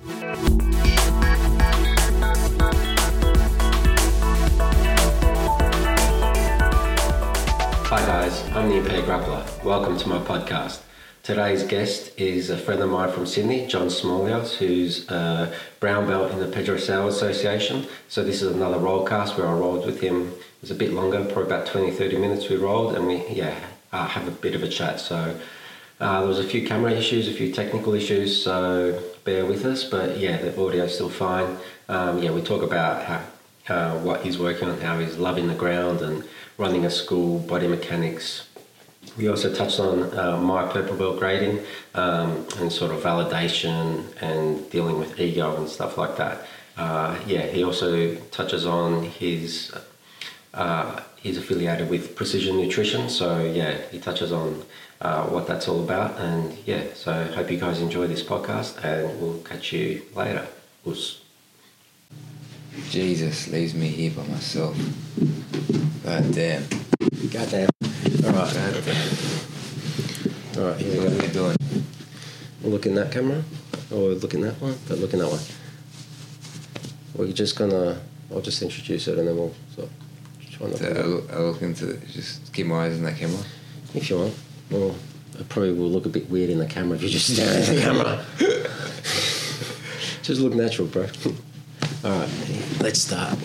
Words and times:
Hi 0.00 0.06
guys, 8.06 8.44
I'm 8.52 8.68
the 8.68 8.76
Impaired 8.76 9.06
Grappler. 9.06 9.64
Welcome 9.64 9.98
to 9.98 10.08
my 10.08 10.18
podcast. 10.18 10.82
Today's 11.24 11.64
guest 11.64 12.12
is 12.16 12.50
a 12.50 12.56
friend 12.56 12.80
of 12.80 12.90
mine 12.90 13.10
from 13.10 13.26
Sydney, 13.26 13.66
John 13.66 13.88
Smallios, 13.88 14.54
who's 14.54 15.10
a 15.10 15.52
brown 15.80 16.06
belt 16.06 16.30
in 16.30 16.38
the 16.38 16.46
Pedro 16.46 16.76
Sauer 16.76 17.08
Association. 17.08 17.88
So 18.08 18.22
this 18.22 18.40
is 18.40 18.52
another 18.54 18.78
rollcast 18.78 19.36
where 19.36 19.48
I 19.48 19.52
rolled 19.52 19.84
with 19.84 20.00
him. 20.00 20.28
It 20.28 20.60
was 20.60 20.70
a 20.70 20.76
bit 20.76 20.92
longer, 20.92 21.24
probably 21.24 21.46
about 21.46 21.66
20, 21.66 21.90
30 21.90 22.18
minutes 22.18 22.48
we 22.48 22.54
rolled, 22.54 22.94
and 22.94 23.08
we, 23.08 23.26
yeah, 23.26 23.58
uh, 23.92 24.06
have 24.06 24.28
a 24.28 24.30
bit 24.30 24.54
of 24.54 24.62
a 24.62 24.68
chat. 24.68 25.00
So 25.00 25.36
uh, 26.00 26.20
there 26.20 26.28
was 26.28 26.38
a 26.38 26.44
few 26.44 26.64
camera 26.64 26.92
issues, 26.92 27.26
a 27.26 27.32
few 27.32 27.52
technical 27.52 27.94
issues, 27.94 28.40
so 28.40 29.02
bear 29.28 29.44
with 29.44 29.64
us. 29.66 29.84
But 29.84 30.16
yeah, 30.18 30.38
the 30.38 30.50
audio's 30.56 30.94
still 30.94 31.10
fine. 31.10 31.58
Um, 31.88 32.22
yeah, 32.22 32.30
we 32.30 32.40
talk 32.40 32.62
about 32.62 33.04
how, 33.08 33.22
uh, 33.74 33.98
what 33.98 34.22
he's 34.24 34.38
working 34.38 34.68
on, 34.70 34.80
how 34.80 34.98
he's 34.98 35.16
loving 35.18 35.48
the 35.48 35.54
ground 35.64 36.00
and 36.00 36.24
running 36.56 36.86
a 36.86 36.90
school, 36.90 37.38
body 37.40 37.68
mechanics. 37.68 38.48
We 39.18 39.28
also 39.28 39.52
touched 39.54 39.80
on 39.80 39.96
uh, 40.18 40.38
my 40.38 40.62
purple 40.72 40.96
belt 40.96 41.18
grading 41.18 41.60
um, 41.94 42.46
and 42.58 42.72
sort 42.72 42.90
of 42.90 43.02
validation 43.02 43.80
and 44.22 44.70
dealing 44.70 44.98
with 44.98 45.20
ego 45.20 45.56
and 45.58 45.68
stuff 45.68 45.98
like 45.98 46.16
that. 46.16 46.46
Uh, 46.78 47.18
yeah, 47.26 47.44
he 47.54 47.62
also 47.64 48.14
touches 48.38 48.64
on 48.64 49.04
his. 49.22 49.72
Uh, 50.54 51.00
he's 51.16 51.36
affiliated 51.36 51.90
with 51.90 52.16
Precision 52.16 52.56
Nutrition, 52.56 53.10
so 53.10 53.44
yeah, 53.44 53.76
he 53.92 53.98
touches 53.98 54.32
on 54.32 54.64
uh, 55.00 55.24
what 55.26 55.46
that's 55.46 55.68
all 55.68 55.82
about. 55.82 56.18
And 56.18 56.56
yeah, 56.66 56.84
so 56.94 57.12
hope 57.34 57.50
you 57.50 57.58
guys 57.58 57.80
enjoy 57.80 58.06
this 58.06 58.22
podcast, 58.22 58.82
and 58.84 59.20
we'll 59.20 59.38
catch 59.40 59.72
you 59.72 60.02
later. 60.14 60.46
Us. 60.86 61.20
Jesus 62.90 63.48
leaves 63.48 63.74
me 63.74 63.88
here 63.88 64.10
by 64.12 64.24
myself. 64.26 64.76
God 66.04 66.32
damn. 66.32 66.62
Goddamn. 67.30 67.68
All 68.24 68.32
right. 68.32 68.54
God 68.54 68.84
damn. 68.84 70.62
All 70.62 70.70
right. 70.70 70.80
Here 70.80 70.92
we 70.92 70.98
What 70.98 71.08
go. 71.10 71.18
are 71.18 71.26
we 71.26 71.32
doing? 71.32 71.56
We'll 72.62 72.72
look 72.72 72.86
in 72.86 72.94
that 72.94 73.12
camera, 73.12 73.42
or 73.90 74.10
look 74.10 74.34
in 74.34 74.40
that 74.42 74.60
one, 74.60 74.76
but 74.88 74.98
look 74.98 75.12
in 75.12 75.18
that 75.20 75.28
one. 75.30 75.40
We're 77.14 77.32
just 77.32 77.56
gonna. 77.56 78.00
I'll 78.30 78.40
just 78.40 78.62
introduce 78.62 79.08
it, 79.08 79.18
and 79.18 79.28
then 79.28 79.36
we'll 79.36 79.54
sort 79.74 79.88
of 79.88 80.50
try 80.50 80.68
not 80.68 80.78
So 80.78 80.94
to. 80.94 81.00
I 81.00 81.02
look, 81.04 81.32
I 81.32 81.38
look 81.38 81.62
into 81.62 81.96
just 82.12 82.52
keep 82.52 82.66
my 82.66 82.86
eyes 82.86 82.96
on 82.96 83.02
that 83.04 83.16
camera. 83.16 83.42
If 83.94 84.10
you 84.10 84.18
want. 84.18 84.34
Well, 84.70 84.94
it 85.38 85.48
probably 85.48 85.72
will 85.72 85.88
look 85.88 86.04
a 86.04 86.10
bit 86.10 86.28
weird 86.28 86.50
in 86.50 86.58
the 86.58 86.66
camera 86.66 86.96
if 86.96 87.02
you 87.02 87.08
just 87.08 87.32
stare 87.32 87.58
at 87.58 87.66
the 87.66 87.80
camera. 87.80 88.24
just 90.22 90.40
look 90.40 90.52
natural, 90.54 90.88
bro. 90.88 91.06
All 92.04 92.18
right, 92.20 92.28
let's 92.80 93.00
start. 93.00 93.38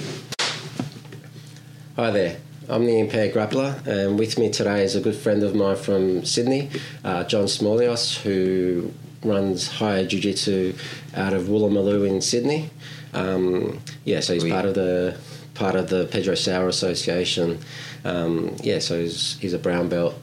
Hi 1.95 2.11
there. 2.11 2.37
I'm 2.67 2.85
the 2.85 2.99
impaired 2.99 3.33
grappler, 3.33 3.85
and 3.85 4.17
with 4.17 4.37
me 4.37 4.49
today 4.49 4.83
is 4.83 4.95
a 4.95 5.01
good 5.01 5.15
friend 5.15 5.43
of 5.43 5.53
mine 5.53 5.75
from 5.75 6.25
Sydney, 6.25 6.69
uh, 7.03 7.23
John 7.25 7.45
Smallios, 7.45 8.17
who 8.21 8.91
runs 9.23 9.67
higher 9.67 10.05
jiu 10.05 10.19
jitsu 10.19 10.73
out 11.15 11.33
of 11.33 11.43
Woolloomooloo 11.43 12.07
in 12.07 12.21
Sydney. 12.21 12.69
Um, 13.13 13.79
yeah, 14.05 14.19
so 14.21 14.33
he's 14.33 14.43
part 14.45 14.65
of 14.65 14.75
the 14.75 15.17
part 15.53 15.75
of 15.75 15.89
the 15.89 16.05
Pedro 16.05 16.35
Sauer 16.35 16.67
Association. 16.67 17.59
Um, 18.03 18.55
yeah, 18.61 18.79
so 18.79 18.99
he's, 18.99 19.37
he's 19.39 19.53
a 19.53 19.59
brown 19.59 19.87
belt, 19.87 20.15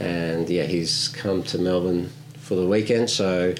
and 0.00 0.48
yeah, 0.48 0.64
he's 0.64 1.08
come 1.08 1.42
to 1.44 1.58
Melbourne 1.58 2.10
for 2.38 2.54
the 2.54 2.66
weekend. 2.66 3.10
So 3.10 3.54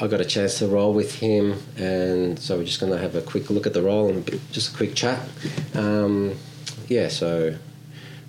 I 0.00 0.06
got 0.06 0.20
a 0.20 0.24
chance 0.24 0.58
to 0.58 0.66
roll 0.68 0.92
with 0.94 1.16
him, 1.16 1.60
and 1.76 2.38
so 2.38 2.56
we're 2.58 2.64
just 2.64 2.80
going 2.80 2.92
to 2.92 2.98
have 2.98 3.14
a 3.14 3.20
quick 3.22 3.50
look 3.50 3.66
at 3.66 3.74
the 3.74 3.82
roll 3.82 4.08
and 4.08 4.24
bit, 4.24 4.40
just 4.52 4.72
a 4.74 4.76
quick 4.76 4.94
chat. 4.94 5.20
Um, 5.74 6.34
yeah, 6.88 7.08
so 7.08 7.56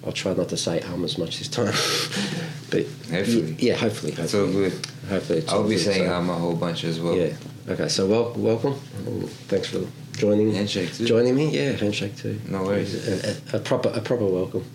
I'll 0.05 0.11
try 0.11 0.33
not 0.33 0.49
to 0.49 0.57
say 0.57 0.79
um 0.81 1.03
as 1.03 1.17
much 1.17 1.37
this 1.39 1.47
time, 1.47 1.73
but 2.71 2.85
Hopefully. 3.11 3.55
yeah, 3.59 3.75
hopefully, 3.75 4.13
It's 4.13 4.33
all 4.33 4.45
hopefully, 4.45 4.69
good. 4.69 4.85
hopefully 5.09 5.39
it's 5.39 5.51
I'll 5.51 5.63
be 5.63 5.69
good, 5.75 5.79
saying 5.79 6.07
so- 6.07 6.13
um 6.15 6.29
a 6.29 6.33
whole 6.35 6.55
bunch 6.55 6.83
as 6.83 6.99
well. 6.99 7.15
yeah. 7.15 7.33
Okay. 7.67 7.87
So 7.87 8.07
wel- 8.07 8.33
welcome. 8.35 8.73
And 9.05 9.29
thanks 9.47 9.67
for 9.69 9.81
joining. 10.17 10.51
Handshake 10.55 10.91
too. 10.93 11.05
Joining 11.05 11.35
me. 11.35 11.49
Yeah. 11.51 11.73
Handshake 11.73 12.15
too. 12.17 12.39
No 12.47 12.63
worries. 12.63 12.95
A, 13.07 13.35
a, 13.55 13.59
a 13.59 13.61
proper 13.61 13.89
a 13.89 14.01
proper 14.01 14.25
welcome. 14.25 14.65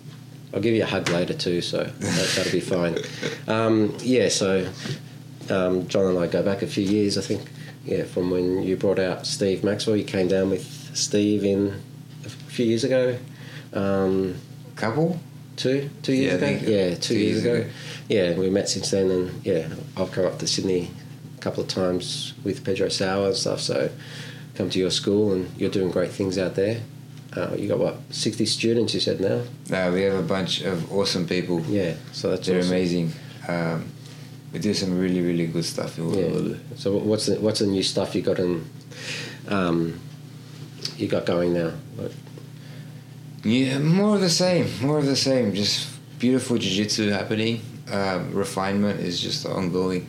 I'll 0.55 0.61
give 0.61 0.73
you 0.73 0.83
a 0.83 0.87
hug 0.87 1.09
later 1.09 1.33
too, 1.33 1.61
so 1.61 1.83
that, 1.83 2.33
that'll 2.35 2.51
be 2.51 2.61
fine. 2.61 2.97
Um, 3.47 3.95
yeah. 3.99 4.29
So 4.29 4.67
um, 5.49 5.87
John 5.87 6.05
and 6.07 6.17
I 6.17 6.27
go 6.27 6.41
back 6.41 6.61
a 6.63 6.67
few 6.67 6.83
years. 6.85 7.17
I 7.17 7.21
think. 7.21 7.41
Yeah, 7.83 8.05
from 8.05 8.31
when 8.31 8.63
you 8.63 8.77
brought 8.77 8.97
out 8.97 9.27
Steve 9.27 9.63
Maxwell, 9.63 9.95
you 9.95 10.05
came 10.05 10.27
down 10.27 10.49
with 10.49 10.63
Steve 10.95 11.43
in 11.43 11.79
a 12.25 12.29
few 12.29 12.65
years 12.65 12.83
ago. 12.83 13.15
Um, 13.73 14.35
Couple? 14.75 15.19
two 15.55 15.89
two 16.01 16.13
years 16.13 16.41
Yeah, 16.41 16.47
ago. 16.47 16.65
yeah, 16.71 16.89
two, 16.95 17.01
two 17.01 17.13
years, 17.19 17.43
years 17.43 17.45
ago. 17.45 17.55
ago. 17.55 17.69
Yeah, 18.09 18.33
we 18.39 18.49
met 18.49 18.69
since 18.69 18.89
then, 18.91 19.11
and 19.11 19.45
yeah, 19.45 19.67
I've 19.95 20.11
come 20.11 20.25
up 20.25 20.39
to 20.39 20.47
Sydney 20.47 20.89
a 21.37 21.41
couple 21.41 21.61
of 21.63 21.69
times 21.69 22.33
with 22.43 22.63
Pedro 22.63 22.89
Sauer 22.89 23.27
and 23.27 23.35
stuff. 23.35 23.59
So 23.59 23.91
come 24.55 24.69
to 24.71 24.79
your 24.79 24.89
school, 24.91 25.31
and 25.31 25.51
you're 25.59 25.69
doing 25.69 25.91
great 25.91 26.11
things 26.11 26.37
out 26.39 26.55
there. 26.55 26.81
Uh, 27.35 27.53
you 27.57 27.67
got 27.67 27.79
what 27.79 27.97
sixty 28.11 28.45
students? 28.45 28.93
You 28.93 28.99
said 28.99 29.19
now. 29.19 29.41
No, 29.69 29.91
we 29.91 30.03
have 30.03 30.15
a 30.15 30.21
bunch 30.21 30.61
of 30.61 30.91
awesome 30.91 31.27
people. 31.27 31.61
Yeah, 31.67 31.95
so 32.13 32.29
that's 32.31 32.47
They're 32.47 32.59
awesome. 32.59 32.71
amazing. 32.71 33.11
Um, 33.47 33.85
we 34.53 34.59
do 34.59 34.73
some 34.73 34.97
really, 34.97 35.21
really 35.21 35.47
good 35.47 35.65
stuff 35.65 35.97
in 35.97 36.13
Yeah. 36.13 36.55
So 36.77 36.95
what's 36.97 37.25
the 37.25 37.35
what's 37.41 37.59
the 37.59 37.67
new 37.67 37.83
stuff 37.83 38.15
you 38.15 38.21
got 38.21 38.39
in? 38.39 38.63
Um, 39.49 39.99
you 40.97 41.07
got 41.07 41.25
going 41.25 41.53
now. 41.53 41.71
Like, 41.97 42.11
Yeah, 43.43 43.79
more 43.79 44.15
of 44.15 44.21
the 44.21 44.29
same. 44.29 44.67
More 44.81 44.97
of 44.97 45.05
the 45.05 45.15
same. 45.15 45.53
Just 45.53 45.87
beautiful 46.19 46.57
jiu-jitsu 46.57 47.09
happening. 47.09 47.61
Um, 47.91 48.33
refinement 48.33 48.99
is 49.01 49.19
just 49.19 49.45
ongoing. 49.45 50.07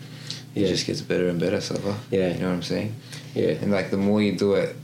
It 0.55 0.63
Yeah. 0.63 0.69
just 0.69 0.87
gets 0.87 1.03
better 1.03 1.29
and 1.29 1.39
better, 1.41 1.61
so 1.61 1.75
far. 1.75 1.97
Yeah. 2.11 2.33
You 2.33 2.41
know 2.41 2.49
what 2.49 2.55
I'm 2.55 2.63
saying? 2.63 2.95
yeah. 3.35 3.59
And 3.61 3.71
like 3.73 3.91
the 3.91 3.99
more 3.99 4.23
you 4.23 4.33
do 4.39 4.55
it, 4.55 4.75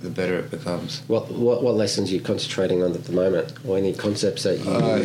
the 0.00 0.10
better 0.10 0.38
it 0.38 0.50
becomes. 0.50 1.02
What, 1.08 1.30
what 1.30 1.62
what 1.62 1.74
lessons 1.74 2.10
are 2.10 2.14
you 2.14 2.20
concentrating 2.20 2.82
on 2.82 2.92
at 2.94 3.04
the 3.04 3.12
moment, 3.12 3.52
or 3.66 3.76
any 3.76 3.92
concepts 3.92 4.42
that 4.44 4.58
you 4.64 4.70
Uh, 4.70 5.02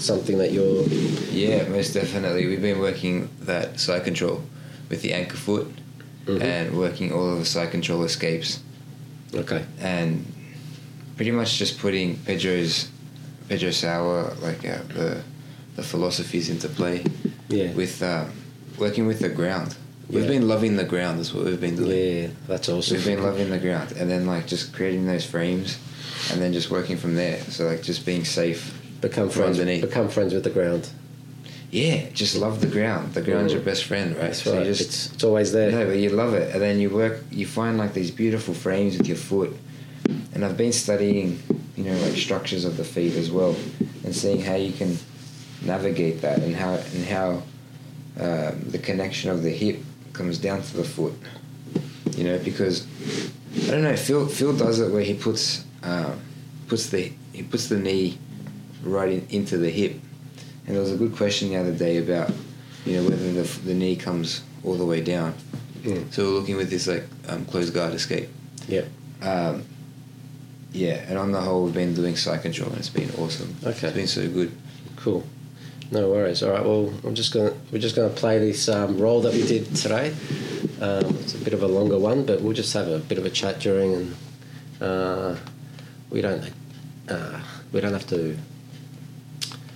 something 0.00 0.38
that 0.38 0.52
you're 0.52 0.82
Yeah, 1.30 1.68
most 1.68 1.92
definitely. 1.94 2.46
We've 2.46 2.62
been 2.62 2.78
working 2.78 3.28
that 3.42 3.78
side 3.78 4.04
control 4.04 4.42
with 4.88 5.02
the 5.02 5.12
anchor 5.12 5.36
foot 5.36 5.66
Mhm. 6.26 6.42
and 6.42 6.78
working 6.78 7.12
all 7.12 7.32
of 7.32 7.38
the 7.38 7.44
side 7.44 7.70
control 7.70 8.04
escapes 8.04 8.60
okay? 9.34 9.64
and 9.80 10.24
pretty 11.16 11.30
much 11.30 11.58
just 11.58 11.78
putting 11.78 12.16
Pedro's 12.26 12.88
Pedro 13.48 13.70
Sauer 13.70 14.34
like 14.42 14.64
uh, 14.66 14.78
the 14.94 15.22
the 15.76 15.82
philosophies 15.82 16.48
into 16.48 16.68
play 16.68 17.04
Yeah. 17.48 17.72
with 17.72 18.02
um, 18.02 18.32
working 18.78 19.06
with 19.06 19.20
the 19.20 19.28
ground. 19.28 19.74
We've 20.10 20.22
Yeah. 20.24 20.28
been 20.30 20.48
loving 20.48 20.76
the 20.76 20.84
ground. 20.84 21.18
That's 21.18 21.34
what 21.34 21.44
we've 21.44 21.60
been 21.60 21.76
doing. 21.76 22.22
Yeah, 22.22 22.28
that's 22.46 22.68
awesome. 22.68 22.96
We've 22.96 23.04
been 23.06 23.22
loving 23.22 23.50
the 23.50 23.58
ground, 23.58 23.92
and 23.98 24.10
then 24.10 24.26
like 24.26 24.46
just 24.46 24.72
creating 24.72 25.06
those 25.06 25.24
frames, 25.24 25.76
and 26.32 26.40
then 26.40 26.52
just 26.52 26.70
working 26.70 26.96
from 26.96 27.14
there. 27.14 27.38
So 27.50 27.66
like 27.66 27.82
just 27.82 28.06
being 28.06 28.24
safe. 28.24 28.74
become 29.00 29.28
friends. 29.30 29.58
underneath. 29.60 29.82
Become 29.82 30.08
friends 30.08 30.34
with 30.34 30.42
the 30.44 30.50
ground. 30.50 30.88
Yeah, 31.70 32.08
just 32.14 32.34
love 32.34 32.60
the 32.62 32.66
ground. 32.66 33.12
The 33.14 33.20
ground's 33.20 33.52
your 33.52 33.62
best 33.62 33.84
friend, 33.84 34.12
right? 34.16 34.22
That's 34.28 34.42
So 34.42 34.52
you 34.52 34.58
right. 34.58 34.66
just 34.66 34.80
it's, 34.80 35.12
it's 35.12 35.22
always 35.24 35.52
there. 35.52 35.70
No, 35.70 35.84
but 35.86 35.98
you 35.98 36.08
love 36.08 36.32
it, 36.34 36.52
and 36.54 36.60
then 36.62 36.80
you 36.80 36.88
work. 36.90 37.22
You 37.30 37.46
find 37.46 37.76
like 37.76 37.92
these 37.92 38.10
beautiful 38.10 38.54
frames 38.54 38.96
with 38.96 39.06
your 39.06 39.18
foot, 39.18 39.54
and 40.34 40.42
I've 40.44 40.56
been 40.56 40.72
studying, 40.72 41.38
you 41.76 41.84
know, 41.84 41.96
like 41.98 42.16
structures 42.16 42.64
of 42.64 42.76
the 42.78 42.84
feet 42.84 43.14
as 43.16 43.30
well, 43.30 43.54
and 44.04 44.16
seeing 44.16 44.40
how 44.40 44.54
you 44.56 44.72
can 44.72 44.96
navigate 45.62 46.22
that, 46.22 46.38
and 46.38 46.56
how 46.56 46.74
and 46.94 47.04
how 47.04 47.42
um, 48.18 48.62
the 48.70 48.78
connection 48.78 49.30
of 49.30 49.42
the 49.42 49.50
hip 49.50 49.78
comes 50.18 50.36
down 50.38 50.60
to 50.60 50.76
the 50.76 50.84
foot. 50.84 51.14
You 52.16 52.24
know, 52.24 52.38
because 52.38 52.86
I 53.68 53.70
don't 53.70 53.84
know. 53.84 53.96
Phil 53.96 54.26
Phil 54.26 54.56
does 54.56 54.80
it 54.80 54.92
where 54.92 55.02
he 55.02 55.14
puts 55.14 55.64
um, 55.82 56.20
puts 56.66 56.90
the 56.90 57.12
he 57.32 57.42
puts 57.42 57.68
the 57.68 57.78
knee 57.78 58.18
right 58.82 59.10
in, 59.10 59.26
into 59.30 59.56
the 59.56 59.70
hip, 59.70 59.92
and 60.66 60.74
there 60.74 60.82
was 60.82 60.92
a 60.92 60.96
good 60.96 61.14
question 61.16 61.50
the 61.50 61.56
other 61.56 61.72
day 61.72 61.98
about 61.98 62.30
you 62.84 62.96
know 62.96 63.08
whether 63.08 63.32
the 63.32 63.42
the 63.64 63.74
knee 63.74 63.96
comes 63.96 64.42
all 64.64 64.74
the 64.74 64.84
way 64.84 65.00
down. 65.00 65.34
Mm. 65.82 66.12
So 66.12 66.24
we're 66.24 66.38
looking 66.40 66.56
with 66.56 66.70
this 66.70 66.88
like 66.88 67.04
um, 67.28 67.44
closed 67.46 67.72
guard 67.72 67.94
escape. 67.94 68.28
Yeah. 68.66 68.84
Um, 69.22 69.64
yeah, 70.72 71.04
and 71.08 71.16
on 71.16 71.32
the 71.32 71.40
whole, 71.40 71.64
we've 71.64 71.74
been 71.74 71.94
doing 71.94 72.16
side 72.16 72.42
control, 72.42 72.68
and 72.70 72.78
it's 72.78 72.90
been 72.90 73.10
awesome. 73.18 73.56
Okay. 73.64 73.88
it's 73.88 73.96
been 73.96 74.06
so 74.06 74.28
good. 74.28 74.52
Cool. 74.96 75.24
No 75.90 76.10
worries. 76.10 76.42
All 76.42 76.50
right. 76.50 76.62
Well, 76.64 76.92
I'm 77.04 77.14
just 77.14 77.32
gonna 77.32 77.54
we're 77.72 77.78
just 77.78 77.96
gonna 77.96 78.10
play 78.10 78.38
this 78.38 78.68
um, 78.68 78.98
roll 78.98 79.20
that 79.22 79.32
we 79.32 79.46
did 79.46 79.74
today. 79.74 80.14
Um, 80.80 81.16
it's 81.20 81.34
a 81.34 81.38
bit 81.38 81.54
of 81.54 81.62
a 81.62 81.66
longer 81.66 81.98
one, 81.98 82.24
but 82.26 82.40
we'll 82.42 82.52
just 82.52 82.72
have 82.74 82.88
a 82.88 82.98
bit 82.98 83.16
of 83.18 83.24
a 83.24 83.30
chat 83.30 83.58
during, 83.60 83.94
and 83.94 84.16
uh, 84.82 85.36
we 86.10 86.20
don't 86.20 86.52
uh, 87.08 87.40
we 87.72 87.80
don't 87.80 87.92
have 87.94 88.06
to 88.08 88.36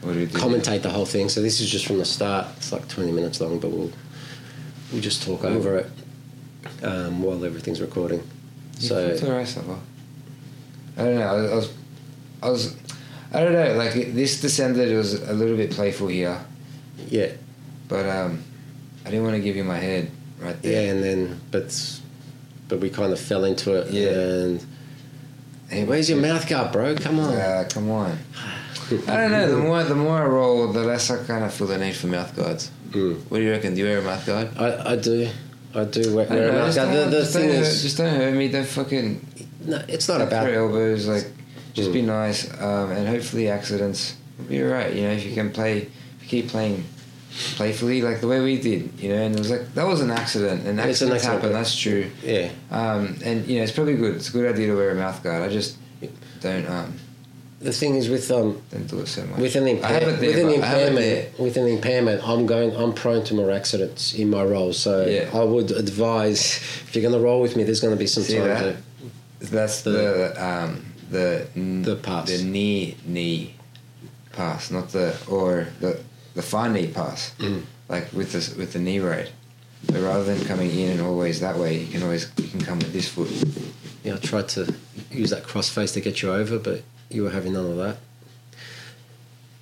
What 0.03 0.13
do 0.13 0.19
we 0.21 0.27
do? 0.27 0.39
commentate 0.39 0.83
the 0.83 0.91
whole 0.91 1.07
thing. 1.07 1.31
So 1.31 1.41
this 1.41 1.61
is 1.61 1.71
just 1.71 1.87
from 1.87 1.97
the 1.99 2.05
start. 2.05 2.47
It's 2.59 2.73
like 2.73 2.87
20 2.89 3.11
minutes 3.11 3.41
long, 3.41 3.59
but 3.59 3.71
we'll 3.71 3.91
we'll 4.93 5.01
just 5.03 5.23
talk 5.23 5.45
over 5.45 5.79
it. 5.79 5.87
um, 6.85 7.23
while 7.23 7.43
everything's 7.45 7.81
recording. 7.81 8.21
You 8.81 8.89
So 8.89 9.17
felt 9.17 9.31
alright 9.31 9.49
so 9.49 9.63
far. 9.63 9.79
I 10.99 11.05
don't 11.05 11.15
know. 11.15 11.23
I 11.23 11.55
was, 11.55 11.73
I 12.43 12.51
was, 12.51 12.77
I 13.35 13.43
don't 13.43 13.53
know. 13.53 13.75
Like 13.75 13.95
this 13.95 14.41
descended, 14.41 14.89
it 14.91 14.97
was 14.97 15.15
a 15.15 15.33
little 15.33 15.57
bit 15.57 15.71
playful 15.71 16.09
here, 16.09 16.39
yeah, 17.09 17.33
but 17.89 18.07
um, 18.09 18.43
I 19.07 19.11
didn't 19.11 19.25
want 19.25 19.37
to 19.37 19.43
give 19.43 19.57
you 19.57 19.65
my 19.65 19.79
head 19.79 20.11
right 20.41 20.61
there. 20.63 20.83
yeah, 20.87 20.93
and 20.93 21.03
then 21.03 21.41
but 21.51 22.01
but 22.69 22.81
we 22.81 22.91
kind 22.91 23.13
of 23.13 23.21
fell 23.21 23.45
into 23.45 23.75
it. 23.75 23.91
Yeah. 23.93 24.11
And 24.11 24.67
Hey, 25.69 25.85
where's 25.85 26.11
your 26.11 26.21
mouth 26.21 26.47
guard, 26.47 26.71
bro? 26.71 26.95
Come 26.97 27.19
on. 27.19 27.33
Uh, 27.35 27.67
come 27.71 27.91
on. 27.91 28.19
I 29.09 29.17
don't 29.17 29.31
know. 29.31 29.49
The 29.51 29.57
more 29.69 29.83
the 29.85 29.95
more 29.95 30.23
I 30.23 30.27
roll, 30.27 30.71
the 30.71 30.83
less 30.83 31.11
I 31.11 31.25
kind 31.25 31.45
of 31.45 31.55
feel 31.55 31.67
the 31.67 31.79
need 31.79 31.97
for 31.97 32.09
mouth 32.09 32.37
guards. 32.37 32.71
Mm. 32.91 33.23
What 33.31 33.39
do 33.39 33.45
you 33.45 33.51
reckon? 33.51 33.75
Do 33.75 33.81
you 33.81 33.87
wear 33.87 33.99
a 34.01 34.03
mouth 34.03 34.27
guard? 34.27 34.51
I, 34.59 34.93
I 34.93 34.97
do, 34.97 35.31
I 35.75 35.85
do 35.85 36.15
wear, 36.15 36.31
I 36.31 36.35
a 36.37 36.53
mouth 36.53 36.75
guard. 36.75 36.89
The, 36.91 37.05
the 37.07 37.21
just 37.21 37.33
thing 37.33 37.49
don't 37.49 37.57
hurt- 37.57 37.67
is, 37.67 37.83
just 37.83 37.97
don't 37.97 38.15
hurt 38.15 38.35
me. 38.35 38.49
Don't 38.49 38.67
fucking 38.67 39.27
no, 39.65 39.83
it's 39.89 40.09
not 40.09 40.21
about 40.21 40.53
elbows, 40.53 41.07
like 41.09 41.27
just 41.75 41.91
Mm. 41.91 41.93
be 41.95 42.03
nice, 42.03 42.49
um, 42.61 42.91
and 42.93 43.07
hopefully 43.09 43.49
accidents 43.49 44.15
be 44.49 44.61
right 44.61 44.93
You 44.95 45.03
know, 45.03 45.11
if 45.13 45.25
you 45.25 45.35
can 45.35 45.51
play, 45.51 45.79
if 45.79 46.23
you 46.23 46.29
keep 46.29 46.49
playing 46.49 46.85
playfully, 47.57 48.03
like 48.03 48.21
the 48.21 48.29
way 48.29 48.41
we 48.41 48.59
did, 48.61 48.91
you 48.99 49.09
know, 49.11 49.17
and 49.23 49.35
it 49.35 49.39
was 49.39 49.51
like 49.51 49.75
that 49.75 49.87
was 49.87 50.01
an 50.01 50.11
accident, 50.11 50.67
and 50.67 50.79
It's 50.79 51.01
an 51.01 51.11
accidents 51.13 51.15
accident, 51.25 51.43
happen. 51.43 51.53
That's 51.53 51.77
true. 51.77 52.07
yeah. 52.25 52.49
Um, 52.71 53.17
and 53.25 53.47
you 53.47 53.57
know, 53.59 53.63
it's 53.63 53.73
probably 53.73 53.95
good. 53.95 54.17
It's 54.17 54.29
a 54.29 54.33
good 54.33 54.53
idea 54.53 54.67
to 54.69 54.75
wear 54.77 54.91
a 54.91 54.95
mouth 54.95 55.23
guard. 55.23 55.43
I 55.43 55.49
just 55.49 55.77
don't 56.41 56.67
um, 56.69 56.95
The 57.61 57.73
thing 57.73 57.95
is 57.95 58.09
with 58.09 58.29
um 58.31 58.61
don't 58.73 58.87
do 58.89 58.99
it 59.01 59.07
so 59.09 59.23
much. 59.25 59.39
with 59.39 59.55
an, 59.57 59.67
impair- 59.69 60.01
there, 60.01 60.29
with 60.29 60.39
an 60.39 60.47
but 60.61 60.65
I 60.65 60.67
have 60.67 60.79
it 60.81 60.95
there. 60.97 61.17
impairment, 61.17 61.39
with 61.39 61.57
an 61.57 61.67
impairment, 61.69 62.29
I'm 62.29 62.45
going. 62.47 62.75
I'm 62.77 62.93
prone 62.93 63.23
to 63.25 63.35
more 63.35 63.51
accidents 63.53 64.13
in 64.15 64.29
my 64.31 64.43
role. 64.43 64.73
So 64.73 65.07
Yeah. 65.07 65.31
I 65.41 65.45
would 65.45 65.71
advise 65.71 66.41
if 66.85 66.91
you're 66.95 67.03
going 67.09 67.15
to 67.15 67.21
roll 67.21 67.41
with 67.41 67.55
me, 67.57 67.63
there's 67.63 67.81
going 67.81 67.95
to 67.95 67.99
be 67.99 68.09
some 68.09 68.25
See 68.25 68.37
time 68.37 68.49
that? 68.49 68.77
to 69.41 69.47
That's 69.57 69.83
the 69.83 70.35
um, 70.45 70.85
the 71.13 71.47
n- 71.57 71.83
The 71.83 71.97
pass. 71.97 72.29
the 72.31 72.43
knee 72.45 72.97
knee 73.07 73.55
pass, 74.33 74.71
not 74.71 74.87
the 74.91 75.15
or 75.29 75.69
the 75.81 76.01
the 76.35 76.43
far 76.43 76.69
knee 76.69 76.89
pass, 76.89 77.33
Mm. 77.39 77.63
like 77.89 78.13
with 78.13 78.33
the 78.33 78.43
with 78.59 78.73
the 78.73 78.79
knee 78.81 78.99
raid. 78.99 79.29
So 79.91 80.01
rather 80.01 80.25
than 80.25 80.45
coming 80.47 80.71
in 80.71 80.91
and 80.91 81.01
always 81.01 81.41
that 81.41 81.57
way, 81.59 81.73
you 81.83 81.87
can 81.93 82.03
always 82.03 82.25
you 82.39 82.49
can 82.49 82.61
come 82.61 82.79
with 82.79 82.93
this 82.93 83.09
foot. 83.09 83.31
Yeah, 84.05 84.15
I 84.15 84.19
tried 84.19 84.49
to 84.57 84.63
use 85.11 85.31
that 85.31 85.45
crossface 85.45 85.93
to 85.95 86.01
get 86.01 86.23
you 86.23 86.33
over, 86.33 86.59
but 86.59 86.83
you 87.11 87.23
were 87.25 87.31
having 87.31 87.53
none 87.53 87.67
of 87.67 87.77
that. 87.77 87.97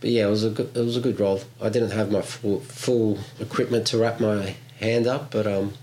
But 0.00 0.11
yeah, 0.11 0.26
it 0.26 0.31
was 0.31 0.44
a 0.44 0.50
good. 0.50 0.70
It 0.76 0.85
was 0.85 0.96
a 0.96 1.00
good 1.00 1.19
roll. 1.20 1.43
I 1.61 1.69
didn't 1.69 1.91
have 1.91 2.11
my 2.11 2.23
full, 2.23 2.61
full 2.61 3.19
equipment 3.38 3.87
to 3.88 3.99
wrap 3.99 4.19
my 4.20 4.55
hand 4.79 5.06
up, 5.06 5.31
but 5.31 5.46
um, 5.46 5.75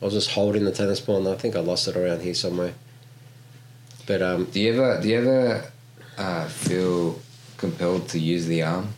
I 0.00 0.04
was 0.04 0.14
just 0.14 0.30
holding 0.30 0.64
the 0.64 0.70
tennis 0.72 1.00
ball, 1.00 1.18
and 1.18 1.28
I 1.28 1.34
think 1.36 1.56
I 1.56 1.60
lost 1.60 1.88
it 1.88 1.96
around 1.96 2.22
here 2.22 2.34
somewhere. 2.34 2.74
But 4.08 4.22
um, 4.22 4.44
Do 4.46 4.58
you 4.58 4.72
ever 4.72 5.00
do 5.02 5.08
you 5.08 5.18
ever 5.18 5.70
uh, 6.16 6.48
feel 6.48 7.20
compelled 7.58 8.08
to 8.08 8.18
use 8.18 8.46
the 8.46 8.62
arm? 8.62 8.88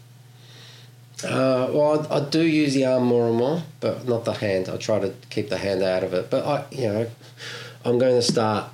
uh, 1.25 1.69
well, 1.73 2.07
I, 2.11 2.17
I 2.17 2.21
do 2.31 2.43
use 2.43 2.73
the 2.75 2.87
arm 2.87 3.05
more 3.05 3.27
and 3.29 3.37
more, 3.37 3.62
but 3.81 4.07
not 4.09 4.25
the 4.25 4.33
hand. 4.33 4.69
I 4.71 4.77
try 4.79 5.01
to 5.01 5.12
keep 5.29 5.49
the 5.51 5.59
hand 5.59 5.83
out 5.83 6.03
of 6.05 6.15
it. 6.15 6.31
But 6.31 6.47
I, 6.47 6.65
you 6.71 6.89
know, 6.89 7.07
I'm 7.85 7.99
going 7.99 8.15
to 8.15 8.23
start 8.23 8.71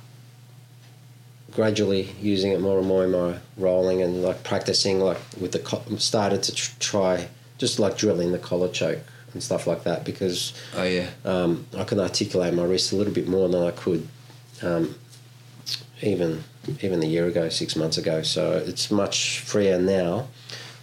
gradually 1.51 2.15
using 2.21 2.51
it 2.51 2.61
more 2.61 2.77
and 2.77 2.87
more 2.87 3.03
in 3.03 3.11
my 3.11 3.37
rolling 3.57 4.01
and 4.03 4.21
like 4.21 4.43
practicing 4.43 4.99
like 4.99 5.17
with 5.41 5.51
the 5.53 5.59
co- 5.59 5.83
started 5.97 6.43
to 6.43 6.53
tr- 6.53 6.75
try 6.79 7.27
just 7.57 7.79
like 7.79 7.97
drilling 7.97 8.31
the 8.31 8.37
collar 8.37 8.69
choke 8.69 8.99
and 9.33 9.41
stuff 9.41 9.65
like 9.65 9.83
that 9.83 10.05
because 10.05 10.53
Oh 10.75 10.83
yeah. 10.83 11.09
um, 11.25 11.65
I 11.75 11.83
can 11.83 11.99
articulate 11.99 12.53
my 12.53 12.63
wrist 12.63 12.91
a 12.91 12.95
little 12.95 13.13
bit 13.13 13.27
more 13.27 13.49
than 13.49 13.63
I 13.63 13.71
could 13.71 14.07
um, 14.61 14.93
even 16.01 16.43
even 16.81 17.01
a 17.01 17.05
year 17.05 17.25
ago, 17.25 17.49
six 17.49 17.75
months 17.75 17.97
ago. 17.97 18.21
So 18.21 18.51
it's 18.65 18.91
much 18.91 19.39
freer 19.39 19.79
now. 19.79 20.27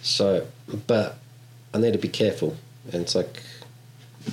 So, 0.02 0.46
but 0.86 1.18
I 1.72 1.78
need 1.78 1.92
to 1.92 1.98
be 1.98 2.08
careful, 2.08 2.56
and 2.92 3.02
it's 3.02 3.14
like 3.14 3.42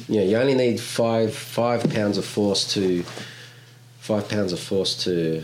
you 0.08 0.20
know 0.20 0.26
you 0.26 0.38
only 0.38 0.56
need 0.56 0.80
five 0.80 1.36
five 1.36 1.90
pounds 1.94 2.18
of 2.18 2.26
force 2.26 2.72
to 2.74 3.04
five 4.00 4.28
pounds 4.30 4.54
of 4.54 4.60
force 4.60 5.04
to 5.04 5.44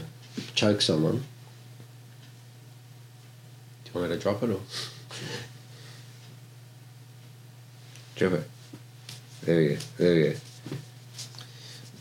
choke 0.55 0.81
someone. 0.81 1.23
Do 3.83 3.91
you 3.93 3.99
want 3.99 4.09
me 4.09 4.15
to 4.15 4.21
drop 4.21 4.43
it 4.43 4.49
or? 4.49 4.59
Drop 8.15 8.33
it. 8.33 8.49
There 9.43 9.57
we 9.57 9.67
go. 9.69 9.77
There 9.97 10.15
we 10.15 10.21
go. 10.23 10.35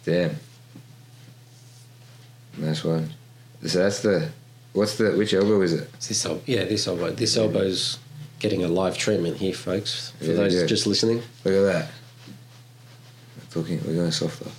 Damn. 0.05 0.37
Nice 2.59 2.83
one. 2.83 3.16
So 3.67 3.79
that's 3.81 4.01
the. 4.01 4.29
What's 4.73 4.97
the? 4.99 5.13
Which 5.13 5.33
elbow 5.35 5.61
is 5.63 5.73
it? 5.73 5.89
It's 5.95 6.09
this 6.09 6.25
elbow. 6.27 6.43
Yeah, 6.47 6.65
this 6.65 6.87
elbow. 6.87 7.11
This 7.11 7.37
elbow's 7.37 7.99
getting 8.39 8.65
a 8.65 8.69
live 8.69 8.97
treatment 8.99 9.37
here, 9.39 9.55
folks. 9.55 10.13
For 10.19 10.27
Yeah, 10.27 10.35
those 10.35 10.55
yeah. 10.55 10.67
just 10.67 10.87
listening. 10.87 11.23
Look 11.45 11.55
at 11.55 11.73
that. 11.73 11.91
We're 13.39 13.63
talking. 13.63 13.81
We're 13.87 13.95
going 13.95 14.11
softer. 14.13 14.51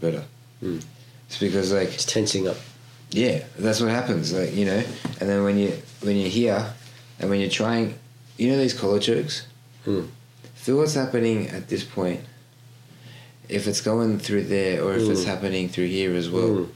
Better. 0.00 0.24
Hmm. 0.60 0.78
It's 1.26 1.38
because 1.38 1.72
like 1.72 1.88
It's 1.94 2.04
tensing 2.04 2.46
up. 2.48 2.56
yeah, 3.10 3.44
that's 3.58 3.80
what 3.80 3.90
happens. 3.90 4.32
Like 4.32 4.54
you 4.54 4.64
know, 4.66 4.82
and 5.20 5.28
then 5.28 5.42
when 5.44 5.58
you 5.58 5.72
when 6.02 6.16
you're 6.16 6.28
here, 6.30 6.72
and 7.18 7.28
when 7.30 7.40
you're 7.40 7.50
trying, 7.50 7.98
you 8.36 8.50
know 8.50 8.58
these 8.58 8.74
collar 8.74 8.98
chokes. 9.00 9.46
Hmm. 9.84 10.02
Feel 10.54 10.76
what's 10.78 10.94
happening 10.94 11.48
at 11.48 11.68
this 11.68 11.82
point. 11.84 12.20
If 13.48 13.66
it's 13.66 13.80
going 13.80 14.18
through 14.18 14.44
there, 14.44 14.82
or 14.84 14.94
if 14.94 15.08
it's 15.08 15.22
Mm. 15.22 15.32
happening 15.32 15.68
through 15.68 15.86
here 15.88 16.14
as 16.14 16.28
well. 16.28 16.48
Mm. 16.48 16.68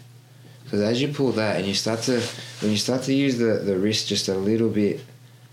Because 0.64 0.80
as 0.80 1.02
you 1.02 1.08
pull 1.08 1.32
that, 1.32 1.56
and 1.58 1.66
you 1.66 1.74
start 1.74 2.00
to 2.02 2.20
when 2.60 2.70
you 2.70 2.78
start 2.78 3.02
to 3.04 3.12
use 3.14 3.36
the 3.38 3.52
the 3.64 3.76
wrist 3.76 4.08
just 4.08 4.28
a 4.28 4.34
little 4.34 4.68
bit, 4.70 5.00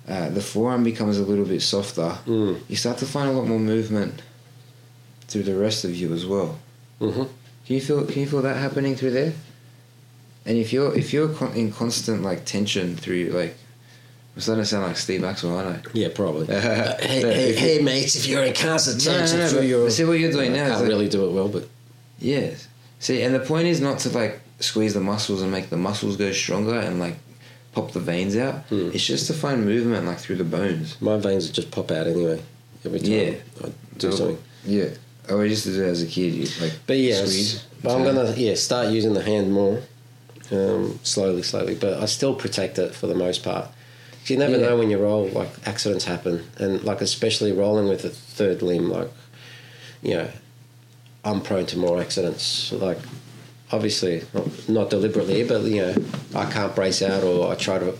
uh, 0.07 0.29
the 0.29 0.41
forearm 0.41 0.83
becomes 0.83 1.17
a 1.17 1.23
little 1.23 1.45
bit 1.45 1.61
softer. 1.61 2.17
Mm. 2.25 2.55
You 2.69 2.75
start 2.77 2.97
to 2.99 3.05
find 3.05 3.29
a 3.29 3.33
lot 3.33 3.45
more 3.47 3.59
movement 3.59 4.13
through 5.27 5.43
the 5.43 5.55
rest 5.55 5.83
of 5.83 5.91
you 5.95 6.13
as 6.13 6.25
well. 6.25 6.57
hmm 6.99 7.23
Can 7.65 7.75
you 7.77 7.81
feel 7.81 8.05
Can 8.05 8.21
you 8.21 8.27
feel 8.27 8.41
that 8.41 8.57
happening 8.57 8.95
through 8.95 9.11
there? 9.11 9.33
And 10.45 10.57
if 10.57 10.71
you're 10.73 10.95
if 10.97 11.11
you're 11.13 11.31
in 11.53 11.71
constant 11.71 12.23
like 12.23 12.45
tension 12.45 12.95
through 12.95 13.25
like, 13.41 13.55
I'm 14.39 14.43
starting 14.43 14.61
to 14.63 14.69
sound 14.69 14.87
like 14.87 14.95
Steve 14.95 15.19
Maxwell, 15.19 15.57
aren't 15.57 15.85
I? 15.85 15.89
Yeah, 15.93 16.07
probably. 16.15 16.47
Uh, 16.55 16.95
hey, 17.01 17.19
hey, 17.21 17.53
hey, 17.55 17.81
mates, 17.81 18.15
if 18.15 18.25
you're 18.25 18.41
in 18.45 18.53
constant 18.53 19.05
No, 19.05 19.25
no, 19.25 19.51
no, 19.51 19.59
your... 19.59 19.89
see 19.89 20.05
what 20.05 20.13
you're 20.13 20.31
doing 20.31 20.53
now 20.53 20.63
I 20.63 20.67
can't 20.69 20.79
like- 20.79 20.87
really 20.87 21.09
do 21.09 21.27
it 21.27 21.33
well, 21.33 21.49
but... 21.49 21.67
Yes. 22.19 22.69
See, 22.99 23.21
and 23.21 23.35
the 23.35 23.41
point 23.41 23.67
is 23.67 23.81
not 23.81 23.99
to 23.99 24.09
like 24.11 24.39
squeeze 24.61 24.93
the 24.93 25.01
muscles 25.01 25.41
and 25.41 25.51
make 25.51 25.69
the 25.69 25.75
muscles 25.75 26.15
go 26.15 26.31
stronger 26.31 26.79
and 26.79 27.01
like 27.01 27.17
pop 27.73 27.91
the 27.91 27.99
veins 27.99 28.37
out. 28.37 28.63
Hmm. 28.69 28.91
It's 28.93 29.05
just 29.05 29.27
to 29.27 29.33
find 29.33 29.65
movement 29.65 30.05
like 30.05 30.19
through 30.19 30.37
the 30.37 30.45
bones. 30.45 30.95
My 31.01 31.17
veins 31.17 31.49
just 31.49 31.69
pop 31.69 31.91
out 31.91 32.07
anyway, 32.07 32.41
every 32.85 32.99
time 33.01 33.11
Yeah. 33.11 33.33
I 33.61 33.71
do 33.97 34.11
So- 34.11 34.17
something. 34.17 34.37
Yeah. 34.63 34.85
Oh, 35.27 35.41
I 35.41 35.43
used 35.43 35.65
to 35.65 35.73
do 35.73 35.83
it 35.83 35.89
as 35.89 36.01
a 36.01 36.07
kid. 36.07 36.33
You 36.33 36.47
like 36.61 36.79
But 36.87 36.97
yeah, 36.97 37.15
squeeze. 37.25 37.65
but 37.83 37.93
I'm 37.93 38.05
gonna 38.05 38.33
yeah 38.37 38.55
start 38.55 38.87
using 38.87 39.13
the 39.13 39.21
hand 39.21 39.51
more, 39.51 39.81
um, 40.51 40.97
slowly, 41.03 41.43
slowly. 41.43 41.75
But 41.75 42.01
I 42.01 42.05
still 42.05 42.35
protect 42.35 42.79
it 42.79 42.95
for 42.95 43.07
the 43.07 43.15
most 43.15 43.43
part. 43.43 43.67
You 44.27 44.37
never 44.37 44.57
Yeah. 44.57 44.67
know 44.69 44.77
when 44.77 44.89
you 44.89 44.97
roll, 44.99 45.27
like 45.29 45.49
accidents 45.65 46.05
happen, 46.05 46.43
and 46.57 46.83
like 46.83 47.01
especially 47.01 47.51
rolling 47.51 47.87
with 47.89 48.05
a 48.05 48.09
third 48.09 48.61
limb, 48.61 48.89
like 48.91 49.09
you 50.03 50.15
know, 50.15 50.29
I'm 51.25 51.41
prone 51.41 51.65
to 51.67 51.77
more 51.77 51.99
accidents. 51.99 52.71
Like 52.71 52.99
obviously 53.71 54.23
not, 54.33 54.69
not 54.69 54.89
deliberately, 54.89 55.43
but 55.43 55.63
you 55.63 55.81
know, 55.81 55.95
I 56.35 56.45
can't 56.51 56.75
brace 56.75 57.01
out, 57.01 57.23
or 57.23 57.51
I 57.51 57.55
try 57.55 57.79
to, 57.79 57.93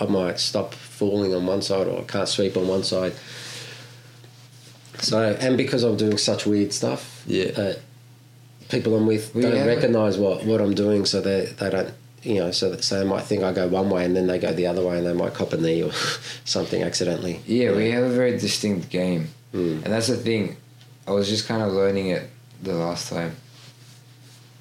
I 0.00 0.04
might 0.06 0.38
stop 0.40 0.74
falling 0.74 1.34
on 1.34 1.46
one 1.46 1.62
side, 1.62 1.86
or 1.86 2.00
I 2.00 2.04
can't 2.04 2.28
sweep 2.28 2.56
on 2.56 2.68
one 2.68 2.84
side. 2.84 3.12
So 5.00 5.18
and 5.40 5.56
because 5.56 5.82
I'm 5.82 5.96
doing 5.96 6.18
such 6.18 6.46
weird 6.46 6.72
stuff, 6.72 7.22
Yeah. 7.26 7.50
uh, 7.56 7.74
people 8.68 8.96
I'm 8.96 9.06
with 9.06 9.32
don't 9.34 9.54
yeah. 9.56 9.64
recognize 9.64 10.16
what, 10.18 10.44
what 10.44 10.60
I'm 10.60 10.74
doing, 10.74 11.04
so 11.04 11.20
they 11.20 11.46
they 11.58 11.70
don't 11.70 11.92
you 12.24 12.36
know 12.36 12.50
so 12.50 12.70
that, 12.70 12.82
so 12.82 12.98
they 12.98 13.04
might 13.06 13.22
think 13.24 13.42
I 13.44 13.52
go 13.52 13.68
one 13.68 13.88
way 13.90 14.04
and 14.04 14.16
then 14.16 14.26
they 14.26 14.38
go 14.38 14.52
the 14.52 14.66
other 14.66 14.82
way 14.84 14.98
and 14.98 15.06
they 15.06 15.12
might 15.12 15.34
cop 15.34 15.52
a 15.52 15.56
knee 15.56 15.82
or 15.82 15.92
something 16.44 16.82
accidentally. 16.82 17.40
Yeah, 17.46 17.72
we 17.72 17.90
have 17.90 18.04
a 18.04 18.08
very 18.10 18.32
distinct 18.38 18.88
game, 18.90 19.28
Mm. 19.52 19.84
and 19.84 19.92
that's 19.92 20.08
the 20.08 20.16
thing. 20.16 20.56
I 21.06 21.12
was 21.12 21.28
just 21.28 21.46
kind 21.46 21.62
of 21.62 21.72
learning 21.72 22.08
it 22.08 22.28
the 22.62 22.72
last 22.74 23.08
time. 23.10 23.36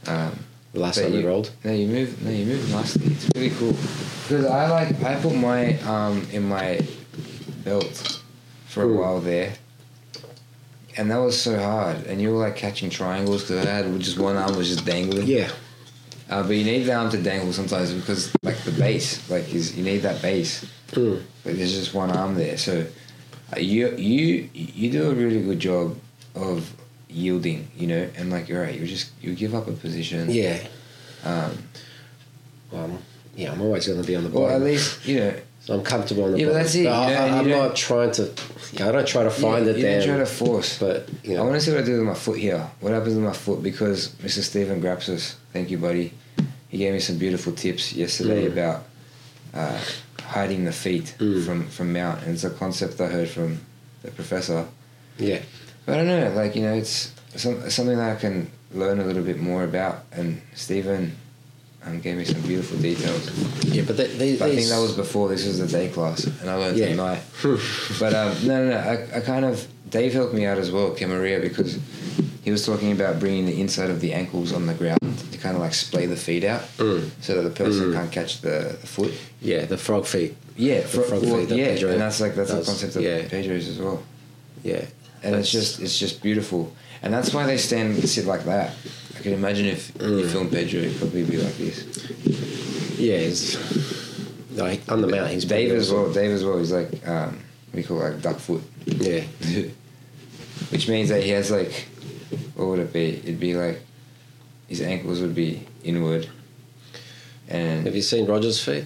Um, 0.07 0.39
The 0.73 0.79
last 0.79 0.99
time 1.01 1.11
we 1.13 1.19
you- 1.19 1.27
rolled, 1.27 1.51
no, 1.63 1.71
you 1.71 1.87
move. 1.87 2.21
No, 2.23 2.31
you 2.31 2.45
move 2.45 2.69
nicely. 2.71 3.07
It's 3.13 3.29
really 3.35 3.51
cool. 3.51 3.75
Because 4.27 4.45
I 4.45 4.67
like 4.69 5.01
I 5.03 5.15
put 5.21 5.35
my 5.35 5.77
arm 5.85 6.27
in 6.31 6.43
my 6.49 6.79
belt 7.63 8.19
for 8.67 8.83
a 8.83 8.87
Mm. 8.87 8.95
while 8.99 9.19
there, 9.21 9.53
and 10.97 11.09
that 11.11 11.17
was 11.17 11.39
so 11.39 11.57
hard. 11.59 12.05
And 12.07 12.21
you 12.21 12.31
were 12.33 12.39
like 12.47 12.55
catching 12.55 12.89
triangles 12.89 13.41
because 13.43 13.65
I 13.65 13.69
had 13.69 13.99
just 13.99 14.17
one 14.19 14.35
arm 14.35 14.55
was 14.57 14.67
just 14.69 14.85
dangling. 14.85 15.27
yeah, 15.27 15.49
Uh, 16.29 16.41
but 16.43 16.51
you 16.55 16.63
need 16.63 16.83
the 16.83 16.93
arm 16.93 17.09
to 17.11 17.21
dangle 17.21 17.51
sometimes 17.53 17.91
because 17.93 18.33
like 18.43 18.57
the 18.63 18.71
base, 18.71 19.29
like 19.29 19.53
is 19.53 19.75
you 19.77 19.83
need 19.83 19.99
that 19.99 20.21
base. 20.21 20.65
mm. 20.91 21.21
But 21.43 21.57
there's 21.57 21.73
just 21.73 21.93
one 21.93 22.11
arm 22.11 22.35
there, 22.35 22.57
so 22.57 22.85
Uh, 23.55 23.59
You 23.59 23.95
you 23.97 24.49
you 24.53 24.91
do 24.91 25.11
a 25.11 25.13
really 25.13 25.41
good 25.43 25.59
job 25.59 25.95
of 26.33 26.73
yielding, 27.09 27.67
you 27.77 27.87
know, 27.87 28.09
and 28.17 28.31
like 28.31 28.49
you're 28.49 28.61
right, 28.63 28.79
you 28.79 28.87
just 28.87 29.11
you 29.21 29.35
give 29.35 29.53
up 29.53 29.67
a 29.67 29.73
position. 29.73 30.29
Yeah. 30.29 30.57
Um, 31.23 31.51
Well, 32.71 32.99
yeah, 33.35 33.51
I'm 33.51 33.61
always 33.61 33.85
going 33.87 34.01
to 34.01 34.07
be 34.07 34.15
on 34.15 34.23
the 34.23 34.31
or 34.37 34.49
at 34.51 34.61
least 34.61 35.05
you 35.05 35.19
know 35.19 35.33
so 35.59 35.75
I'm 35.75 35.83
comfortable 35.83 36.23
on 36.25 36.31
the 36.31 36.39
Yeah, 36.39 36.47
but 36.47 36.53
that's 36.53 36.75
it, 36.75 36.87
I, 36.87 37.09
you 37.09 37.15
know, 37.15 37.25
and 37.25 37.51
am 37.51 37.59
not 37.59 37.75
trying 37.75 38.11
to. 38.13 38.23
I 38.81 38.91
don't 38.91 39.07
try 39.07 39.23
to 39.23 39.29
find 39.31 39.65
yeah, 39.65 39.71
it 39.71 39.77
you 39.77 39.83
there. 39.83 40.03
try 40.05 40.17
to 40.17 40.25
force. 40.25 40.79
but 40.79 41.07
you 41.23 41.35
know. 41.35 41.41
I 41.41 41.43
want 41.45 41.55
to 41.55 41.61
see 41.61 41.71
what 41.71 41.81
I 41.81 41.85
do 41.85 41.97
with 41.99 42.07
my 42.07 42.13
foot 42.15 42.39
here. 42.39 42.67
What 42.79 42.93
happens 42.93 43.15
with 43.15 43.23
my 43.23 43.33
foot? 43.33 43.61
Because 43.61 44.09
Mr. 44.23 44.41
Stephen 44.41 44.81
Grapsis, 44.81 45.35
thank 45.53 45.69
you, 45.69 45.77
buddy. 45.77 46.13
He 46.69 46.77
gave 46.79 46.93
me 46.93 46.99
some 46.99 47.17
beautiful 47.17 47.53
tips 47.53 47.93
yesterday 47.93 48.45
Mm. 48.47 48.51
about 48.53 48.83
uh, 49.53 49.79
hiding 50.21 50.65
the 50.65 50.71
feet 50.71 51.13
Mm. 51.19 51.45
from 51.45 51.67
from 51.69 51.93
mount, 51.93 52.23
and 52.23 52.33
it's 52.33 52.43
a 52.43 52.49
concept 52.49 52.99
I 52.99 53.07
heard 53.07 53.29
from 53.29 53.59
the 54.01 54.11
professor. 54.11 54.65
yeah, 55.19 55.39
But 55.85 55.99
I 55.99 56.03
don't 56.03 56.07
know, 56.07 56.31
like 56.41 56.55
you 56.55 56.63
know, 56.63 56.73
it's 56.73 57.11
some, 57.35 57.69
something 57.69 57.97
that 57.97 58.17
I 58.17 58.19
can 58.19 58.47
learn 58.73 58.99
a 58.99 59.05
little 59.05 59.23
bit 59.23 59.37
more 59.39 59.63
about. 59.63 60.03
And 60.11 60.41
Stephen 60.55 61.15
um, 61.85 61.99
gave 61.99 62.17
me 62.17 62.25
some 62.25 62.41
beautiful 62.41 62.77
details. 62.79 63.29
yeah. 63.65 63.83
But 63.85 63.97
they, 63.97 64.07
they, 64.07 64.37
But 64.37 64.49
I 64.51 64.55
think 64.55 64.67
that 64.69 64.79
was 64.79 64.93
before 64.95 65.29
this 65.29 65.45
was 65.45 65.59
the 65.59 65.67
day 65.67 65.89
class, 65.89 66.23
and 66.25 66.49
I 66.49 66.55
learned 66.55 66.77
Yeah. 66.77 66.85
at 66.87 66.95
night. 66.95 67.21
But 67.99 68.13
um, 68.13 68.47
no, 68.47 68.65
no, 68.65 68.69
no. 68.71 68.77
I, 68.77 69.17
I 69.17 69.21
kind 69.21 69.45
of 69.45 69.67
Dave 69.89 70.13
helped 70.13 70.33
me 70.33 70.45
out 70.45 70.57
as 70.57 70.71
well, 70.71 70.91
Camaria, 70.91 71.39
because 71.39 71.77
he 72.43 72.51
was 72.51 72.65
talking 72.65 72.91
about 72.91 73.19
bringing 73.19 73.45
the 73.45 73.59
inside 73.61 73.89
of 73.89 73.99
the 74.01 74.13
ankles 74.13 74.51
on 74.51 74.65
the 74.65 74.73
ground 74.73 74.99
to 75.31 75.37
kind 75.37 75.55
of 75.55 75.61
like 75.61 75.73
splay 75.73 76.05
the 76.07 76.15
feet 76.15 76.43
out, 76.43 76.61
Mm. 76.77 77.09
so 77.21 77.35
that 77.35 77.41
the 77.43 77.49
person 77.63 77.91
Mm. 77.91 77.93
can't 77.93 78.11
catch 78.11 78.41
the, 78.41 78.75
the 78.81 78.87
foot. 78.87 79.13
yeah, 79.41 79.65
the 79.65 79.77
frog 79.77 80.05
feet. 80.05 80.35
Yeah, 80.57 80.81
The 80.81 80.87
frog 80.87 81.23
well, 81.23 81.37
feet 81.39 81.49
that 81.49 81.57
yeah, 81.57 81.73
Pedro 81.73 81.91
and 81.91 82.01
that's 82.01 82.19
like 82.21 82.35
that's 82.35 82.51
the 82.51 82.63
concept 82.63 82.95
of 82.95 83.01
Yeah. 83.03 83.27
Pedro's 83.27 83.67
as 83.67 83.77
well. 83.79 84.01
Yeah, 84.63 84.85
And 85.23 85.33
That's- 85.33 85.39
it's 85.45 85.51
just 85.51 85.79
it's 85.79 85.97
just 85.97 86.21
beautiful, 86.21 86.71
and 87.03 87.13
that's 87.13 87.33
why 87.33 87.45
they 87.45 87.57
stand 87.57 87.95
and 87.95 88.09
sit 88.09 88.25
like 88.25 88.45
that. 88.45 88.73
I 89.17 89.21
can 89.21 89.33
imagine 89.33 89.67
if 89.67 89.91
you 89.99 90.07
Mm. 90.07 90.29
film 90.31 90.49
Pedro, 90.49 90.81
it'd 90.81 90.97
probably 90.97 91.23
be 91.23 91.37
like 91.37 91.57
this. 91.57 91.85
yeah. 92.97 93.29
Like 94.61 94.81
on 94.91 95.01
the 95.01 95.07
mount, 95.07 95.31
he's 95.31 95.45
Dave 95.45 95.71
as 95.71 95.91
well. 95.91 96.11
Dave 96.13 96.31
as 96.31 96.43
well. 96.45 96.57
He's 96.59 96.71
like 96.71 97.07
um, 97.07 97.39
we 97.73 97.81
call 97.83 98.01
it 98.01 98.11
like 98.13 98.21
duck 98.21 98.37
foot. 98.39 98.61
Yeah, 98.85 99.21
Which 100.69 100.87
means 100.87 101.09
that 101.09 101.23
he 101.23 101.29
has 101.31 101.49
like, 101.49 101.87
what 102.55 102.67
would 102.67 102.79
it 102.79 102.93
be? 102.93 103.17
It'd 103.17 103.39
be 103.39 103.55
like, 103.55 103.81
his 104.67 104.81
ankles 104.81 105.21
would 105.21 105.33
be 105.33 105.65
inward, 105.83 106.29
and 107.47 107.85
have 107.85 107.95
you 107.95 108.01
seen 108.03 108.27
Roger's 108.27 108.63
feet? 108.63 108.85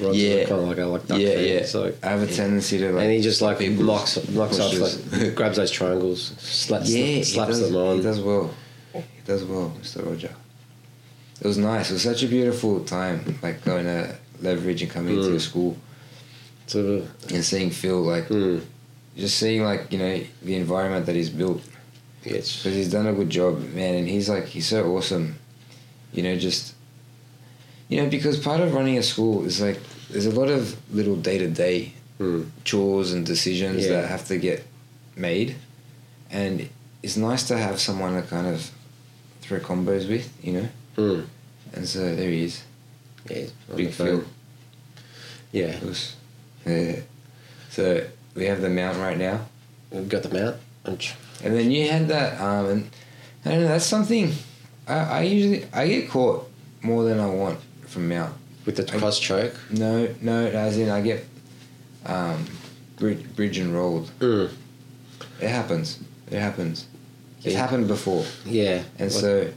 Roger's 0.00 0.16
Yeah. 0.22 0.44
kind 0.44 0.60
of 0.62 0.68
like 0.68 0.78
a 0.78 0.86
like 0.86 1.06
duck 1.06 1.18
yeah, 1.20 1.34
feet. 1.36 1.52
yeah. 1.54 1.64
So 1.66 1.92
I 2.02 2.08
have 2.08 2.22
a 2.22 2.26
tendency 2.26 2.78
to 2.78 2.92
like, 2.92 3.04
and 3.04 3.12
he 3.12 3.20
just 3.20 3.40
like 3.42 3.58
people 3.58 3.84
knocks 3.84 4.16
knocks 4.30 4.58
off, 4.60 5.12
like, 5.12 5.34
grabs 5.36 5.56
those 5.56 5.70
triangles, 5.70 6.34
slaps, 6.38 6.90
yeah, 6.90 7.14
them, 7.16 7.24
slaps 7.24 7.50
does, 7.58 7.70
them 7.70 7.76
on. 7.76 7.96
He 7.96 8.02
does 8.02 8.20
well. 8.20 8.50
He 8.92 9.02
does 9.24 9.44
well, 9.44 9.72
Mr. 9.80 10.04
Roger. 10.06 10.34
It 11.40 11.46
was 11.46 11.58
nice. 11.58 11.90
It 11.90 11.94
was 11.94 12.02
such 12.02 12.22
a 12.22 12.26
beautiful 12.28 12.84
time, 12.84 13.38
like 13.42 13.64
going 13.64 13.84
to 13.86 14.16
Leverage 14.40 14.82
and 14.82 14.90
coming 14.90 15.14
into 15.14 15.28
Mm. 15.28 15.30
your 15.30 15.40
school 15.40 15.76
So, 16.66 17.06
and 17.32 17.44
seeing 17.44 17.70
Phil, 17.70 18.00
like 18.02 18.28
mm, 18.28 18.60
just 19.16 19.38
seeing 19.38 19.62
like 19.64 19.92
you 19.92 19.98
know 19.98 20.20
the 20.42 20.54
environment 20.56 21.06
that 21.06 21.14
he's 21.14 21.30
built. 21.30 21.62
yeah, 22.24 22.34
it's, 22.34 22.56
because 22.56 22.74
he's 22.74 22.90
done 22.90 23.06
a 23.06 23.12
good 23.12 23.30
job, 23.30 23.60
man, 23.74 23.94
and 23.96 24.08
he's 24.08 24.28
like 24.28 24.46
he's 24.46 24.66
so 24.66 24.84
awesome. 24.96 25.36
You 26.12 26.22
know, 26.22 26.36
just 26.36 26.73
you 27.88 28.02
know, 28.02 28.08
because 28.08 28.38
part 28.38 28.60
of 28.60 28.74
running 28.74 28.98
a 28.98 29.02
school 29.02 29.44
is 29.44 29.60
like 29.60 29.78
there's 30.10 30.26
a 30.26 30.30
lot 30.30 30.48
of 30.48 30.76
little 30.94 31.16
day 31.16 31.38
to 31.38 31.48
day 31.48 31.92
chores 32.64 33.12
and 33.12 33.26
decisions 33.26 33.84
Yeah. 33.84 34.00
that 34.02 34.08
have 34.08 34.26
to 34.28 34.38
get 34.38 34.64
made, 35.16 35.56
and 36.30 36.68
it's 37.02 37.16
nice 37.16 37.42
to 37.48 37.58
have 37.58 37.80
someone 37.80 38.14
to 38.20 38.22
kind 38.26 38.46
of 38.46 38.70
throw 39.42 39.58
combos 39.60 40.08
with, 40.08 40.30
you 40.42 40.52
know. 40.52 40.68
mm, 40.96 41.26
And 41.74 41.86
so 41.88 42.14
there 42.16 42.30
he 42.30 42.44
is, 42.44 42.62
yeah, 43.28 43.46
big. 43.76 43.90
Phil. 43.92 44.24
Yeah, 45.52 45.76
Yeah. 46.66 47.00
So 47.70 48.06
we 48.34 48.46
have 48.46 48.60
the 48.62 48.70
mount 48.70 48.98
right 48.98 49.18
now. 49.18 49.40
we've 49.90 50.08
got 50.08 50.22
the 50.22 50.28
mount. 50.30 50.56
And 51.42 51.54
then 51.54 51.70
you 51.70 51.88
had 51.90 52.08
that, 52.08 52.40
um, 52.40 52.66
and 52.66 52.90
I 53.44 53.50
don't 53.50 53.60
know. 53.62 53.68
That's 53.68 53.84
something 53.86 54.32
I, 54.88 54.94
I 54.98 55.22
usually 55.22 55.66
I 55.72 55.86
get 55.88 56.08
caught 56.08 56.48
more 56.82 57.04
than 57.04 57.18
I 57.20 57.26
want 57.26 57.58
from 57.94 58.08
mount. 58.08 58.34
with 58.66 58.76
the 58.76 58.84
cross 58.84 59.18
choke. 59.20 59.54
No, 59.70 60.08
no, 60.22 60.46
as 60.46 60.76
in 60.78 60.88
I 60.90 61.00
get 61.02 61.24
um, 62.06 62.44
bridge, 62.96 63.22
bridge 63.36 63.58
and 63.58 63.74
rolled. 63.74 64.10
Mm, 64.20 64.50
It 65.40 65.48
happens. 65.48 65.98
It 66.30 66.38
happens. 66.40 66.86
It's 67.38 67.52
Yeah. 67.54 67.58
happened 67.60 67.88
before, 67.88 68.24
yeah, 68.46 68.82
and 68.98 69.10
Well, 69.10 69.20
so 69.20 69.48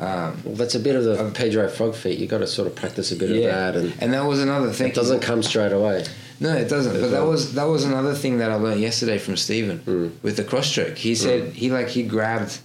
um, 0.00 0.40
well, 0.44 0.54
that's 0.56 0.74
a 0.74 0.80
bit 0.80 0.96
of 0.96 1.04
the 1.04 1.20
Um, 1.20 1.32
Pedro 1.32 1.68
frog 1.68 1.94
feet. 1.94 2.18
You 2.18 2.26
got 2.26 2.38
to 2.38 2.46
sort 2.48 2.66
of 2.66 2.74
practice 2.74 3.12
a 3.12 3.16
bit 3.16 3.30
yeah, 3.30 3.36
of 3.68 3.74
that, 3.74 3.76
and 3.80 3.92
and 4.00 4.12
that 4.12 4.24
was 4.26 4.40
another 4.40 4.72
thing. 4.72 4.88
it 4.88 4.94
doesn't 4.94 5.20
come 5.20 5.42
straight 5.44 5.72
away. 5.72 6.04
No, 6.40 6.52
it 6.56 6.68
doesn't. 6.68 7.00
But 7.00 7.12
that 7.12 7.24
was 7.24 7.54
that 7.54 7.68
was 7.68 7.84
another 7.84 8.14
thing 8.14 8.38
that 8.38 8.50
I 8.50 8.56
learned 8.56 8.80
yesterday 8.80 9.18
from 9.18 9.36
Stephen 9.36 9.78
Mm. 9.86 10.10
with 10.22 10.36
the 10.36 10.44
cross 10.44 10.68
choke. 10.70 10.98
He 10.98 11.14
said 11.14 11.52
he 11.52 11.70
like 11.70 11.88
he 11.90 12.02
grabbed 12.02 12.58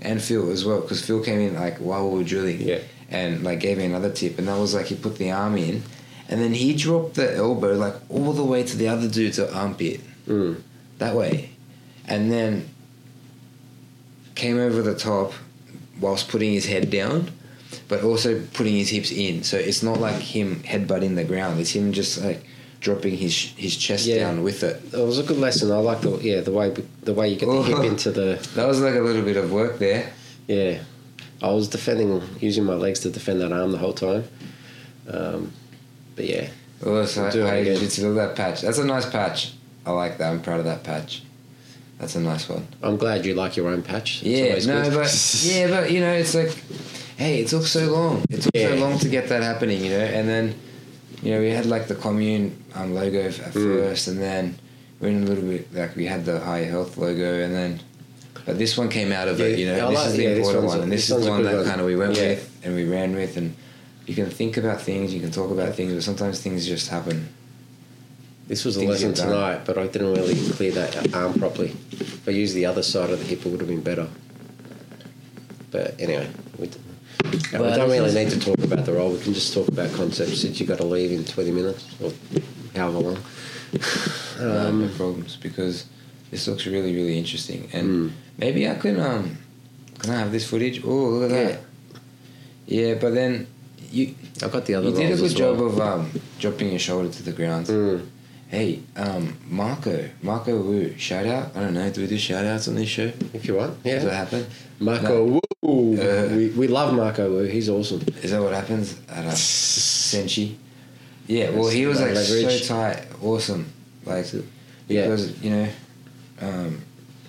and 0.00 0.22
Phil 0.22 0.50
as 0.50 0.64
well 0.64 0.80
because 0.80 1.02
Phil 1.04 1.20
came 1.22 1.40
in 1.40 1.54
like 1.54 1.76
while 1.78 2.08
we 2.08 2.18
were 2.18 2.24
drilling. 2.24 2.60
Yeah. 2.62 2.78
And 3.10 3.42
like 3.42 3.60
gave 3.60 3.78
me 3.78 3.84
another 3.84 4.10
tip, 4.10 4.38
and 4.38 4.48
that 4.48 4.58
was 4.58 4.74
like 4.74 4.86
he 4.86 4.94
put 4.94 5.16
the 5.18 5.30
arm 5.30 5.56
in, 5.56 5.82
and 6.28 6.40
then 6.40 6.52
he 6.54 6.74
dropped 6.74 7.14
the 7.14 7.34
elbow 7.36 7.74
like 7.74 7.94
all 8.10 8.32
the 8.32 8.44
way 8.44 8.62
to 8.62 8.76
the 8.76 8.88
other 8.88 9.08
dude's 9.08 9.38
armpit 9.38 10.00
Mm. 10.28 10.60
that 10.98 11.14
way, 11.14 11.50
and 12.06 12.30
then 12.30 12.68
came 14.34 14.58
over 14.58 14.82
the 14.82 14.94
top 14.94 15.32
whilst 16.00 16.28
putting 16.28 16.52
his 16.52 16.66
head 16.66 16.90
down, 16.90 17.30
but 17.88 18.02
also 18.02 18.40
putting 18.54 18.74
his 18.76 18.90
hips 18.90 19.10
in. 19.10 19.42
So 19.42 19.56
it's 19.56 19.82
not 19.82 19.98
like 20.00 20.20
him 20.20 20.62
headbutting 20.64 21.16
the 21.16 21.24
ground; 21.24 21.58
it's 21.60 21.72
him 21.74 21.92
just 21.92 22.22
like 22.22 22.44
dropping 22.80 23.16
his 23.16 23.34
his 23.56 23.76
chest 23.76 24.06
Yeah. 24.06 24.18
down 24.20 24.42
with 24.42 24.62
it. 24.62 24.80
It 24.92 25.04
was 25.04 25.18
a 25.18 25.22
good 25.24 25.38
lesson. 25.38 25.72
I 25.72 25.78
like 25.78 26.00
the 26.02 26.16
yeah 26.18 26.40
the 26.42 26.52
way 26.52 26.72
the 27.02 27.14
way 27.14 27.30
you 27.30 27.36
get 27.36 27.46
the 27.46 27.62
hip 27.62 27.78
Oh. 27.78 27.82
into 27.82 28.10
the 28.12 28.38
That 28.54 28.68
was 28.68 28.80
like 28.80 28.94
a 28.94 29.00
little 29.00 29.22
bit 29.22 29.36
of 29.36 29.50
work 29.50 29.78
there. 29.78 30.12
yeah. 30.46 30.78
I 31.42 31.50
was 31.52 31.68
defending 31.68 32.22
using 32.40 32.64
my 32.64 32.74
legs 32.74 33.00
to 33.00 33.10
defend 33.10 33.40
that 33.40 33.52
arm 33.52 33.72
the 33.72 33.78
whole 33.78 33.92
time. 33.92 34.24
Um, 35.10 35.52
but 36.16 36.24
yeah, 36.26 36.48
Oh, 36.84 37.04
so 37.04 37.30
do 37.30 37.46
I 37.46 37.64
jiu-jitsu, 37.64 38.08
look 38.08 38.22
at 38.22 38.28
that 38.28 38.36
patch. 38.36 38.60
That's 38.62 38.78
a 38.78 38.84
nice 38.84 39.08
patch. 39.08 39.52
I 39.86 39.90
like 39.92 40.18
that. 40.18 40.30
I'm 40.32 40.40
proud 40.42 40.60
of 40.60 40.66
that 40.66 40.84
patch. 40.84 41.22
That's 41.98 42.14
a 42.14 42.20
nice 42.20 42.48
one. 42.48 42.66
I'm 42.82 42.96
glad 42.96 43.26
you 43.26 43.34
like 43.34 43.56
your 43.56 43.68
own 43.68 43.82
patch. 43.82 44.22
Yeah, 44.22 44.58
no, 44.66 44.90
but 44.90 45.40
yeah, 45.42 45.68
but 45.68 45.90
you 45.90 46.00
know, 46.00 46.12
it's 46.12 46.34
like, 46.34 46.50
hey, 47.16 47.40
it 47.40 47.48
took 47.48 47.64
so 47.66 47.86
long. 47.90 48.24
It 48.30 48.42
took 48.42 48.56
so 48.56 48.74
long 48.76 48.98
to 49.00 49.08
get 49.08 49.28
that 49.30 49.42
happening, 49.42 49.82
you 49.84 49.90
know. 49.90 49.98
And 50.04 50.28
then, 50.28 50.54
you 51.22 51.32
know, 51.32 51.40
we 51.40 51.50
had 51.50 51.66
like 51.66 51.88
the 51.88 51.96
commune 51.96 52.62
um, 52.74 52.94
logo 52.94 53.20
at 53.26 53.32
Mm. 53.32 53.52
first, 53.52 54.06
and 54.08 54.20
then 54.20 54.56
we 55.00 55.08
went 55.10 55.24
a 55.24 55.28
little 55.28 55.48
bit 55.48 55.72
like 55.74 55.96
we 55.96 56.06
had 56.06 56.24
the 56.24 56.38
high 56.38 56.62
health 56.64 56.96
logo, 56.96 57.40
and 57.42 57.52
then, 57.52 57.80
but 58.48 58.56
this 58.58 58.78
one 58.78 58.88
came 58.88 59.12
out 59.12 59.28
of 59.28 59.38
it, 59.42 59.58
you 59.58 59.66
know. 59.66 59.90
This 59.90 59.98
like- 59.98 60.06
is 60.08 60.16
the 60.16 60.22
yeah, 60.22 60.30
important 60.30 60.64
one, 60.64 60.80
and 60.80 60.90
this, 60.90 61.08
this 61.08 61.18
is 61.18 61.24
the 61.26 61.30
one 61.30 61.42
that 61.42 61.54
one. 61.56 61.64
kind 61.66 61.80
of 61.82 61.86
we 61.86 61.96
went 61.96 62.16
Yeah. 62.16 62.28
with 62.28 62.50
and 62.64 62.74
we 62.74 62.84
ran 62.84 63.14
with, 63.14 63.36
and 63.36 63.54
you 64.06 64.14
can 64.14 64.30
think 64.30 64.56
about 64.56 64.80
things, 64.80 65.12
you 65.12 65.20
can 65.20 65.30
talk 65.30 65.50
about 65.50 65.74
things, 65.74 65.92
but 65.92 66.02
sometimes 66.02 66.40
things 66.40 66.66
just 66.66 66.88
happen. 66.88 67.28
This 68.46 68.64
was 68.64 68.78
a 68.78 68.80
Things 68.80 68.90
lesson 69.04 69.12
tonight, 69.12 69.66
but 69.66 69.76
I 69.76 69.86
didn't 69.86 70.14
really 70.14 70.34
clear 70.52 70.70
that 70.72 71.14
arm 71.14 71.34
properly. 71.38 71.76
If 71.90 72.26
I 72.26 72.30
used 72.30 72.54
the 72.54 72.64
other 72.64 72.82
side 72.82 73.10
of 73.10 73.18
the 73.18 73.26
hip, 73.26 73.44
it 73.44 73.50
would 73.50 73.60
have 73.60 73.68
been 73.68 73.82
better. 73.82 74.08
But 75.70 76.00
anyway, 76.00 76.26
we, 76.58 76.68
d- 76.68 76.78
and 77.52 77.62
we 77.62 77.68
don't 77.68 77.90
really 77.90 78.14
need 78.14 78.30
to 78.30 78.40
talk 78.40 78.58
about 78.64 78.86
the 78.86 78.94
role. 78.94 79.10
We 79.10 79.20
can 79.20 79.34
just 79.34 79.52
talk 79.52 79.68
about 79.68 79.92
concepts 79.92 80.40
since 80.40 80.58
you 80.58 80.64
got 80.66 80.78
to 80.78 80.84
leave 80.86 81.12
in 81.12 81.26
20 81.26 81.50
minutes 81.50 81.84
or 82.02 82.10
however 82.74 82.98
long. 83.00 83.18
no 84.40 84.68
Um, 84.68 84.90
problems 84.96 85.36
because 85.36 85.84
this 86.30 86.48
looks 86.48 86.64
really 86.66 86.94
really 86.94 87.18
interesting 87.18 87.68
and 87.74 87.86
Mm. 87.88 88.12
Maybe 88.38 88.68
I 88.68 88.74
can 88.76 88.98
um 89.00 89.36
can 89.98 90.10
I 90.14 90.18
have 90.20 90.32
this 90.32 90.48
footage 90.48 90.82
oh 90.84 90.88
look 90.88 91.30
at 91.30 91.34
that 91.36 91.60
yeah 92.66 92.94
but 92.94 93.14
then 93.14 93.46
you 93.90 94.14
I've 94.42 94.52
got 94.52 94.64
the 94.66 94.74
other 94.76 94.88
you 94.90 94.96
did 94.96 95.12
a 95.12 95.16
good 95.16 95.36
job 95.36 95.58
well. 95.58 95.68
of 95.68 95.80
um 95.80 96.20
dropping 96.38 96.70
your 96.70 96.78
shoulder 96.78 97.08
to 97.10 97.22
the 97.22 97.32
ground 97.32 97.66
Mm. 97.66 98.06
hey 98.48 98.80
um 98.96 99.36
Marco 99.48 100.08
Marco 100.22 100.60
Wu 100.60 100.96
shout 100.98 101.26
out 101.26 101.54
I 101.56 101.60
don't 101.60 101.74
know 101.74 101.90
do 101.90 102.00
we 102.02 102.06
do 102.06 102.18
shout 102.18 102.44
outs 102.44 102.68
on 102.68 102.74
this 102.76 102.88
show 102.88 103.10
If 103.34 103.46
you 103.46 103.54
want, 103.56 103.82
does 103.82 104.04
that 104.04 104.10
yeah. 104.12 104.14
happen 104.24 104.46
Marco 104.80 105.24
Wu. 105.24 105.40
Uh, 106.00 106.28
we, 106.36 106.48
we 106.50 106.66
love 106.68 106.94
Marco 106.94 107.28
Wu. 107.30 107.42
He's 107.44 107.68
awesome. 107.68 108.00
is 108.22 108.30
that 108.30 108.40
what 108.40 108.54
happens 108.54 108.96
at 109.08 109.26
uh, 109.26 109.32
Senchi 109.32 110.56
yeah 111.26 111.50
well 111.50 111.68
he 111.68 111.84
was 111.86 112.00
like 112.00 112.14
like 112.14 112.28
leverage. 112.28 112.62
so 112.62 112.74
tight 112.74 113.06
awesome 113.22 113.70
like 114.06 114.24
Yeah. 114.86 115.02
because 115.02 115.42
you 115.42 115.50
know 115.50 115.68
um, 116.40 116.80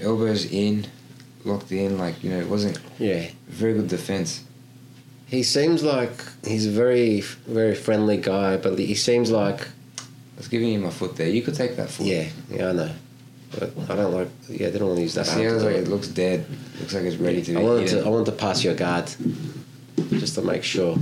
elbows 0.02 0.46
in 0.52 0.86
locked 1.50 1.72
in 1.72 1.98
like 1.98 2.24
you 2.24 2.30
know 2.32 2.40
it 2.40 2.48
wasn't 2.48 2.78
Yeah. 3.00 3.30
very 3.48 3.74
good 3.74 3.90
defense 3.90 4.44
He 5.28 5.44
seems 5.44 5.84
like 5.84 6.16
he's 6.44 6.66
a 6.66 6.72
very, 6.84 7.22
very 7.46 7.76
friendly 7.76 8.18
guy, 8.18 8.58
but 8.58 8.80
he 8.80 8.96
seems 8.96 9.30
like 9.30 9.62
I 9.62 10.38
was 10.42 10.48
giving 10.48 10.70
you 10.74 10.80
my 10.80 10.90
foot 10.90 11.14
there. 11.18 11.30
You 11.30 11.44
could 11.46 11.54
take 11.64 11.76
that 11.76 11.90
foot. 11.94 12.08
Yeah, 12.08 12.26
yeah, 12.50 12.70
I 12.70 12.74
know. 12.80 12.92
But 13.54 13.70
I 13.92 13.96
don't 14.00 14.14
like. 14.20 14.30
Yeah, 14.50 14.68
I 14.68 14.72
didn't 14.74 14.88
want 14.88 14.98
to 14.98 15.04
use 15.04 15.14
that. 15.14 15.28
See, 15.28 15.42
arm 15.46 15.52
I 15.52 15.54
was 15.54 15.64
to 15.64 15.70
like, 15.70 15.78
it 15.84 15.88
looks 15.94 16.08
dead. 16.08 16.40
Looks 16.80 16.94
like 16.96 17.04
it's 17.10 17.18
ready 17.28 17.42
to 17.44 17.52
I 17.60 17.64
wanted 17.64 17.88
to. 17.94 17.98
I 18.06 18.10
wanted 18.10 18.26
to 18.34 18.38
pass 18.46 18.64
your 18.64 18.74
guard, 18.74 19.06
just 20.22 20.34
to 20.36 20.42
make 20.42 20.64
sure. 20.64 20.98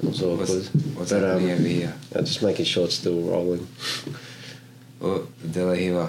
It 0.00 0.08
was 0.08 0.20
What's, 0.22 0.68
what's 0.96 1.12
But, 1.12 1.22
happening 1.22 1.52
um, 1.52 1.58
over 1.60 1.68
here? 1.68 1.94
I'm 2.14 2.24
just 2.24 2.42
making 2.42 2.64
sure 2.72 2.84
it's 2.86 2.96
still 2.96 3.20
rolling. 3.20 3.66
Oh, 5.00 5.26
the 5.42 5.48
De 5.48 5.92
La. 5.92 6.08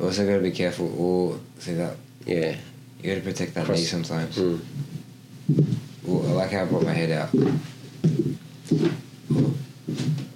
Also 0.00 0.24
got 0.26 0.36
to 0.36 0.42
be 0.42 0.50
careful. 0.52 0.86
Oh, 0.98 1.40
see 1.58 1.74
that? 1.74 1.96
Yeah. 2.28 2.56
You 3.02 3.10
got 3.14 3.14
to 3.16 3.20
protect 3.22 3.54
that 3.54 3.64
Cross- 3.66 3.78
knee 3.78 3.84
sometimes. 3.84 4.36
Mm. 4.36 4.60
Oh, 6.08 6.22
I 6.28 6.32
like 6.32 6.50
how 6.52 6.62
I 6.62 6.64
brought 6.66 6.84
my 6.84 6.92
head 6.92 7.10
out. 7.10 7.30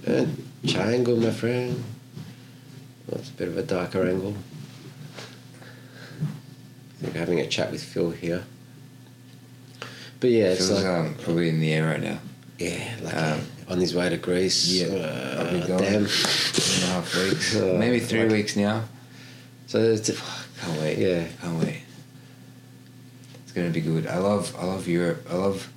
Uh, 0.06 0.26
triangle, 0.66 1.16
my 1.16 1.30
friend. 1.30 1.82
Well, 3.06 3.20
a 3.20 3.30
bit 3.36 3.48
of 3.48 3.56
a 3.58 3.62
darker 3.62 4.06
angle. 4.08 4.34
I 6.20 7.04
think 7.04 7.14
having 7.16 7.40
a 7.40 7.46
chat 7.46 7.70
with 7.70 7.82
Phil 7.82 8.10
here. 8.10 8.44
But 10.20 10.30
yeah, 10.30 10.44
it's 10.52 10.68
Feels 10.68 10.82
like 10.84 10.86
um, 10.92 11.14
probably 11.22 11.48
in 11.48 11.60
the 11.60 11.72
air 11.72 11.86
right 11.88 12.00
now. 12.00 12.18
yeah, 12.58 12.94
like 13.02 13.16
um, 13.16 13.40
on 13.68 13.78
his 13.80 13.94
way 13.94 14.08
to 14.08 14.16
Greece. 14.18 14.66
yeah, 14.68 14.86
uh, 14.86 15.44
I'll 15.44 15.52
be 15.60 15.66
going. 15.66 15.82
damn. 15.82 16.06
Two 16.06 16.74
and 16.74 16.84
a 16.84 16.86
half 16.86 17.14
weeks. 17.16 17.56
Uh, 17.60 17.74
Maybe 17.78 17.98
three 18.00 18.22
like- 18.22 18.30
weeks 18.32 18.56
now. 18.56 18.84
So 19.66 19.78
it's 19.78 20.10
Can't 20.60 20.80
wait. 20.80 20.98
yeah, 20.98 21.26
Can't 21.40 21.58
wait. 21.58 21.81
It's 23.52 23.58
gonna 23.60 23.68
be 23.70 23.82
good. 23.82 24.06
I 24.06 24.16
love 24.16 24.56
I 24.58 24.64
love 24.64 24.88
Europe. 24.88 25.26
I 25.30 25.34
love 25.34 25.70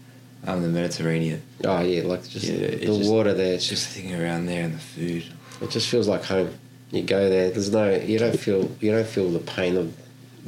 um, 0.48 0.62
the 0.62 0.70
Mediterranean. 0.70 1.42
oh 1.66 1.82
yeah, 1.82 2.04
like 2.04 2.26
just 2.26 2.46
Yeah, 2.46 2.68
the 2.70 2.86
just- 2.86 3.12
water 3.12 3.34
there. 3.34 3.56
It's 3.56 3.68
Just 3.68 3.84
just 3.84 3.96
thinking 3.98 4.16
around 4.16 4.46
there 4.46 4.64
and 4.64 4.76
the 4.76 4.80
food. 4.80 5.26
it 5.62 5.70
just 5.72 5.90
feels 5.90 6.08
like 6.08 6.24
home. 6.24 6.52
You 6.92 7.02
go 7.04 7.30
there. 7.30 7.50
There's 7.52 7.70
no 7.74 7.94
you 7.94 8.18
don't 8.18 8.40
feel 8.40 8.72
you 8.80 8.92
don't 8.92 9.06
feel 9.06 9.30
the 9.30 9.40
pain 9.40 9.76
of 9.76 9.94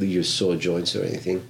your 0.01 0.23
sore 0.23 0.55
joints 0.55 0.95
or 0.95 1.03
anything. 1.03 1.45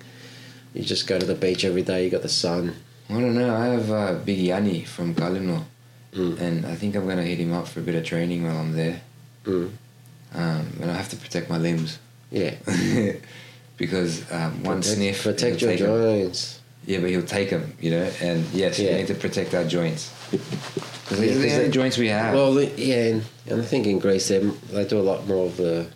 You 0.74 0.82
just 0.82 1.06
go 1.06 1.20
to 1.20 1.26
the 1.28 1.36
beach 1.36 1.64
every 1.64 1.84
day. 1.84 2.06
You 2.06 2.10
got 2.10 2.24
the 2.24 2.30
sun. 2.30 2.74
I 3.08 3.14
don't 3.14 3.36
know. 3.36 3.56
I 3.56 3.66
have 3.68 3.92
uh, 3.92 4.14
Big 4.26 4.40
Yanni 4.40 4.84
from 4.84 5.14
Kalino, 5.14 5.64
Mm. 6.16 6.40
and 6.42 6.66
I 6.66 6.74
think 6.76 6.96
I'm 6.96 7.08
gonna 7.08 7.22
hit 7.22 7.38
him 7.38 7.54
up 7.54 7.68
for 7.68 7.82
a 7.82 7.84
bit 7.84 7.94
of 7.94 8.04
training 8.04 8.44
while 8.46 8.58
I'm 8.58 8.72
there. 8.72 9.02
Mm. 9.44 9.70
Um, 10.34 10.66
and 10.82 10.90
I 10.90 10.96
have 10.96 11.10
to 11.10 11.18
protect 11.18 11.50
my 11.52 11.60
limbs 11.60 12.00
Yeah. 12.32 12.56
because 13.78 14.30
um, 14.32 14.64
one 14.64 14.78
Protect- 14.78 14.96
sniff. 14.98 15.24
Protect 15.24 15.62
your 15.62 15.76
joints. 15.76 16.60
Yeah, 16.86 17.00
but 17.00 17.10
he'll 17.10 17.22
take 17.22 17.50
them, 17.50 17.74
you 17.82 17.92
know. 17.92 18.10
And 18.22 18.46
yes, 18.54 18.80
Yeah. 18.80 18.92
we 18.92 18.98
need 19.00 19.08
to 19.08 19.16
protect 19.16 19.54
our 19.54 19.66
joints 19.66 20.10
because 20.32 21.20
Yeah, 21.20 21.26
these 21.26 21.36
are 21.36 21.40
the 21.40 21.56
only 21.58 21.72
joints 21.72 21.98
we 21.98 22.08
have. 22.08 22.34
Well, 22.34 22.62
yeah, 22.62 22.96
and, 23.08 23.24
and 23.48 23.62
I 23.62 23.66
think 23.66 23.88
in 23.88 24.00
Greece 24.00 24.28
they 24.30 24.40
they 24.40 24.86
do 24.88 25.00
a 25.00 25.02
lot 25.04 25.28
more 25.28 25.46
of 25.48 25.58
the 25.58 25.88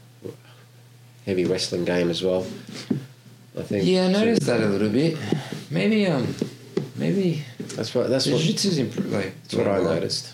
heavy 1.25 1.45
wrestling 1.45 1.85
game 1.85 2.09
as 2.09 2.21
well. 2.23 2.45
I 3.57 3.63
think. 3.63 3.85
yeah, 3.85 4.07
I 4.07 4.11
so- 4.13 4.19
noticed 4.19 4.45
that 4.47 4.61
a 4.61 4.65
little 4.67 4.89
bit. 4.89 5.17
Maybe 5.69 6.07
um, 6.07 6.35
maybe 6.95 7.43
That's 7.75 7.93
what. 7.95 8.09
That's 8.09 8.27
what. 8.27 8.41
jiu-jitsu's 8.41 8.77
improved. 8.77 9.11
Like 9.11 9.33
That's 9.43 9.55
what 9.55 9.67
I 9.67 9.79
noticed. 9.81 10.33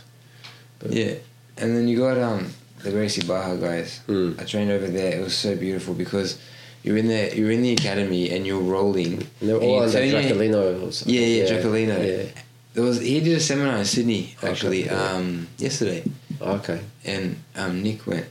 But- 0.79 0.91
Yeah, 0.91 1.13
and 1.57 1.75
then 1.77 1.87
you 1.87 1.97
got 1.99 2.17
um 2.17 2.51
the 2.83 2.91
Gracie 2.91 3.21
Barra 3.27 3.57
guys. 3.57 3.99
Mm. 4.07 4.39
I 4.41 4.43
trained 4.45 4.71
over 4.71 4.87
there. 4.87 5.19
It 5.19 5.23
was 5.23 5.35
so 5.37 5.55
beautiful 5.55 5.93
because 5.93 6.39
you're 6.87 6.95
in 6.97 7.09
there, 7.09 7.35
you're 7.35 7.51
in 7.51 7.61
the 7.61 7.73
academy, 7.73 8.29
and 8.31 8.47
you're 8.47 8.61
rolling. 8.61 9.15
And 9.41 9.49
they're 9.49 9.57
all 9.57 9.85
you 9.89 10.17
under 10.17 10.85
or 10.85 10.91
something. 10.93 11.13
Yeah, 11.13 11.19
yeah, 11.21 11.43
Draculino. 11.49 11.97
Yeah. 12.25 12.41
There 12.73 12.83
was 12.83 13.01
he 13.01 13.19
did 13.19 13.35
a 13.35 13.41
seminar 13.41 13.77
in 13.77 13.83
Sydney 13.85 14.35
actually 14.41 14.85
yeah. 14.85 14.93
um, 14.93 15.47
yesterday, 15.57 16.03
Okay. 16.39 16.79
and 17.03 17.35
um, 17.57 17.83
Nick 17.83 18.07
went. 18.07 18.27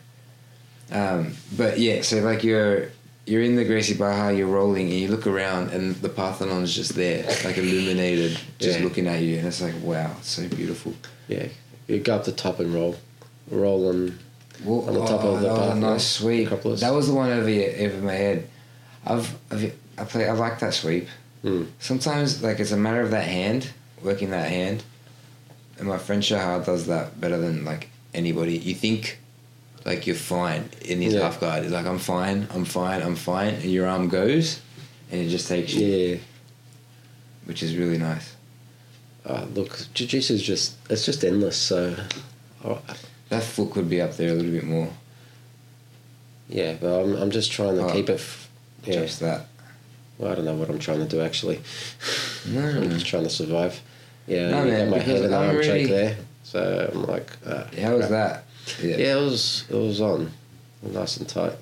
Um, 0.91 1.35
but 1.55 1.79
yeah, 1.79 2.01
so 2.01 2.21
like 2.21 2.45
you're 2.45 2.89
you're 3.27 3.43
in 3.43 3.57
the 3.57 3.65
Gracie 3.65 3.93
Barra, 3.93 4.33
you're 4.33 4.47
rolling, 4.47 4.87
and 4.89 4.99
you 5.01 5.09
look 5.09 5.27
around, 5.27 5.71
and 5.73 5.97
the 5.97 6.09
Parthenon's 6.09 6.75
just 6.75 6.95
there, 6.95 7.25
like 7.45 7.59
illuminated, 7.59 8.38
just 8.59 8.79
Yeah. 8.79 8.85
looking 8.85 9.07
at 9.07 9.21
you, 9.21 9.37
and 9.37 9.47
it's 9.47 9.61
like 9.61 9.75
wow, 9.83 10.14
it's 10.19 10.31
so 10.31 10.49
beautiful. 10.49 10.95
Yeah. 11.29 11.49
You 11.88 11.99
go 11.99 12.16
up 12.16 12.25
the 12.25 12.33
top 12.33 12.59
and 12.59 12.73
roll, 12.73 12.97
roll 13.51 13.90
and 13.90 14.19
Well, 14.64 14.88
On 14.88 14.95
the 14.95 15.07
top 15.07 15.23
of 15.23 15.40
the 15.40 15.49
that 15.49 15.53
was 15.53 15.79
nice 15.79 16.07
sweep. 16.07 16.49
That 16.49 16.92
was 16.92 17.09
the 17.09 17.14
one 17.14 17.31
over 17.31 17.49
your, 17.49 17.71
over 17.90 17.99
my 18.05 18.12
head. 18.14 18.49
I've, 19.05 19.37
I've 19.51 19.75
I 19.99 20.05
play 20.05 20.29
I 20.29 20.33
like 20.33 20.59
that 20.61 20.75
sweep. 20.75 21.09
Mm. 21.45 21.69
Sometimes 21.79 22.42
like 22.42 22.59
it's 22.61 22.73
a 22.73 22.77
matter 22.77 23.01
of 23.01 23.11
that 23.12 23.27
hand, 23.29 23.71
working 24.03 24.31
that 24.31 24.49
hand. 24.51 24.83
And 25.79 25.87
my 25.88 25.99
friend 25.99 26.25
Shahar 26.25 26.64
does 26.64 26.87
that 26.87 27.21
better 27.21 27.38
than 27.38 27.64
like 27.64 27.90
anybody. 28.14 28.57
You 28.57 28.75
think 28.75 29.19
like 29.85 30.07
you're 30.07 30.16
fine 30.16 30.69
in 30.85 31.01
his 31.01 31.14
Yeah. 31.14 31.21
half 31.23 31.38
guard. 31.40 31.62
It's 31.64 31.73
like 31.73 31.87
I'm 31.87 31.99
fine, 31.99 32.49
I'm 32.53 32.64
fine, 32.64 33.03
I'm 33.03 33.14
fine, 33.16 33.55
and 33.55 33.64
your 33.71 33.87
arm 33.87 34.09
goes, 34.09 34.61
and 35.12 35.21
it 35.21 35.29
just 35.29 35.49
takes 35.49 35.75
you, 35.75 35.87
yeah. 35.87 36.16
which 37.45 37.62
is 37.62 37.77
really 37.77 37.99
nice. 37.99 38.35
Uh, 39.25 39.45
look, 39.55 39.87
jiu-jitsu 39.95 40.35
is 40.35 40.42
just 40.42 40.77
it's 40.90 41.05
just 41.05 41.25
endless. 41.25 41.57
So, 41.57 41.95
oh, 42.64 42.81
That 43.29 43.43
foot 43.43 43.73
could 43.73 43.89
be 43.91 44.01
up 44.01 44.17
there 44.17 44.31
a 44.31 44.35
little 44.35 44.53
bit 44.53 44.65
more. 44.65 44.89
yeah, 46.49 46.75
but 46.81 47.01
I'm 47.03 47.15
I'm 47.17 47.31
just 47.31 47.51
trying 47.53 47.77
to 47.77 47.85
Oh. 47.87 47.93
keep 47.93 48.09
it. 48.09 48.15
F- 48.15 48.49
yeah. 48.85 48.93
Just 49.01 49.21
that. 49.21 49.47
Well, 50.19 50.31
I 50.33 50.35
don't 50.37 50.45
know 50.45 50.55
what 50.55 50.71
I'm 50.71 50.79
trying 50.79 51.01
to 51.01 51.07
do 51.07 51.21
actually. 51.21 51.61
No, 52.49 52.61
I'm 52.83 52.91
just 52.91 53.07
trying 53.07 53.25
to 53.25 53.31
survive. 53.31 53.81
Yeah, 54.27 54.51
No, 54.51 54.65
man, 54.65 54.91
my 54.91 54.99
head 54.99 55.25
and 55.25 55.35
I'm 55.35 55.49
arm 55.49 55.57
really- 55.57 55.83
choke 55.87 55.91
there. 55.91 56.17
So 56.45 56.91
I'm 56.95 57.03
like, 57.05 57.31
uh, 57.45 57.65
How 57.81 57.97
was 57.97 58.09
that? 58.11 58.45
Yeah. 58.83 58.97
it 58.97 59.17
was 59.17 59.65
it 59.69 59.75
was 59.75 60.01
on, 60.01 60.31
nice 60.83 61.17
and 61.17 61.29
tight, 61.29 61.53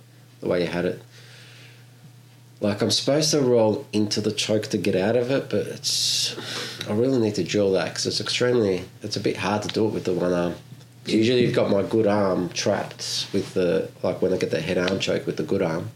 the 0.41 0.49
way 0.49 0.61
you 0.63 0.67
had 0.69 0.85
it. 0.85 1.01
Like 2.61 2.83
I'm 2.83 2.91
supposed 2.91 3.31
to 3.33 3.41
roll 3.41 3.87
into 3.93 4.21
the 4.21 4.33
choke 4.33 4.67
to 4.69 4.79
get 4.79 4.95
out 4.95 5.17
of 5.17 5.31
it, 5.31 5.49
but 5.51 5.67
it's 5.67 6.37
I 6.89 6.93
really 6.93 7.19
need 7.19 7.35
to 7.37 7.45
drill 7.45 7.73
that 7.73 7.87
because 7.89 8.07
it's 8.07 8.21
extremely 8.21 8.85
it's 9.03 9.17
a 9.17 9.21
bit 9.21 9.39
hard 9.39 9.63
to 9.63 9.69
do 9.69 9.87
it 9.87 9.93
with 9.93 10.05
the 10.05 10.13
one 10.13 10.33
arm. 10.33 10.55
Usually 11.07 11.43
you've 11.43 11.55
got 11.55 11.71
my 11.71 11.83
good 11.83 12.07
arm 12.07 12.49
trapped 12.51 13.29
with 13.33 13.55
the 13.55 13.91
like 14.03 14.23
when 14.23 14.33
I 14.33 14.39
get 14.39 14.51
the 14.51 14.61
head 14.61 14.79
arm 14.79 14.99
choke 14.99 15.27
with 15.27 15.37
the 15.37 15.43
good 15.43 15.63
arm. 15.63 15.91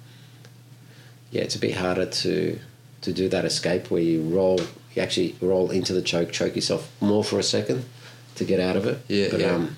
Yeah, 1.31 1.43
it's 1.43 1.57
a 1.57 1.59
bit 1.59 1.77
harder 1.77 2.07
to 2.07 2.59
to 3.01 3.13
do 3.13 3.29
that 3.29 3.45
escape 3.45 3.91
where 3.91 4.03
you 4.03 4.23
roll 4.23 4.61
you 4.95 5.03
actually 5.03 5.37
roll 5.41 5.71
into 5.71 5.93
the 5.93 6.03
choke, 6.03 6.33
choke 6.33 6.57
yourself 6.57 6.91
more 7.01 7.25
for 7.25 7.39
a 7.39 7.43
second 7.43 7.85
to 8.35 8.45
get 8.45 8.61
out 8.61 8.77
of 8.77 8.87
it. 8.87 8.99
Yeah, 9.09 9.29
but, 9.31 9.41
yeah. 9.41 9.53
Um, 9.53 9.77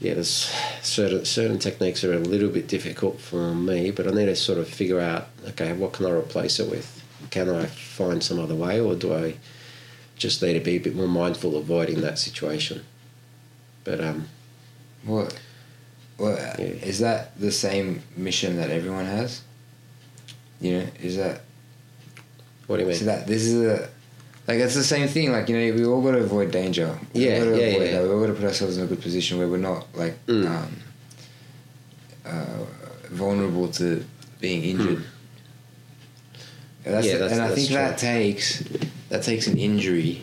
yeah, 0.00 0.14
there's 0.14 0.52
certain 0.82 1.24
certain 1.24 1.58
techniques 1.58 2.04
are 2.04 2.12
a 2.12 2.18
little 2.18 2.50
bit 2.50 2.68
difficult 2.68 3.20
for 3.20 3.54
me, 3.54 3.90
but 3.90 4.06
I 4.06 4.10
need 4.10 4.26
to 4.26 4.36
sort 4.36 4.58
of 4.58 4.68
figure 4.68 5.00
out 5.00 5.28
okay, 5.48 5.72
what 5.72 5.92
can 5.92 6.06
I 6.06 6.10
replace 6.10 6.60
it 6.60 6.70
with? 6.70 7.02
Can 7.30 7.48
I 7.48 7.66
find 7.66 8.22
some 8.22 8.38
other 8.38 8.54
way, 8.54 8.80
or 8.80 8.94
do 8.94 9.14
I 9.14 9.36
just 10.16 10.42
need 10.42 10.52
to 10.54 10.60
be 10.60 10.76
a 10.76 10.78
bit 10.78 10.94
more 10.94 11.08
mindful 11.08 11.56
avoiding 11.56 12.02
that 12.02 12.18
situation? 12.18 12.84
But 13.84 14.00
um, 14.00 14.26
What? 15.04 15.38
What 16.16 16.38
Yeah. 16.58 16.64
is 16.66 16.98
that 17.00 17.38
the 17.38 17.50
same 17.52 18.02
mission 18.16 18.56
that 18.56 18.70
everyone 18.70 19.04
has? 19.06 19.42
You 20.60 20.78
know, 20.78 20.86
is 21.02 21.16
that 21.16 21.42
what 22.66 22.76
do 22.76 22.82
you 22.82 22.88
mean? 22.88 22.96
so 22.98 23.04
that 23.06 23.26
this 23.26 23.42
is 23.44 23.54
a 23.62 23.88
like 24.46 24.58
it's 24.58 24.74
the 24.74 24.84
same 24.84 25.08
thing. 25.08 25.32
Like 25.32 25.48
you 25.48 25.56
know, 25.58 25.74
we 25.76 25.84
all 25.84 26.00
got 26.00 26.12
to 26.12 26.18
avoid 26.18 26.50
danger. 26.50 26.98
We 27.12 27.26
Yeah, 27.26 27.30
yeah, 27.30 27.42
avoid 27.42 27.82
yeah. 27.82 27.90
that. 27.92 28.02
We 28.04 28.10
all 28.14 28.20
got 28.20 28.26
to 28.28 28.32
put 28.34 28.44
ourselves 28.44 28.78
in 28.78 28.84
a 28.84 28.86
good 28.86 29.02
position 29.02 29.38
where 29.38 29.48
we're 29.48 29.58
not 29.58 29.86
like 29.94 30.14
Mm. 30.26 30.46
um, 30.46 30.76
uh, 32.24 32.64
vulnerable 33.10 33.68
to 33.68 34.04
being 34.40 34.62
injured. 34.64 35.04
And 36.84 36.94
That's 36.94 37.06
Hmm. 37.06 37.12
Yeah, 37.12 37.18
that's- 37.18 37.32
and 37.32 37.40
I 37.42 37.48
that's 37.48 37.54
think 37.56 37.68
true. 37.68 37.76
that 37.76 37.98
takes 37.98 38.62
that 39.10 39.22
takes 39.22 39.46
an 39.46 39.58
injury 39.58 40.22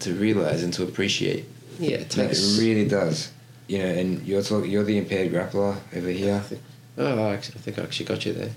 to 0.00 0.14
realize 0.14 0.62
and 0.64 0.72
to 0.74 0.82
appreciate. 0.82 1.44
Yeah, 1.80 1.96
it 1.98 2.10
takes. 2.10 2.38
it 2.58 2.60
really 2.62 2.86
does. 2.88 3.30
You 3.66 3.78
know, 3.78 3.86
and 3.86 4.22
you're 4.26 4.42
talk, 4.42 4.66
you're 4.66 4.84
the 4.84 4.98
impaired 4.98 5.32
grappler 5.32 5.76
over 5.96 6.08
here. 6.08 6.34
I 6.36 6.40
think, 6.40 6.60
oh, 6.98 7.24
I 7.28 7.34
actually- 7.34 7.58
I 7.58 7.62
think 7.62 7.78
I 7.78 7.82
actually 7.82 8.06
got 8.06 8.26
you 8.26 8.32
there. 8.32 8.50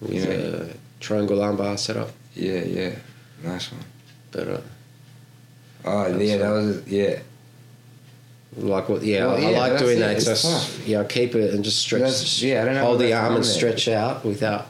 With 0.00 0.12
You 0.14 0.24
know- 0.26 0.68
a 0.70 1.00
triangle 1.00 1.38
armbar 1.38 1.78
setup, 1.78 2.10
Yeah, 2.34 2.62
yeah, 2.64 2.94
nice 3.42 3.70
one. 3.72 3.84
but 4.32 4.48
uh, 4.48 4.60
Oh 5.84 6.06
yeah, 6.18 6.36
that 6.36 6.50
was 6.50 6.86
yeah. 6.86 7.18
like 8.56 8.88
what? 8.88 9.02
Yeah, 9.02 9.26
Well, 9.26 9.36
I 9.56 9.68
like 9.70 9.78
doing 9.78 9.98
that. 10.00 10.16
it's 10.16 10.42
tough. 10.42 10.86
yeah, 10.86 11.04
keep 11.04 11.34
it 11.34 11.54
and 11.54 11.64
just 11.64 11.78
stretch. 11.78 12.02
That's- 12.02 12.42
yeah, 12.42 12.62
I 12.62 12.64
don't 12.66 12.74
know 12.74 12.84
Hold 12.84 13.00
the 13.00 13.12
arm 13.12 13.34
and 13.36 13.44
there. 13.44 13.50
stretch 13.52 13.88
out 13.88 14.24
without 14.24 14.66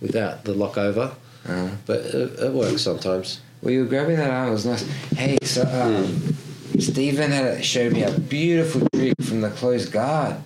without 0.00 0.44
the 0.44 0.52
lock 0.54 0.76
over. 0.78 1.12
Uh-huh. 1.48 1.68
But 1.86 2.00
it, 2.00 2.38
it 2.40 2.52
works 2.52 2.82
sometimes. 2.82 3.40
Well, 3.62 3.72
you 3.72 3.80
were 3.80 3.86
grabbing 3.86 4.16
that 4.16 4.30
arm. 4.30 4.48
It 4.48 4.52
was 4.52 4.66
nice. 4.66 4.82
Hey, 5.16 5.38
so 5.42 5.62
um, 5.62 6.36
Stephen 6.78 7.30
had 7.30 7.64
showed 7.64 7.92
me 7.92 8.02
a 8.02 8.18
beautiful 8.18 8.88
trick 8.94 9.14
from 9.22 9.40
the 9.40 9.50
closed 9.50 9.92
guard. 9.92 10.36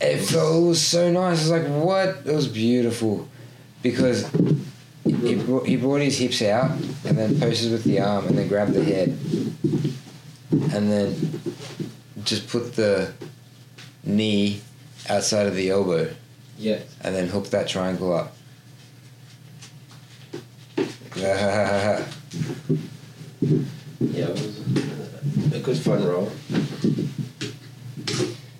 It 0.00 0.18
felt 0.18 0.64
it 0.64 0.66
was 0.66 0.84
so 0.84 1.10
nice. 1.10 1.38
I 1.38 1.42
was 1.42 1.50
like, 1.50 1.66
what? 1.84 2.08
It 2.26 2.34
was 2.34 2.48
beautiful, 2.48 3.28
because 3.82 4.28
he 5.04 5.36
brought, 5.36 5.66
he 5.66 5.76
brought 5.76 6.00
his 6.00 6.18
hips 6.18 6.42
out 6.42 6.72
and 7.04 7.16
then 7.16 7.38
posted 7.38 7.72
with 7.72 7.84
the 7.84 8.00
arm 8.00 8.26
and 8.26 8.36
then 8.36 8.48
grabbed 8.48 8.72
the 8.72 8.84
head, 8.84 9.16
and 10.50 10.90
then 10.90 11.40
just 12.24 12.48
put 12.48 12.74
the 12.74 13.12
knee 14.04 14.60
outside 15.08 15.46
of 15.46 15.54
the 15.54 15.70
elbow 15.70 16.12
Yeah. 16.58 16.80
and 17.02 17.14
then 17.14 17.28
hook 17.28 17.48
that 17.50 17.68
triangle 17.68 18.12
up. 18.12 18.36
Yeah. 24.10 24.28
It 24.28 24.30
was 24.30 25.52
a 25.54 25.60
good 25.60 25.76
fun 25.78 26.04
roll. 26.06 26.30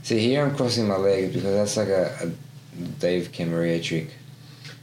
See, 0.03 0.19
here 0.19 0.45
I'm 0.45 0.55
crossing 0.57 0.89
my 0.89 0.97
legs 0.97 1.35
because 1.35 1.53
that's 1.55 1.77
like 1.77 1.89
a, 1.89 2.13
a 2.23 2.79
Dave 3.01 3.33
Camaria 3.33 3.81
trick. 3.81 4.11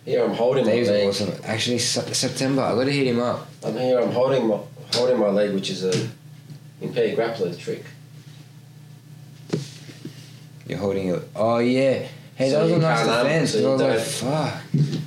Here 0.06 0.24
I'm 0.24 0.34
holding 0.34 0.65
Dave's 0.65 0.88
my 0.89 0.95
leg. 0.95 1.08
awesome. 1.10 1.34
Actually, 1.43 1.80
Se- 1.80 2.13
September, 2.13 2.62
I 2.63 2.74
gotta 2.76 2.91
hit 2.91 3.08
him 3.08 3.19
up. 3.19 3.48
I'm 3.63 3.78
here. 3.78 4.00
I'm 4.00 4.12
holding 4.12 4.48
my 4.48 4.60
holding 4.93 5.19
my 5.19 5.30
leg, 5.30 5.54
which 5.54 5.69
is 5.69 5.84
a 5.84 6.10
impaired 6.82 7.17
grappler 7.17 7.58
trick. 7.58 7.84
You're 10.67 10.78
holding 10.80 11.10
it. 11.10 11.22
Oh, 11.36 11.58
yeah. 11.60 12.08
Hey, 12.36 12.50
So 12.52 12.56
that 12.58 12.62
was 12.63 12.72
you 12.72 12.78
a 12.78 12.80
nice 12.80 13.06
can't, 13.06 13.24
defense. 13.24 13.52
so 13.52 13.69
I 13.69 13.74
was 13.74 13.82
like, 13.82 14.00
fuck. 14.00 14.62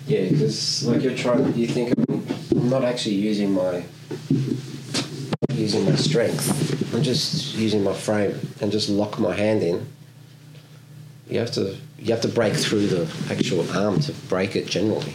Yeah, 0.06 0.28
because 0.28 0.84
like 0.86 1.02
you're 1.02 1.16
trying, 1.16 1.54
you 1.56 1.66
think 1.68 1.94
I'm, 2.08 2.26
I'm 2.58 2.68
not 2.68 2.84
actually 2.84 3.14
using 3.14 3.52
my 3.52 3.82
using 5.62 5.84
my 5.84 5.94
strength. 5.94 6.92
I'm 6.94 7.02
just 7.02 7.54
using 7.54 7.82
my 7.84 7.94
frame 7.94 8.38
and 8.60 8.70
just 8.72 8.88
lock 8.88 9.18
my 9.18 9.34
hand 9.34 9.62
in. 9.62 9.86
You 11.28 11.38
have 11.38 11.52
to 11.52 11.76
you 11.98 12.10
have 12.12 12.20
to 12.22 12.28
break 12.28 12.54
through 12.54 12.88
the 12.88 13.02
actual 13.30 13.68
arm 13.76 14.00
to 14.00 14.12
break 14.28 14.56
it 14.56 14.66
generally. 14.66 15.14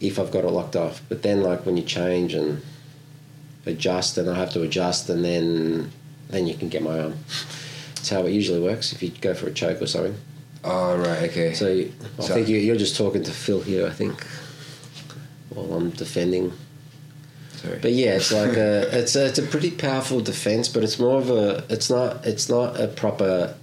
If 0.00 0.18
I've 0.18 0.30
got 0.30 0.44
it 0.44 0.50
locked 0.50 0.74
off, 0.76 1.02
but 1.08 1.22
then 1.22 1.42
like 1.42 1.64
when 1.66 1.76
you 1.76 1.82
change 1.82 2.34
and 2.34 2.62
adjust, 3.66 4.18
and 4.18 4.28
I 4.28 4.34
have 4.34 4.50
to 4.54 4.62
adjust, 4.62 5.08
and 5.10 5.24
then 5.24 5.90
then 6.30 6.46
you 6.46 6.54
can 6.54 6.68
get 6.68 6.82
my 6.82 6.98
arm. 7.00 7.14
That's 7.94 8.08
how 8.10 8.24
it 8.26 8.32
usually 8.32 8.60
works. 8.60 8.92
If 8.92 9.02
you 9.02 9.10
go 9.10 9.34
for 9.34 9.46
a 9.46 9.52
choke 9.52 9.80
or 9.80 9.86
something. 9.86 10.16
Oh, 10.64 10.96
right, 10.96 11.30
okay. 11.30 11.52
So 11.52 11.68
you, 11.68 11.92
I 12.18 12.22
So- 12.22 12.34
think 12.34 12.48
you, 12.48 12.56
you're 12.58 12.76
just 12.76 12.96
talking 12.96 13.22
to 13.22 13.30
Phil 13.30 13.60
here. 13.60 13.86
I 13.86 13.90
think 13.90 14.26
while 15.50 15.72
I'm 15.74 15.90
defending. 15.90 16.52
But 17.82 17.92
yeah, 17.92 18.14
it's 18.16 18.32
like 18.32 18.56
a 18.56 18.82
it's 18.98 19.16
a, 19.16 19.26
it's 19.26 19.38
a 19.38 19.42
pretty 19.42 19.70
powerful 19.70 20.20
defense, 20.20 20.68
but 20.68 20.82
it's 20.82 20.98
more 20.98 21.18
of 21.18 21.30
a 21.30 21.64
it's 21.68 21.90
not 21.90 22.26
it's 22.26 22.48
not 22.48 22.78
a 22.80 22.88
proper 22.88 23.54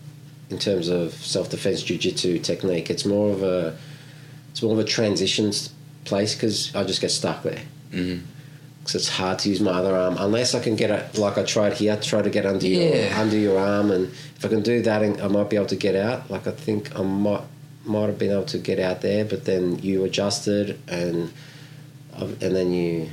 in 0.50 0.60
terms 0.60 0.90
of 0.90 1.14
self 1.14 1.50
defense 1.50 1.82
jiu-jitsu 1.82 2.40
technique. 2.40 2.90
It's 2.90 3.06
more 3.06 3.32
of 3.32 3.44
a 3.44 3.78
it's 4.52 4.62
more 4.62 4.74
of 4.74 4.80
a 4.80 4.84
transition 4.84 5.52
place 6.04 6.34
because 6.36 6.76
I 6.76 6.84
just 6.84 7.02
get 7.02 7.12
stuck 7.12 7.44
there. 7.44 7.62
Mhm. 7.94 8.22
Because 8.80 8.96
it's 8.96 9.10
hard 9.10 9.38
to 9.40 9.50
use 9.50 9.62
my 9.62 9.72
other 9.72 9.96
arm 9.96 10.16
unless 10.20 10.56
I 10.56 10.60
can 10.60 10.76
get 10.76 10.90
it 10.90 11.18
like 11.18 11.38
I 11.38 11.44
tried 11.44 11.74
here. 11.74 11.96
Try 11.98 12.24
to 12.24 12.32
get 12.32 12.46
under 12.48 12.68
your 12.68 13.14
under 13.14 13.38
your 13.38 13.60
arm, 13.60 13.92
and 13.92 14.12
if 14.36 14.44
I 14.44 14.48
can 14.48 14.64
do 14.64 14.82
that, 14.82 15.04
I 15.04 15.28
might 15.28 15.50
be 15.52 15.56
able 15.56 15.68
to 15.68 15.76
get 15.76 15.96
out. 15.96 16.32
Like 16.32 16.48
I 16.48 16.52
think 16.52 16.98
I 16.98 17.04
might 17.04 17.44
might 17.86 18.08
have 18.08 18.18
been 18.18 18.32
able 18.32 18.46
to 18.46 18.58
get 18.58 18.80
out 18.80 19.02
there, 19.02 19.24
but 19.24 19.46
then 19.46 19.80
you 19.80 20.04
adjusted 20.04 20.80
and 20.88 21.32
and 22.18 22.56
then 22.56 22.74
you 22.74 23.10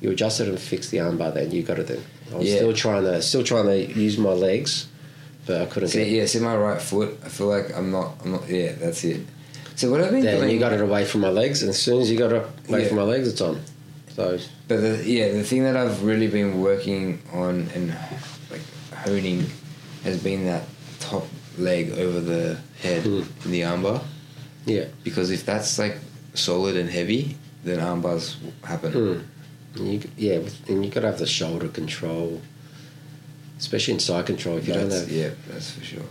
you 0.00 0.10
adjusted 0.10 0.48
and 0.48 0.58
fixed 0.58 0.90
the 0.90 0.98
armbar. 0.98 1.32
Then 1.34 1.50
you 1.50 1.62
got 1.62 1.78
it. 1.78 1.86
Then 1.88 2.02
I 2.32 2.36
was 2.36 2.48
Yeah. 2.48 2.56
still 2.56 2.72
trying 2.74 3.04
to 3.04 3.22
still 3.22 3.44
trying 3.44 3.66
to 3.66 3.98
use 4.00 4.18
my 4.18 4.32
legs, 4.32 4.86
but 5.46 5.60
I 5.62 5.66
couldn't 5.66 5.88
See, 5.90 5.98
get. 6.04 6.08
yeah, 6.08 6.26
see 6.26 6.40
my 6.40 6.56
right 6.56 6.80
foot. 6.80 7.18
I 7.24 7.28
feel 7.28 7.46
like 7.48 7.76
I'm 7.76 7.90
not. 7.90 8.18
I'm 8.24 8.32
not. 8.32 8.48
Yeah, 8.48 8.72
that's 8.80 9.04
it. 9.04 9.20
So 9.76 9.90
what 9.90 10.00
I've 10.00 10.10
been 10.10 10.22
Then 10.24 10.38
doing. 10.40 10.50
you 10.54 10.58
got 10.58 10.72
it 10.72 10.80
away 10.80 11.04
from 11.04 11.20
my 11.20 11.28
legs, 11.28 11.62
and 11.62 11.68
as 11.70 11.78
soon 11.78 12.00
as 12.00 12.10
you 12.10 12.16
got 12.18 12.32
it 12.32 12.42
away 12.68 12.82
Yeah. 12.82 12.88
from 12.88 12.96
my 12.96 13.02
legs, 13.04 13.28
it's 13.28 13.40
on. 13.40 13.60
So 14.14 14.38
But 14.68 14.80
the, 14.80 15.02
yeah, 15.04 15.32
the 15.32 15.44
thing 15.44 15.64
that 15.64 15.76
I've 15.76 16.02
really 16.02 16.26
been 16.28 16.60
working 16.60 17.20
on 17.32 17.68
and 17.74 17.94
like 18.50 18.62
honing 19.04 19.44
has 20.04 20.16
been 20.16 20.46
that 20.46 20.64
top 21.00 21.26
leg 21.58 21.92
over 21.98 22.20
the 22.20 22.56
head 22.82 23.04
Mm. 23.04 23.26
in 23.44 23.50
the 23.50 23.60
armbar. 23.62 24.00
yeah. 24.64 24.86
Because 25.04 25.30
if 25.30 25.44
that's 25.44 25.78
like 25.78 25.98
solid 26.34 26.76
and 26.76 26.88
heavy, 26.88 27.36
then 27.64 27.78
armbars 27.78 28.34
happen. 28.64 28.92
Mm. 28.92 29.20
And 29.76 29.88
you, 29.92 30.00
yeah, 30.16 30.40
and 30.68 30.84
you 30.84 30.90
got 30.90 31.00
to 31.02 31.06
have 31.08 31.18
the 31.18 31.26
shoulder 31.26 31.68
control, 31.68 32.40
especially 33.58 33.94
in 33.94 34.00
side 34.00 34.26
control. 34.26 34.56
If 34.58 34.66
you 34.68 34.74
don't 34.74 34.88
That's- 34.88 35.08
have 35.08 35.12
yeah, 35.12 35.30
that's 35.48 35.70
for 35.72 35.84
sure. 35.84 36.02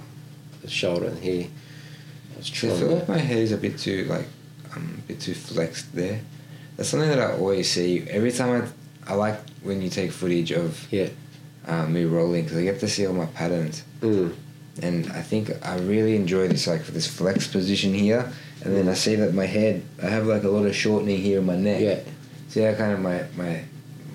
the 0.61 0.69
shoulder 0.69 1.07
and 1.07 1.19
here, 1.19 1.47
I 2.33 2.37
was 2.37 2.49
I 2.51 2.53
feel 2.69 2.87
like 2.95 3.07
my 3.07 3.17
head 3.17 3.37
is 3.39 3.51
a 3.51 3.57
bit 3.57 3.77
too 3.79 4.05
like 4.05 4.27
um, 4.75 4.95
a 5.03 5.07
bit 5.07 5.19
too 5.21 5.33
flexed 5.33 5.93
there. 5.95 6.21
That's 6.75 6.89
something 6.89 7.09
that 7.09 7.19
I 7.19 7.33
always 7.33 7.69
see 7.71 8.05
every 8.09 8.31
time 8.31 8.63
I. 8.63 8.67
I 9.07 9.13
like 9.13 9.39
when 9.61 9.83
you 9.83 9.89
take 9.91 10.11
footage 10.11 10.51
of 10.51 10.87
Yeah. 10.91 11.09
uh, 11.67 11.85
me 11.85 12.05
rolling 12.05 12.43
because 12.45 12.57
I 12.57 12.63
get 12.63 12.79
to 12.79 12.87
see 12.87 13.05
all 13.05 13.13
my 13.13 13.27
patterns. 13.27 13.83
Mm. 14.01 14.33
and 14.81 15.05
I 15.11 15.21
think 15.21 15.51
I 15.63 15.77
really 15.77 16.15
enjoy 16.15 16.47
this 16.47 16.65
like 16.65 16.87
this 16.87 17.05
flex 17.07 17.47
position 17.47 17.93
here, 17.93 18.31
and 18.63 18.75
then 18.75 18.89
I 18.89 18.95
see 18.95 19.13
that 19.15 19.33
my 19.35 19.45
head 19.45 19.83
I 20.01 20.07
have 20.07 20.25
like 20.25 20.43
a 20.43 20.49
lot 20.49 20.65
of 20.65 20.75
shortening 20.75 21.19
here 21.21 21.37
in 21.37 21.45
my 21.45 21.55
neck. 21.55 21.81
Yeah. 21.81 21.99
See 22.55 22.61
how 22.61 22.73
kind 22.75 22.93
of 22.93 23.01
my 23.01 23.21
my 23.35 23.59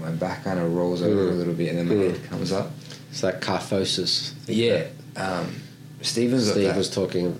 my 0.00 0.11
back 0.12 0.44
kind 0.44 0.59
of 0.59 0.72
rolls 0.74 1.03
over 1.03 1.26
Mm. 1.26 1.33
a 1.33 1.35
little 1.35 1.53
bit, 1.53 1.68
and 1.74 1.79
then 1.79 1.88
my 1.88 1.94
Mm. 2.05 2.11
head 2.12 2.31
comes 2.31 2.53
up. 2.53 2.70
It's 3.11 3.22
like 3.22 3.42
kyphosis. 3.42 4.33
Yeah. 4.46 4.85
Um, 5.14 5.57
Steven's 6.00 6.50
Steve 6.50 6.74
was 6.74 6.88
talking. 6.88 7.38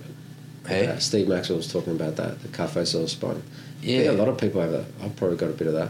Hey? 0.67 0.85
uh, 0.85 0.99
Steve 0.99 1.27
Maxwell 1.27 1.57
was 1.57 1.65
talking 1.73 1.93
about 1.95 2.17
that, 2.17 2.39
the 2.43 2.49
kyphosis 2.49 3.09
spine. 3.09 3.41
yeah. 3.81 4.01
Yeah, 4.03 4.11
a 4.11 4.19
lot 4.21 4.27
of 4.27 4.37
people 4.37 4.61
have 4.61 4.71
that. 4.73 4.85
I've 5.03 5.15
probably 5.15 5.37
got 5.37 5.49
a 5.49 5.53
bit 5.53 5.65
of 5.65 5.73
that. 5.73 5.89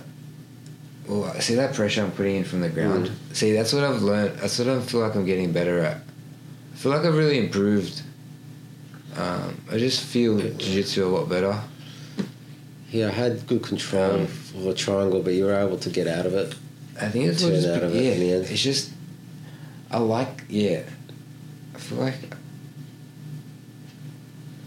Well, 1.09 1.25
I 1.25 1.39
see 1.39 1.55
that 1.55 1.73
pressure 1.73 2.03
I'm 2.03 2.11
putting 2.11 2.37
in 2.37 2.45
from 2.45 2.61
the 2.61 2.69
ground. 2.69 3.07
Mm. 3.09 3.35
See, 3.35 3.51
that's 3.51 3.73
what 3.73 3.83
I've 3.83 4.01
learned. 4.01 4.39
That's 4.39 4.57
what 4.59 4.69
I 4.69 4.79
feel 4.79 5.01
like 5.01 5.13
I'm 5.15 5.25
getting 5.25 5.51
better 5.51 5.79
at. 5.79 5.97
I 6.73 6.77
feel 6.77 6.93
like 6.93 7.03
I've 7.03 7.17
really 7.17 7.37
improved. 7.37 8.01
Um, 9.17 9.59
I 9.69 9.77
just 9.77 9.99
feel 10.05 10.37
jiu-jitsu 10.39 11.05
a 11.05 11.09
lot 11.09 11.27
better. 11.27 11.59
Yeah, 12.91 13.07
I 13.07 13.11
had 13.11 13.47
good 13.47 13.63
control 13.63 14.11
Um, 14.11 14.21
of 14.21 14.63
the 14.63 14.73
triangle, 14.73 15.23
but 15.23 15.33
you 15.33 15.45
were 15.45 15.55
able 15.55 15.77
to 15.77 15.89
get 15.89 16.07
out 16.07 16.25
of 16.25 16.33
it. 16.33 16.53
I 16.99 17.07
think 17.07 17.25
it's 17.25 17.41
just 17.41 17.67
out 17.67 17.83
of 17.83 17.95
it 17.95 18.03
yeah. 18.03 18.11
in 18.11 18.19
the 18.19 18.33
end. 18.33 18.45
It's 18.45 18.61
just 18.61 18.91
I 19.89 19.97
like 19.97 20.43
yeah. 20.49 20.83
I 21.73 21.79
feel 21.79 21.99
like 21.99 22.15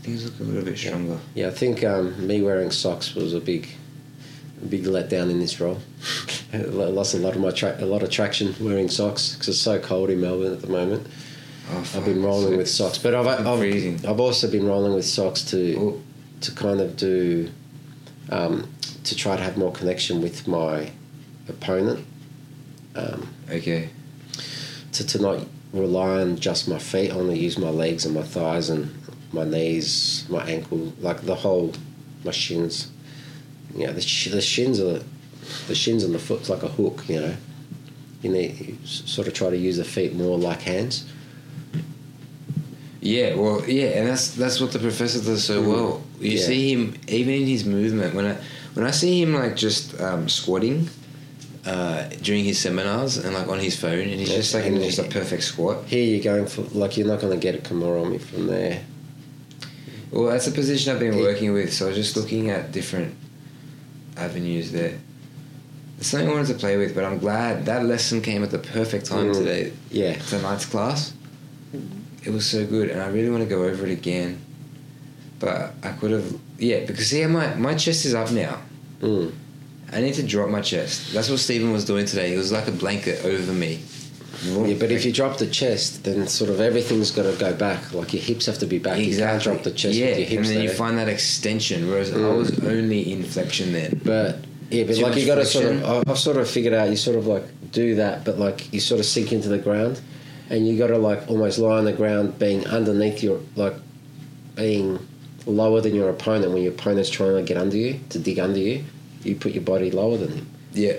things 0.02 0.24
look 0.24 0.40
a 0.40 0.42
little 0.42 0.64
bit 0.64 0.78
stronger. 0.78 1.18
Yeah, 1.34 1.48
I 1.48 1.50
think 1.50 1.84
um, 1.84 2.26
me 2.26 2.42
wearing 2.42 2.70
socks 2.70 3.14
was 3.14 3.34
a 3.34 3.40
big, 3.40 3.68
a 4.62 4.66
big 4.66 4.84
letdown 4.84 5.30
in 5.30 5.38
this 5.38 5.60
role. 5.60 5.80
I 6.52 6.58
lost 6.58 7.14
a 7.14 7.18
lot 7.18 7.34
of 7.34 7.40
my 7.42 7.50
tra- 7.50 7.76
a 7.78 7.86
lot 7.86 8.02
of 8.02 8.10
traction 8.10 8.54
wearing 8.60 8.88
socks 8.88 9.32
because 9.34 9.48
it's 9.48 9.58
so 9.58 9.78
cold 9.78 10.10
in 10.10 10.20
Melbourne 10.20 10.52
at 10.52 10.62
the 10.62 10.68
moment. 10.68 11.06
Oh, 11.70 11.90
I've 11.94 12.04
been 12.04 12.22
rolling 12.22 12.54
it's 12.54 12.58
with 12.58 12.68
socks, 12.70 12.98
but 12.98 13.14
I've, 13.14 13.26
I've. 13.26 14.04
I've 14.06 14.20
also 14.20 14.50
been 14.50 14.66
rolling 14.66 14.94
with 14.94 15.06
socks 15.06 15.42
to 15.50 15.76
Oh, 15.78 16.02
to 16.42 16.52
kind 16.52 16.80
of 16.80 16.96
do 16.96 17.50
um, 18.30 18.68
to 19.04 19.14
try 19.16 19.36
to 19.36 19.42
have 19.42 19.56
more 19.56 19.72
connection 19.72 20.20
with 20.22 20.46
my 20.48 20.90
opponent. 21.48 22.06
Um, 22.96 23.28
okay. 23.50 23.90
to, 24.92 25.06
to 25.06 25.20
not 25.20 25.46
rely 25.72 26.20
on 26.20 26.36
just 26.36 26.68
my 26.68 26.78
feet, 26.78 27.10
I 27.10 27.14
only 27.14 27.38
use 27.38 27.58
my 27.58 27.70
legs 27.70 28.04
and 28.04 28.14
my 28.14 28.22
thighs 28.22 28.70
and 28.70 28.94
my 29.32 29.44
knees, 29.44 30.24
my 30.28 30.44
ankle, 30.44 30.92
like 31.00 31.22
the 31.22 31.34
whole, 31.34 31.72
my 32.24 32.30
shins. 32.30 32.90
You 33.74 33.88
know, 33.88 33.92
the, 33.92 34.00
sh- 34.00 34.30
the 34.30 34.40
shins 34.40 34.78
are, 34.80 35.02
the 35.66 35.74
shins 35.74 36.04
and 36.04 36.14
the 36.14 36.18
foot's 36.20 36.48
like 36.48 36.62
a 36.62 36.68
hook, 36.68 37.04
you 37.08 37.20
know. 37.20 37.36
You 38.22 38.30
need 38.30 38.60
you 38.60 38.78
s- 38.84 39.02
sort 39.06 39.26
of 39.26 39.34
try 39.34 39.50
to 39.50 39.56
use 39.56 39.76
the 39.76 39.84
feet 39.84 40.14
more 40.14 40.38
like 40.38 40.62
hands. 40.62 41.04
Yeah, 43.04 43.34
well, 43.34 43.62
yeah, 43.68 43.98
and 44.00 44.08
that's 44.08 44.30
that's 44.30 44.58
what 44.60 44.72
the 44.72 44.78
professor 44.78 45.20
does 45.22 45.44
so 45.44 45.62
Mm. 45.62 45.66
well. 45.68 46.02
You 46.20 46.30
Yeah. 46.38 46.46
see 46.46 46.72
him 46.72 46.94
even 47.06 47.34
in 47.34 47.46
his 47.46 47.64
movement 47.64 48.14
when 48.14 48.24
I 48.26 48.36
when 48.74 48.86
I 48.86 48.92
see 48.92 49.20
him 49.22 49.34
like 49.34 49.56
just 49.56 50.00
um, 50.00 50.26
squatting 50.28 50.88
uh, 51.66 52.08
during 52.22 52.44
his 52.44 52.58
seminars 52.58 53.18
and 53.18 53.34
like 53.34 53.46
on 53.48 53.58
his 53.60 53.76
phone, 53.76 54.00
and 54.08 54.18
he's 54.20 54.30
Yeah, 54.30 54.36
just 54.36 54.54
like 54.54 54.64
in 54.64 54.80
just 54.80 54.98
a 54.98 55.04
perfect 55.04 55.42
squat. 55.44 55.84
Here 55.86 56.02
you're 56.04 56.24
going 56.32 56.46
for, 56.46 56.62
like, 56.78 56.96
you're 56.96 57.06
not 57.06 57.20
going 57.20 57.32
to 57.38 57.42
get 57.52 57.54
a 57.70 57.74
me 57.74 58.18
from 58.18 58.46
there. 58.46 58.80
Well, 60.10 60.26
that's 60.30 60.46
a 60.46 60.50
position 60.50 60.92
I've 60.92 61.00
been 61.00 61.16
working 61.18 61.52
with, 61.54 61.72
so 61.72 61.86
I 61.86 61.88
was 61.88 61.96
just 61.96 62.16
looking 62.16 62.50
at 62.50 62.70
different 62.72 63.14
avenues 64.16 64.72
there. 64.72 64.94
It's 65.98 66.08
something 66.08 66.28
I 66.28 66.32
wanted 66.32 66.48
to 66.48 66.54
play 66.54 66.76
with, 66.76 66.94
but 66.94 67.04
I'm 67.04 67.18
glad 67.18 67.64
that 67.66 67.84
lesson 67.84 68.20
came 68.20 68.42
at 68.44 68.50
the 68.50 68.58
perfect 68.58 69.06
time 69.06 69.28
Mm. 69.30 69.38
today. 69.38 69.72
Yeah. 69.90 70.14
Tonight's 70.28 70.66
class, 70.66 71.12
it 72.26 72.30
was 72.32 72.46
so 72.46 72.66
good, 72.66 72.90
and 72.90 73.00
I 73.02 73.08
really 73.08 73.30
want 73.30 73.42
to 73.42 73.48
go 73.48 73.64
over 73.64 73.84
it 73.86 73.92
again. 73.92 74.40
But 75.40 75.74
I 75.82 75.92
could 75.92 76.10
have, 76.12 76.34
yeah, 76.58 76.84
because 76.86 77.08
see, 77.08 77.24
my 77.26 77.54
my 77.54 77.74
chest 77.74 78.04
is 78.04 78.14
up 78.14 78.30
now. 78.30 78.60
Mm. 79.00 79.32
I 79.92 80.00
need 80.00 80.14
to 80.14 80.22
drop 80.22 80.48
my 80.48 80.60
chest. 80.60 81.12
That's 81.12 81.28
what 81.28 81.38
Stephen 81.38 81.72
was 81.72 81.84
doing 81.84 82.06
today. 82.06 82.34
It 82.34 82.38
was 82.38 82.50
like 82.50 82.66
a 82.68 82.72
blanket 82.72 83.24
over 83.24 83.52
me. 83.52 83.80
Yeah, 84.44 84.74
but 84.78 84.90
if 84.90 85.04
you 85.04 85.12
drop 85.12 85.38
the 85.38 85.46
chest, 85.46 86.04
then 86.04 86.26
sort 86.26 86.50
of 86.50 86.60
everything's 86.60 87.10
got 87.10 87.22
to 87.22 87.36
go 87.38 87.54
back. 87.54 87.92
Like 87.92 88.12
your 88.12 88.22
hips 88.22 88.46
have 88.46 88.58
to 88.58 88.66
be 88.66 88.78
back. 88.78 88.98
You 88.98 89.16
can't 89.16 89.42
drop 89.42 89.62
the 89.62 89.70
chest 89.70 89.94
yeah, 89.94 90.08
with 90.10 90.18
your 90.18 90.26
hips 90.28 90.48
and 90.48 90.56
then 90.56 90.62
you 90.64 90.70
find 90.70 90.98
that 90.98 91.08
extension. 91.08 91.88
Whereas 91.88 92.12
I 92.12 92.16
Mm. 92.16 92.36
was 92.36 92.64
only 92.64 93.12
in 93.12 93.22
flexion 93.24 93.72
then. 93.72 94.00
But 94.04 94.38
yeah, 94.70 94.84
but 94.84 94.96
Too 94.96 95.02
like 95.02 95.16
you 95.16 95.26
got 95.26 95.36
to 95.36 95.46
sort 95.46 95.66
of. 95.66 96.08
I've 96.08 96.18
sort 96.18 96.36
of 96.36 96.48
figured 96.50 96.74
out. 96.74 96.90
You 96.90 96.96
sort 96.96 97.16
of 97.16 97.26
like 97.26 97.44
do 97.70 97.94
that, 97.96 98.24
but 98.24 98.38
like 98.38 98.72
you 98.72 98.80
sort 98.80 98.98
of 99.00 99.06
sink 99.06 99.32
into 99.32 99.48
the 99.48 99.58
ground, 99.58 100.00
and 100.54 100.66
you 100.68 100.78
got 100.78 100.86
to 100.88 100.98
like 100.98 101.28
almost 101.28 101.58
lie 101.58 101.78
on 101.78 101.84
the 101.84 101.92
ground, 101.92 102.38
being 102.38 102.66
underneath 102.66 103.22
your 103.22 103.40
like 103.56 103.74
being 104.54 104.98
lower 105.46 105.80
than 105.80 105.94
your 105.94 106.08
opponent 106.10 106.52
when 106.52 106.62
your 106.62 106.72
opponent's 106.72 107.10
trying 107.10 107.34
to 107.36 107.42
get 107.42 107.56
under 107.56 107.76
you 107.76 107.98
to 108.10 108.18
dig 108.18 108.38
under 108.38 108.58
you. 108.58 108.84
You 109.24 109.34
put 109.34 109.52
your 109.52 109.64
body 109.64 109.90
lower 109.90 110.16
than 110.16 110.30
him. 110.32 110.46
Yeah. 110.72 110.94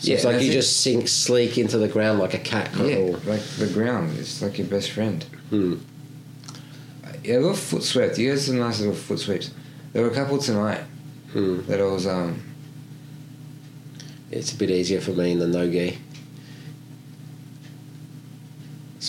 So 0.00 0.12
it's 0.12 0.24
like 0.24 0.42
you 0.42 0.50
just 0.52 0.80
sink 0.80 1.08
sleek 1.08 1.58
into 1.58 1.78
the 1.78 1.88
ground 1.88 2.18
like 2.18 2.34
a 2.34 2.38
cat. 2.38 2.70
Yeah, 2.76 2.84
of- 2.96 3.26
like 3.26 3.42
the 3.58 3.66
ground. 3.68 4.18
It's 4.18 4.40
like 4.42 4.58
your 4.58 4.66
best 4.66 4.90
friend. 4.90 5.22
Hmm. 5.50 5.74
Yeah, 7.22 7.36
a 7.36 7.40
little 7.40 7.54
foot 7.54 7.82
swept. 7.82 8.18
You 8.18 8.30
had 8.30 8.38
some 8.38 8.58
nice 8.58 8.78
little 8.80 8.94
foot 8.94 9.18
sweeps. 9.18 9.50
There 9.92 10.02
were 10.02 10.10
a 10.10 10.14
couple 10.14 10.38
tonight 10.38 10.80
Hmm. 11.32 11.60
that 11.66 11.80
I 11.80 11.84
was 11.84 12.06
um 12.06 12.40
It's 14.30 14.52
a 14.52 14.56
bit 14.56 14.70
easier 14.70 15.00
for 15.00 15.12
me 15.12 15.32
in 15.32 15.38
the 15.38 15.46
no 15.46 15.68
gi, 15.70 15.98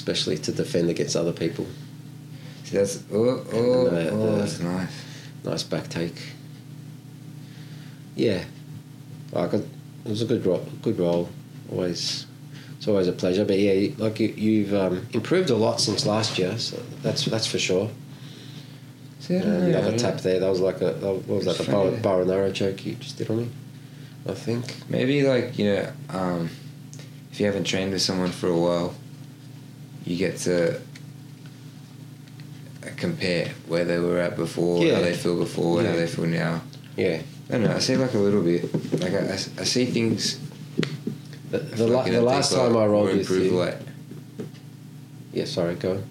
especially 0.07 0.37
to 0.37 0.51
defend 0.53 0.89
against 0.89 1.15
other 1.17 1.33
people. 1.33 1.65
see 2.63 2.77
that's 2.77 3.03
oh 3.11 3.43
oh, 3.51 3.89
the- 3.89 4.09
oh 4.11 4.31
the- 4.31 4.37
that's 4.37 4.59
nice. 4.59 4.89
Nice 5.43 5.63
back 5.63 5.87
take. 5.89 6.15
Yeah, 8.15 8.43
like 9.31 9.53
it 9.53 9.65
it 10.05 10.09
was 10.09 10.21
a 10.21 10.25
good 10.25 10.45
role. 10.45 10.65
Good 10.81 10.97
role. 10.99 11.29
Always, 11.71 12.25
it's 12.77 12.87
always 12.87 13.07
a 13.07 13.11
pleasure. 13.11 13.43
But 13.45 13.59
yeah, 13.59 13.89
like 13.97 14.19
you, 14.19 14.29
you've 14.29 14.73
um, 14.73 15.05
improved 15.11 15.49
a 15.49 15.55
lot 15.55 15.79
since 15.81 16.05
last 16.05 16.39
year. 16.39 16.57
So 16.57 16.81
that's 17.03 17.25
that's 17.25 17.47
for 17.47 17.59
sure. 17.59 17.89
See, 19.19 19.35
I 19.35 19.39
Uh, 19.39 19.43
don't 19.43 19.71
know, 19.71 19.81
the 19.81 19.93
I 19.93 19.97
tap 19.97 20.21
there. 20.21 20.39
That 20.39 20.49
was 20.49 20.61
like 20.61 20.77
a 20.81 20.93
that 20.93 21.01
was- 21.13 21.23
what 21.27 21.35
was 21.37 21.45
that? 21.45 21.57
The 21.57 21.63
It's 21.63 21.71
bar, 21.71 21.85
funny. 21.89 21.97
bow 22.01 22.21
and 22.21 22.31
arrow 22.31 22.51
choke 22.51 22.85
you 22.85 22.95
just 22.95 23.17
did 23.17 23.29
on 23.29 23.37
me. 23.37 23.49
I 24.27 24.33
think. 24.33 24.63
Maybe 24.89 25.23
like 25.23 25.57
you 25.59 25.65
know, 25.73 25.91
um, 26.09 26.49
if 27.31 27.39
you 27.39 27.45
haven't 27.45 27.65
trained 27.65 27.91
with 27.93 28.01
someone 28.01 28.31
for 28.31 28.47
a 28.49 28.57
while, 28.57 28.93
you 30.07 30.15
get 30.17 30.37
to 30.37 30.79
compare 32.95 33.49
where 33.67 33.83
they 33.85 33.99
were 33.99 34.19
at 34.19 34.35
before, 34.37 34.83
Yeah. 34.83 34.95
how 34.95 35.01
they 35.01 35.13
feel 35.13 35.37
before, 35.37 35.81
Yeah. 35.83 35.89
how 35.91 35.95
they 35.97 36.07
feel 36.07 36.25
now. 36.25 36.61
Yeah. 36.95 37.21
I 37.49 37.51
don't 37.51 37.63
know. 37.63 37.75
I 37.75 37.79
see 37.79 37.95
like 37.97 38.13
a 38.13 38.17
little 38.17 38.41
bit. 38.41 38.63
Like 39.01 39.13
I, 39.13 39.33
I 39.33 39.63
see 39.65 39.85
things. 39.85 40.39
The, 41.51 41.59
the, 41.59 41.87
la- 41.87 42.03
the 42.03 42.21
last 42.21 42.51
time 42.53 42.75
I 42.75 42.85
rolled 42.85 43.07
with 43.07 43.19
improved 43.19 43.45
you. 43.45 43.51
light. 43.51 43.77
Yeah, 45.33 45.45
sorry, 45.45 45.75
go. 45.75 46.01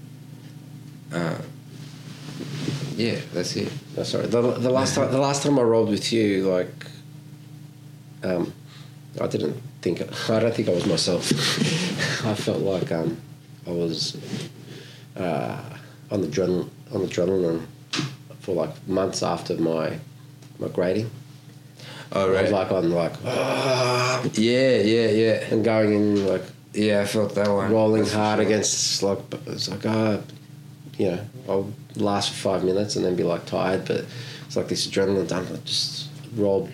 on. 1.13 1.19
Uh, 1.19 1.41
yeah, 2.97 3.17
that's 3.35 3.57
it. 3.57 3.71
No, 3.97 4.03
sorry. 4.03 4.27
The, 4.27 4.41
the 4.59 4.71
last 4.71 4.95
time 4.95 5.11
the 5.11 5.19
last 5.19 5.43
time 5.43 5.59
I 5.59 5.63
rolled 5.63 5.91
with 5.91 6.11
you, 6.13 6.49
like, 6.51 6.87
um, 8.23 8.53
I 9.21 9.27
didn't 9.27 9.61
think 9.83 10.01
I 10.31 10.41
don't 10.41 10.55
think 10.55 10.69
I 10.69 10.73
was 10.73 10.87
myself. 10.87 11.31
I 12.27 12.35
felt 12.35 12.61
like 12.61 12.91
um, 12.93 13.19
I 13.67 13.71
was 13.71 14.17
uh, 15.17 15.63
on 16.11 16.21
the 16.21 16.29
adrenaline 16.29 16.69
on 16.93 17.03
the 17.03 17.09
adrenaline 17.09 17.67
for 18.41 18.55
like 18.55 18.89
months 18.89 19.23
after 19.23 19.57
my 19.57 19.99
my 20.59 20.69
grading. 20.69 21.11
Oh 22.13 22.27
I 22.27 22.43
was 22.43 22.53
right. 22.53 22.53
like 22.53 22.73
on 22.73 22.91
like 22.91 23.13
ah, 23.25 24.23
yeah, 24.35 24.77
yeah, 24.79 25.09
yeah, 25.09 25.33
and 25.51 25.65
going 25.65 25.93
in 25.93 26.27
like 26.27 26.45
yeah. 26.73 27.01
I 27.01 27.07
felt 27.07 27.35
that 27.35 27.49
one. 27.49 27.73
rolling 27.73 28.03
That's 28.03 28.15
hard 28.15 28.39
sure. 28.39 28.47
against 28.47 29.03
like 29.03 29.19
it's 29.47 29.69
like 29.69 29.85
ah, 29.87 30.21
you 30.99 31.11
know 31.11 31.21
I'll 31.49 31.73
last 31.97 32.31
for 32.31 32.37
five 32.37 32.65
minutes 32.65 32.97
and 32.97 33.05
then 33.05 33.17
be 33.17 33.25
like 33.25 33.47
tired, 33.47 33.87
but 33.87 34.05
it's 34.47 34.57
like 34.57 34.69
this 34.69 34.87
adrenaline 34.87 35.27
dump. 35.29 35.51
I 35.51 35.57
just 35.65 36.09
rolled 36.37 36.71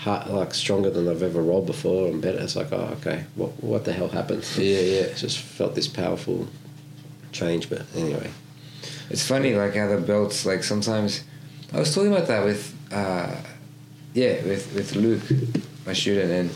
hard, 0.00 0.28
like 0.28 0.54
stronger 0.54 0.90
than 0.90 1.08
I've 1.08 1.22
ever 1.22 1.42
rolled 1.42 1.66
before 1.66 2.08
and 2.08 2.20
better. 2.20 2.38
It's 2.40 2.56
like 2.56 2.72
oh 2.72 2.96
okay, 2.98 3.24
what 3.36 3.50
what 3.62 3.84
the 3.84 3.92
hell 3.92 4.08
happened? 4.08 4.46
Yeah, 4.56 4.80
yeah. 4.80 5.14
just 5.16 5.38
felt 5.38 5.74
this 5.74 5.88
powerful 5.88 6.48
change. 7.32 7.68
But 7.70 7.82
anyway, 7.94 8.30
It's 9.10 9.26
funny, 9.26 9.54
like 9.54 9.74
how 9.74 9.88
the 9.88 9.98
belts, 10.00 10.44
like 10.46 10.64
sometimes. 10.64 11.24
I 11.72 11.78
was 11.78 11.94
talking 11.94 12.12
about 12.12 12.26
that 12.26 12.44
with, 12.44 12.74
uh, 12.92 13.36
yeah, 14.12 14.42
with 14.44 14.74
with 14.74 14.96
Luke, 14.96 15.22
my 15.86 15.92
student, 15.92 16.50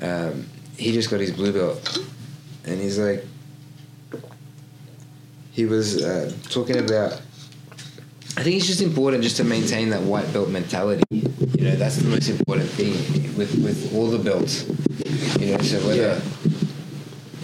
and 0.00 0.32
um, 0.32 0.46
he 0.76 0.90
just 0.92 1.08
got 1.10 1.20
his 1.20 1.30
blue 1.30 1.52
belt, 1.52 1.98
and 2.64 2.80
he's 2.80 2.98
like, 2.98 3.24
he 5.52 5.66
was 5.66 6.02
uh, 6.02 6.32
talking 6.48 6.78
about. 6.78 7.20
I 8.40 8.42
think 8.42 8.56
it's 8.56 8.66
just 8.66 8.80
important 8.80 9.22
just 9.22 9.36
to 9.36 9.44
maintain 9.44 9.90
that 9.90 10.00
white 10.00 10.32
belt 10.32 10.48
mentality. 10.48 11.02
You 11.10 11.60
know, 11.60 11.76
that's 11.76 11.96
the 11.96 12.08
most 12.08 12.30
important 12.30 12.70
thing 12.70 12.92
with 13.36 13.52
with 13.62 13.94
all 13.94 14.06
the 14.08 14.18
belts. 14.18 14.64
You 15.38 15.52
know, 15.52 15.58
so 15.62 15.76
whether 15.86 16.00
Yeah. 16.16 16.20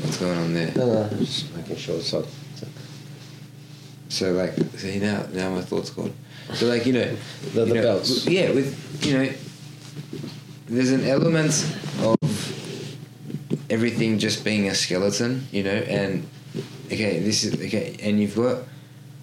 what's 0.01 0.17
going 0.17 0.39
on 0.39 0.55
there. 0.55 0.73
no, 0.75 0.87
no, 0.87 1.19
just 1.19 1.55
making 1.55 1.77
sure. 1.77 1.97
it's 1.97 2.09
So, 2.09 2.25
So 4.09 4.33
like, 4.33 4.55
see 4.79 4.99
now, 4.99 5.27
now 5.35 5.51
my 5.51 5.61
thoughts 5.61 5.91
gone. 5.91 6.15
So 6.55 6.65
like 6.67 6.87
you 6.87 6.95
know, 6.95 7.15
The- 7.53 7.61
you 7.61 7.67
the 7.67 7.75
know, 7.75 7.83
belts. 7.83 8.25
Yeah, 8.27 8.53
with 8.53 8.73
you 9.05 9.19
know, 9.19 9.29
there's 10.67 10.93
an 10.93 11.05
element 11.05 11.53
of 12.01 12.17
everything 13.69 14.19
just 14.19 14.45
being 14.45 14.67
a 14.71 14.75
skeleton, 14.75 15.47
you 15.53 15.63
know, 15.63 15.77
and 15.77 16.27
okay, 16.87 17.21
this 17.21 17.45
is 17.45 17.53
okay, 17.53 17.97
and 18.01 18.19
you've 18.19 18.35
got 18.37 18.65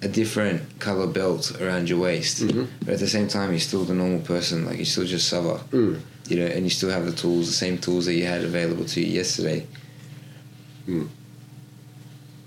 a 0.04 0.08
different 0.08 0.62
color 0.80 1.08
belt 1.08 1.54
around 1.62 1.90
your 1.90 2.00
waist, 2.00 2.42
Mhm. 2.42 2.68
but 2.84 2.96
at 2.96 3.00
the 3.00 3.08
same 3.08 3.28
time, 3.28 3.52
you're 3.52 3.60
still 3.60 3.86
the 3.86 3.94
normal 3.94 4.20
person. 4.20 4.66
Like 4.66 4.78
you're 4.78 4.86
still 4.86 5.06
just 5.06 5.28
Sava, 5.30 5.62
mm, 5.72 6.00
you 6.28 6.38
know, 6.40 6.46
and 6.46 6.66
you 6.66 6.70
still 6.70 6.90
have 6.90 7.06
the 7.06 7.14
tools, 7.14 7.48
the 7.48 7.54
same 7.54 7.78
tools 7.78 8.06
that 8.06 8.14
you 8.14 8.26
had 8.26 8.44
available 8.44 8.86
to 8.86 9.02
you 9.02 9.08
yesterday. 9.08 9.66
Mm. 10.88 11.08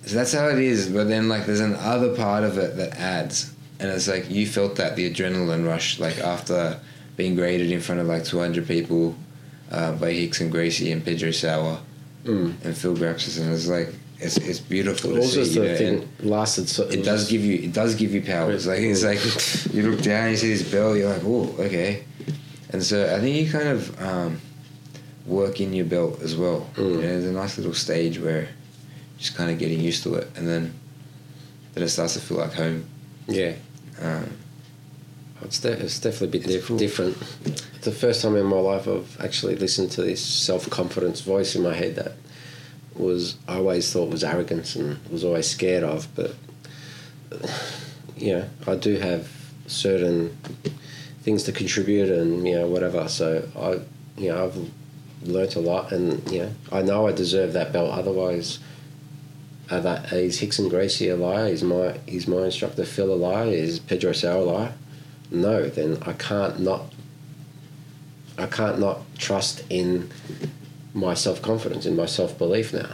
So 0.05 0.14
that's 0.14 0.33
how 0.33 0.49
it 0.49 0.59
is. 0.59 0.88
But 0.88 1.09
then, 1.09 1.29
like, 1.29 1.47
there's 1.47 1.61
an 1.61 1.75
other 1.77 2.14
part 2.14 2.45
of 2.45 2.59
it 2.59 2.77
that 2.77 2.99
adds, 2.99 3.51
and 3.81 3.90
it's 3.90 4.07
like 4.07 4.31
you 4.31 4.47
felt 4.47 4.77
that 4.77 4.95
the 4.95 5.11
adrenaline 5.11 5.66
rush, 5.66 5.99
like 5.99 6.19
after 6.19 6.79
being 7.16 7.35
graded 7.35 7.71
in 7.71 7.81
front 7.81 8.01
of 8.01 8.07
like 8.07 8.25
200 8.25 8.69
people 8.69 9.16
uh, 9.71 9.92
by 9.92 10.12
Rickson 10.12 10.51
Gracie 10.51 10.92
and 10.92 11.05
Pedro 11.05 11.31
Sauer 11.31 11.79
mm. 12.25 12.53
and 12.62 12.77
Phil 12.77 12.95
Grapsis, 12.95 13.40
and 13.40 13.53
it's 13.53 13.66
like 13.66 13.92
it's 14.18 14.37
it's 14.38 14.61
beautiful 14.61 15.14
to 15.14 15.22
see. 15.22 15.55
You 15.55 15.62
know, 15.62 15.76
thing 15.76 16.09
lasted. 16.20 16.68
So 16.68 16.85
it 16.88 17.05
does 17.05 17.29
give 17.29 17.44
you 17.44 17.57
it 17.64 17.72
does 17.72 17.94
give 17.94 18.12
you 18.14 18.22
power. 18.22 18.52
It's 18.52 18.66
like 18.66 18.81
it's 18.81 19.05
like 19.05 19.20
you 19.74 19.90
look 19.90 20.02
down, 20.02 20.31
you 20.31 20.37
see 20.37 20.52
this 20.55 20.70
belt, 20.70 20.96
you're 20.96 21.12
like, 21.12 21.22
oh, 21.24 21.55
okay. 21.59 22.05
And 22.70 22.83
so 22.83 23.14
I 23.14 23.20
think 23.20 23.37
you 23.37 23.50
kind 23.50 23.68
of 23.68 24.02
um, 24.02 24.40
work 25.26 25.61
in 25.61 25.72
your 25.72 25.87
belt 25.87 26.20
as 26.22 26.35
well. 26.37 26.68
You 26.76 26.83
Mm. 26.85 26.92
know, 26.94 27.00
there's 27.00 27.24
a 27.26 27.33
nice 27.33 27.57
little 27.59 27.74
stage 27.74 28.18
where 28.18 28.48
just 29.18 29.35
kind 29.37 29.50
of 29.50 29.59
getting 29.59 29.81
used 29.81 30.02
to 30.02 30.14
it, 30.14 30.29
and 30.37 30.46
then 30.48 30.74
then 31.74 31.85
it 31.85 31.88
starts 31.88 32.14
to 32.14 32.20
feel 32.20 32.38
like 32.38 32.55
home. 32.55 32.85
Yeah. 33.29 33.55
Um, 34.02 34.31
It's, 35.42 35.61
de- 35.61 35.79
it's 35.85 36.00
definitely 36.00 36.38
a 36.38 36.42
bit 36.42 36.48
diff- 36.48 36.66
cool. 36.66 36.79
different. 36.79 37.16
It's 37.44 37.85
the 37.85 37.92
first 37.92 38.22
time 38.22 38.37
in 38.37 38.46
my 38.46 38.59
life 38.59 38.88
I've 38.88 39.16
actually 39.20 39.55
listened 39.57 39.90
to 39.92 40.02
this 40.02 40.20
self 40.20 40.68
confidence 40.70 41.20
voice 41.20 41.55
in 41.55 41.62
my 41.62 41.74
head 41.74 41.94
that 41.96 42.12
was 42.99 43.37
I 43.49 43.57
always 43.57 43.93
thought 43.93 44.11
was 44.11 44.25
arrogance 44.25 44.77
and 44.77 44.99
was 45.09 45.25
always 45.25 45.49
scared 45.49 45.85
of. 45.85 46.09
But 46.15 46.35
you 48.17 48.35
know, 48.35 48.49
I 48.67 48.77
do 48.77 48.97
have 48.97 49.29
certain 49.67 50.37
things 51.23 51.43
to 51.45 51.53
contribute 51.53 52.11
and 52.11 52.47
you 52.47 52.55
know 52.55 52.67
whatever. 52.67 53.09
So 53.09 53.49
I, 53.57 54.21
you 54.21 54.31
know, 54.31 54.45
I've 54.45 55.29
learnt 55.29 55.57
a 55.57 55.61
lot 55.61 55.93
and 55.93 56.31
you 56.31 56.41
know 56.41 56.53
I 56.71 56.83
know 56.83 57.07
I 57.07 57.13
deserve 57.13 57.53
that 57.55 57.73
belt. 57.73 57.91
Otherwise. 57.93 58.59
Are 59.69 59.81
that 59.81 60.13
is 60.13 60.41
Rickson 60.41 60.71
Gracie 60.71 61.09
a 61.09 61.17
liar? 61.17 61.49
Is 61.49 61.65
my 61.65 61.99
is 62.07 62.29
my 62.29 62.45
instructor 62.45 62.85
Phil 62.85 63.13
a 63.13 63.17
liar? 63.17 63.49
Is 63.49 63.81
Pedro 63.81 64.13
Sauer 64.13 64.37
a 64.37 64.45
liar? 64.45 64.75
no, 65.31 65.69
then 65.69 65.99
I 66.03 66.13
can't 66.13 66.61
not. 66.61 66.93
I 68.39 68.47
can't 68.47 68.79
not 68.79 69.01
trust 69.17 69.65
in 69.71 70.11
my 70.97 71.15
self 71.15 71.43
confidence, 71.43 71.85
in 71.87 71.95
my 71.95 72.07
self 72.07 72.37
belief 72.39 72.73
now. 72.73 72.91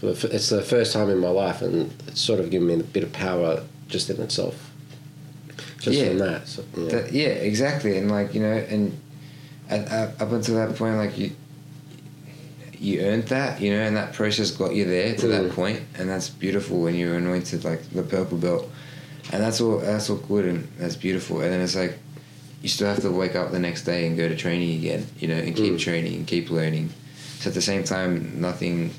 For 0.00 0.06
the, 0.06 0.12
f- 0.12 0.24
it's 0.24 0.48
the 0.50 0.60
first 0.62 0.92
time 0.92 1.08
in 1.08 1.18
my 1.18 1.28
life, 1.28 1.62
and 1.62 1.92
it's 2.08 2.20
sort 2.20 2.40
of 2.40 2.50
given 2.50 2.66
me 2.68 2.74
a 2.74 2.78
bit 2.82 3.04
of 3.04 3.12
power 3.12 3.62
just 3.88 4.10
in 4.10 4.20
itself. 4.20 4.70
Just 5.78 5.98
Yeah. 5.98 6.08
from 6.08 6.18
that, 6.18 6.48
so, 6.48 6.64
yeah. 6.76 6.88
that, 6.88 7.12
yeah, 7.12 7.28
exactly. 7.28 7.96
And 7.96 8.10
like 8.10 8.34
you 8.34 8.40
know, 8.40 8.52
and 8.52 8.98
at, 9.70 9.88
at, 9.88 10.20
up 10.20 10.32
until 10.32 10.56
that 10.56 10.76
point, 10.76 10.96
like 10.96 11.16
you 11.16 11.30
you 12.78 13.00
earned 13.02 13.24
that, 13.28 13.60
you 13.60 13.70
know, 13.70 13.80
and 13.80 13.96
that 13.96 14.12
process 14.12 14.50
got 14.50 14.74
you 14.74 14.84
there 14.84 15.14
to 15.14 15.28
that 15.28 15.44
Mm. 15.44 15.50
point, 15.52 15.80
and 15.96 16.08
that's 16.08 16.28
beautiful 16.28 16.82
when 16.82 16.96
you're 16.96 17.16
anointed 17.16 17.62
like 17.64 17.88
the 17.90 18.02
purple 18.02 18.38
belt, 18.38 18.68
and 19.32 19.40
that's 19.40 19.60
all 19.60 19.78
that's 19.78 20.10
all 20.10 20.16
good 20.16 20.44
and 20.46 20.68
that's 20.78 20.96
beautiful. 20.96 21.40
And 21.42 21.52
then 21.52 21.60
it's 21.60 21.76
like 21.76 21.98
you 22.60 22.68
still 22.68 22.88
have 22.88 23.00
to 23.02 23.10
wake 23.10 23.34
up 23.36 23.50
the 23.52 23.58
next 23.60 23.82
day 23.84 24.06
and 24.06 24.16
go 24.16 24.28
to 24.28 24.36
training 24.36 24.78
again, 24.78 25.06
you 25.18 25.28
know, 25.28 25.34
and 25.36 25.54
keep 25.54 25.74
Mm. 25.74 25.78
training 25.78 26.14
and 26.14 26.26
keep 26.26 26.50
learning. 26.50 26.90
So 27.42 27.48
at 27.48 27.54
the 27.54 27.60
same 27.60 27.82
time, 27.82 28.40
nothing 28.40 28.94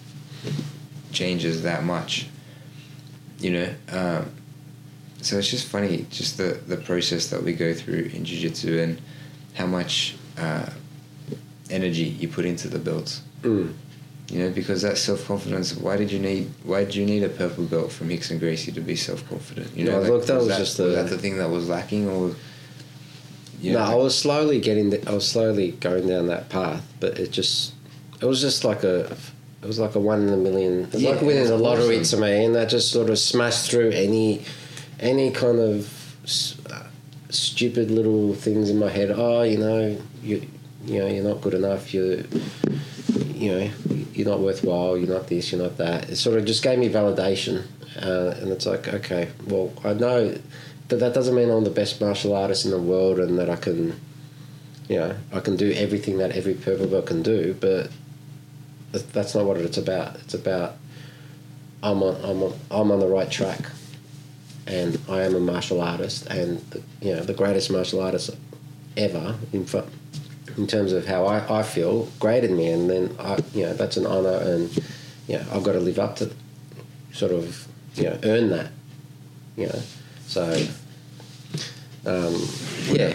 changes 1.14 1.64
that 1.64 1.86
much, 1.86 2.28
you 3.40 3.52
know. 3.52 3.74
Um, 3.90 4.32
so 5.22 5.38
it's 5.38 5.50
just 5.50 5.66
funny, 5.66 6.06
just 6.10 6.38
the 6.38 6.60
the 6.68 6.76
process 6.76 7.28
that 7.30 7.42
we 7.42 7.54
go 7.54 7.74
through 7.74 8.12
in 8.14 8.26
jiu-jitsu 8.26 8.80
and 8.80 9.02
how 9.54 9.66
much 9.66 10.18
uh, 10.38 10.70
energy 11.70 12.04
you 12.04 12.28
put 12.28 12.44
into 12.44 12.68
the 12.68 12.80
belts. 12.80 13.22
Mm. 13.44 13.74
You 14.30 14.40
know, 14.40 14.50
because 14.50 14.82
that 14.82 14.98
self 14.98 15.26
confidence. 15.26 15.74
Why 15.78 15.96
did 15.96 16.12
you 16.12 16.20
need? 16.20 16.52
Why 16.64 16.84
did 16.84 16.96
you 16.96 17.06
need 17.06 17.24
a 17.24 17.30
purple 17.30 17.64
belt 17.64 17.94
from 17.94 18.10
Rickson 18.10 18.40
Gracie 18.40 18.74
to 18.74 18.82
be 18.82 18.98
self 18.98 19.26
confident? 19.30 19.74
You 19.74 19.86
know, 19.86 20.04
No, 20.04 20.10
look, 20.18 20.26
that 20.26 20.36
was 20.38 20.48
just 20.48 20.60
was 20.60 20.76
the- 20.78 20.96
that 20.96 21.10
the 21.10 21.18
thing 21.18 21.38
that 21.38 21.50
was 21.50 21.70
lacking, 21.70 22.10
or 22.10 22.36
you 23.62 23.72
no, 23.72 23.80
know, 23.80 23.86
I 23.86 23.96
was 23.96 24.18
slowly 24.20 24.60
getting. 24.60 24.90
The, 24.90 25.10
I 25.10 25.14
was 25.14 25.26
slowly 25.26 25.72
going 25.72 26.08
down 26.10 26.28
that 26.28 26.50
path, 26.50 26.86
but 27.00 27.18
it 27.18 27.32
just, 27.32 27.73
it 28.24 28.28
was 28.28 28.40
just 28.42 28.64
like 28.64 28.84
a, 28.84 29.02
it 29.62 29.68
was 29.68 29.80
like 29.80 29.96
a 29.96 30.00
one 30.00 30.22
in 30.28 30.34
a 30.34 30.38
million. 30.38 30.74
It 30.86 30.94
was 30.94 31.02
Yeah, 31.04 31.10
like 31.12 31.22
winning 31.22 31.46
the 31.48 31.58
lottery 31.58 32.00
awesome. 32.00 32.20
to 32.22 32.26
me, 32.26 32.46
and 32.46 32.56
that 32.56 32.70
just 32.70 32.92
sort 32.92 33.10
of 33.10 33.20
smashed 33.20 33.70
through 33.70 33.90
any, 33.92 34.42
any 35.00 35.32
kind 35.32 35.60
of 35.60 35.76
s- 36.24 36.56
uh, 36.72 36.88
stupid 37.30 37.92
little 37.92 38.34
things 38.34 38.70
in 38.70 38.78
my 38.80 38.90
head. 38.90 39.12
Oh, 39.14 39.42
you 39.44 39.58
know, 39.58 39.98
you, 40.24 40.36
you 40.86 41.00
know, 41.00 41.08
you're 41.08 41.24
not 41.32 41.42
good 41.42 41.54
enough. 41.54 41.94
You, 41.94 42.26
you 43.34 43.52
know, 43.52 43.70
you're 44.14 44.28
not 44.30 44.40
worthwhile. 44.40 44.98
You're 44.98 45.14
not 45.18 45.28
this. 45.28 45.52
You're 45.52 45.62
not 45.62 45.78
that. 45.78 46.10
It 46.10 46.16
sort 46.16 46.38
of 46.38 46.46
just 46.46 46.64
gave 46.64 46.80
me 46.80 46.90
validation, 46.90 47.66
uh, 48.02 48.36
and 48.40 48.52
it's 48.52 48.66
like, 48.66 48.88
okay, 48.88 49.30
well, 49.48 49.74
I 49.84 49.94
know 49.94 50.38
that 50.90 50.98
that 50.98 51.14
doesn't 51.14 51.36
mean 51.36 51.50
I'm 51.50 51.64
the 51.64 51.70
best 51.82 52.00
martial 52.02 52.36
artist 52.36 52.66
in 52.66 52.72
the 52.72 52.80
world 52.80 53.20
and 53.20 53.38
that 53.40 53.50
I 53.50 53.56
can, 53.56 54.00
you 54.90 54.98
know, 55.00 55.16
I 55.32 55.40
can 55.40 55.56
do 55.56 55.72
everything 55.72 56.18
that 56.20 56.32
every 56.32 56.54
purple 56.54 56.88
belt 56.88 57.06
can 57.08 57.24
do, 57.24 57.56
but 57.60 57.90
that- 58.94 59.12
that's 59.12 59.36
not 59.36 59.44
what 59.46 59.58
it's 59.58 59.78
about. 59.78 60.16
It's 60.22 60.34
about 60.34 60.78
I'm 61.84 62.02
on, 62.02 62.16
I'm 62.24 62.42
on, 62.44 62.54
I'm 62.72 62.92
on 62.92 63.00
the 63.02 63.08
right 63.08 63.30
track, 63.30 63.60
and 64.66 64.98
I 65.10 65.24
am 65.24 65.36
a 65.36 65.40
martial 65.42 65.82
artist, 65.82 66.26
and 66.28 66.60
the, 66.70 66.82
you 67.02 67.14
know, 67.14 67.22
the 67.24 67.34
greatest 67.34 67.70
martial 67.70 68.00
artist 68.02 68.30
ever 68.96 69.36
in 69.52 69.66
in 70.56 70.68
terms 70.68 70.94
of 70.94 71.06
how 71.08 71.26
I, 71.26 71.60
I 71.60 71.64
feel 71.64 72.08
graded 72.22 72.52
me, 72.52 72.68
and 72.70 72.90
then 72.90 73.16
I, 73.20 73.40
you 73.54 73.64
know, 73.66 73.74
that's 73.74 73.98
an 73.98 74.06
honor, 74.06 74.38
and 74.38 74.74
you 75.28 75.38
know, 75.38 75.46
I've 75.52 75.64
got 75.64 75.74
to 75.74 75.80
live 75.82 76.00
up 76.00 76.16
to, 76.18 76.30
sort 77.12 77.32
of, 77.34 77.68
you 77.96 78.04
know, 78.04 78.18
earn 78.24 78.50
that, 78.52 78.72
you 79.58 79.68
know, 79.68 79.82
so. 80.28 80.44
Um, 82.06 82.36
yeah, 82.92 83.08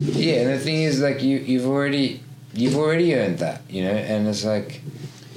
Yeah, 0.00 0.34
and 0.42 0.50
the 0.50 0.58
thing 0.58 0.82
is, 0.82 1.00
like 1.00 1.22
you, 1.22 1.38
you've 1.38 1.66
already, 1.66 2.20
you've 2.54 2.76
already 2.76 3.14
earned 3.14 3.38
that, 3.38 3.62
you 3.68 3.82
know, 3.84 3.90
and 3.92 4.26
it's 4.28 4.44
like, 4.44 4.80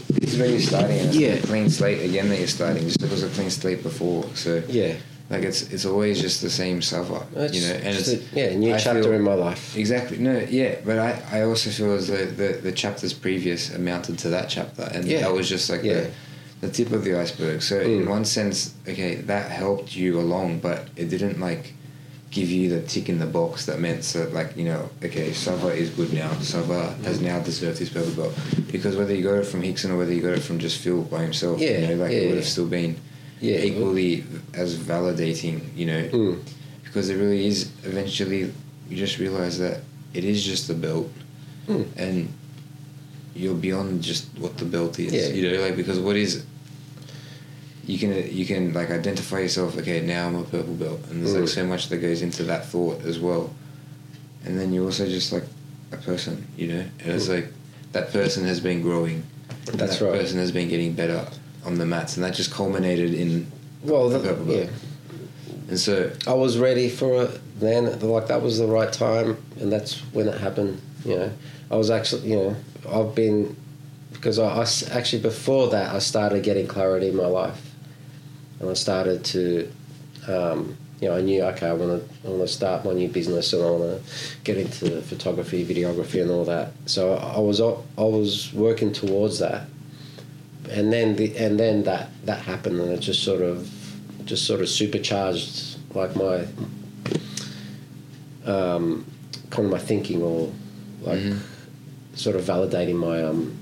this 0.10 0.34
is 0.34 0.40
where 0.40 0.50
you're 0.50 0.60
starting, 0.60 0.98
and 1.00 1.08
it's 1.10 1.18
Yeah. 1.18 1.32
like 1.36 1.44
a 1.44 1.48
clean 1.48 1.70
slate 1.70 2.02
again 2.10 2.30
that 2.30 2.40
you're 2.40 2.48
starting, 2.48 2.84
just 2.84 3.00
because 3.00 3.24
a 3.24 3.30
clean 3.30 3.50
slate 3.50 3.84
before. 3.84 4.26
So, 4.36 4.62
yeah, 4.70 4.94
like 5.30 5.44
it's 5.44 5.64
it's 5.74 5.86
always 5.86 6.22
just 6.22 6.42
the 6.42 6.50
same 6.50 6.82
suffer, 6.82 7.22
It's 7.36 7.56
you 7.56 7.62
know, 7.68 7.74
and 7.76 7.98
it's 7.98 8.10
a, 8.10 8.20
yeah, 8.34 8.56
new 8.56 8.74
I 8.74 8.78
chapter 8.78 9.04
feel- 9.04 9.14
in 9.14 9.22
my 9.24 9.34
life. 9.34 9.76
Exactly. 9.78 10.18
No, 10.18 10.40
yeah, 10.50 10.76
but 10.86 11.00
I, 11.00 11.22
I 11.32 11.42
also 11.42 11.70
feel 11.70 11.94
as 11.94 12.08
though 12.08 12.26
the, 12.26 12.60
the 12.62 12.72
chapters 12.72 13.14
previous 13.14 13.74
amounted 13.74 14.18
to 14.20 14.30
that 14.30 14.50
chapter, 14.50 14.84
and 14.94 15.06
Yeah. 15.06 15.22
that 15.22 15.34
was 15.34 15.50
just 15.50 15.70
like 15.70 15.84
Yeah. 15.84 16.02
the, 16.62 16.68
the 16.68 16.70
tip 16.70 16.92
of 16.92 17.04
the 17.04 17.18
iceberg. 17.20 17.62
So 17.62 17.80
in 17.82 18.06
Mm. 18.06 18.08
one 18.08 18.26
sense, 18.26 18.74
okay, 18.88 19.16
that 19.16 19.52
helped 19.52 19.96
you 19.96 20.20
along, 20.20 20.60
but 20.60 20.88
it 20.96 21.10
didn't 21.10 21.40
like 21.40 21.74
give 22.36 22.50
you 22.52 22.70
the 22.70 22.82
tick 22.86 23.08
in 23.08 23.18
the 23.18 23.26
box 23.26 23.66
that 23.66 23.80
meant 23.80 24.04
so 24.04 24.28
like 24.34 24.58
you 24.58 24.66
know, 24.66 24.90
okay, 25.04 25.32
Sava 25.32 25.70
is 25.70 25.90
good 25.90 26.12
now. 26.14 26.30
Sava 26.42 26.94
has 27.06 27.22
now 27.22 27.40
deserved 27.40 27.80
his 27.80 27.90
purple 27.90 28.12
belt 28.12 28.34
because 28.72 28.98
whether 28.98 29.16
you 29.16 29.24
got 29.24 29.36
it 29.36 29.46
from 29.46 29.62
Rickson 29.62 29.90
or 29.92 29.98
whether 29.98 30.14
you 30.14 30.22
got 30.22 30.34
it 30.38 30.42
from 30.44 30.60
just 30.60 30.78
Phil 30.84 31.02
by 31.04 31.22
himself, 31.24 31.60
Yeah, 31.62 31.80
you 31.80 31.88
know, 31.88 31.96
like 32.04 32.12
yeah, 32.12 32.18
it 32.18 32.22
would 32.26 32.30
yeah. 32.32 32.36
have 32.44 32.46
still 32.58 32.68
been 32.68 32.98
Yeah, 33.40 33.60
equally 33.70 34.26
as 34.54 34.76
validating, 34.76 35.62
you 35.80 35.86
know, 35.86 36.04
Mm. 36.10 36.40
because 36.84 37.10
it 37.10 37.16
really 37.16 37.48
is. 37.48 37.70
Eventually, 37.86 38.52
you 38.90 38.96
just 38.98 39.18
realize 39.18 39.58
that 39.60 39.78
it 40.14 40.24
is 40.26 40.44
just 40.44 40.68
the 40.68 40.74
belt, 40.74 41.10
Mm. 41.70 41.86
and 41.96 42.18
you're 43.34 43.56
beyond 43.68 44.02
just 44.04 44.26
what 44.44 44.58
the 44.58 44.66
belt 44.66 45.00
is. 45.00 45.14
Yeah. 45.14 45.28
You 45.36 45.42
know, 45.52 45.62
like 45.66 45.76
because 45.78 46.00
what 46.00 46.18
is 46.18 46.44
you 47.86 47.98
can 48.00 48.12
you 48.36 48.46
can 48.46 48.74
like 48.74 48.90
identify 48.92 49.40
yourself. 49.40 49.78
Okay, 49.78 50.02
now 50.02 50.28
I'm 50.28 50.36
a 50.36 50.44
purple 50.44 50.74
belt, 50.74 51.00
and 51.10 51.22
there's 51.22 51.36
Mm. 51.36 51.42
like 51.42 51.50
so 51.50 51.66
much 51.66 51.90
that 51.90 51.98
goes 51.98 52.22
into 52.22 52.44
that 52.44 52.66
thought 52.68 53.04
as 53.06 53.20
well. 53.20 53.54
And 54.46 54.60
then 54.60 54.74
you're 54.74 54.86
also 54.86 55.06
just 55.08 55.32
like 55.32 55.44
a 55.92 55.98
person, 55.98 56.46
you 56.58 56.68
know, 56.68 56.84
and 57.04 57.12
it's 57.12 57.28
Mm. 57.28 57.36
like 57.36 57.48
that 57.94 58.12
person 58.12 58.46
has 58.46 58.60
been 58.60 58.82
growing. 58.82 59.24
That's 59.74 60.00
that 60.00 60.06
right. 60.06 60.20
Person 60.22 60.40
has 60.40 60.52
been 60.52 60.68
getting 60.70 60.94
better 60.94 61.26
on 61.66 61.78
the 61.78 61.86
mats, 61.86 62.16
and 62.18 62.24
that 62.24 62.34
just 62.36 62.52
culminated 62.52 63.14
in 63.14 63.48
Well, 63.84 64.10
the 64.10 64.20
purple 64.20 64.46
belt. 64.46 64.58
yeah, 64.58 64.70
And 65.70 65.80
so 65.80 66.12
I 66.28 66.34
was 66.34 66.58
ready 66.58 66.90
for 66.90 67.24
it 67.24 67.40
then. 67.60 68.00
Like 68.02 68.28
that 68.28 68.42
was 68.42 68.58
the 68.60 68.68
right 68.68 68.92
time, 68.92 69.38
and 69.60 69.72
that's 69.72 70.00
when 70.14 70.28
it 70.28 70.40
happened. 70.40 70.80
You 71.06 71.16
know, 71.18 71.32
I 71.72 71.76
was 71.76 71.90
actually, 71.92 72.30
you 72.30 72.36
know, 72.36 72.56
I've 72.92 73.14
been 73.16 73.56
because 74.14 74.38
I 74.40 74.62
actually 74.92 75.22
before 75.22 75.70
that 75.70 75.94
I 75.94 76.00
started 76.00 76.44
getting 76.44 76.68
clarity 76.68 77.10
in 77.10 77.16
my 77.16 77.28
life, 77.28 77.65
and 78.66 78.72
I 78.72 78.74
started 78.74 79.24
to, 79.26 79.72
um, 80.28 80.76
you 81.00 81.08
know, 81.08 81.16
I 81.18 81.22
knew 81.22 81.44
okay, 81.44 81.68
I 81.68 81.74
want 81.74 82.02
to, 82.02 82.28
I 82.28 82.32
want 82.32 82.42
to 82.42 82.48
start 82.48 82.84
my 82.84 82.94
new 82.94 83.08
business, 83.08 83.54
and 83.54 83.62
I 83.64 83.70
want 83.70 83.84
to 84.04 84.12
get 84.44 84.58
into 84.58 85.02
photography, 85.04 85.64
videography, 85.64 86.20
and 86.22 86.32
all 86.32 86.46
that. 86.46 86.72
So 86.88 87.14
I 87.14 87.40
was, 87.40 87.62
I 87.62 87.76
was 87.98 88.52
working 88.54 88.92
towards 88.92 89.38
that, 89.40 89.68
and 90.72 90.92
then 90.92 91.16
the 91.16 91.38
and 91.38 91.60
then 91.60 91.84
that 91.84 92.10
that 92.26 92.40
happened, 92.42 92.80
and 92.80 92.92
it 92.92 93.02
just 93.02 93.24
sort 93.24 93.42
of, 93.44 93.70
just 94.26 94.46
sort 94.46 94.62
of 94.62 94.70
supercharged 94.70 95.78
like 95.94 96.16
my, 96.16 96.46
um, 98.46 99.06
kind 99.52 99.66
of 99.66 99.72
my 99.72 99.80
thinking 99.80 100.22
or 100.24 100.52
like 101.04 101.20
Mhm. 101.20 101.38
sort 102.16 102.36
of 102.36 102.44
validating 102.44 102.96
my 102.96 103.22
um, 103.24 103.56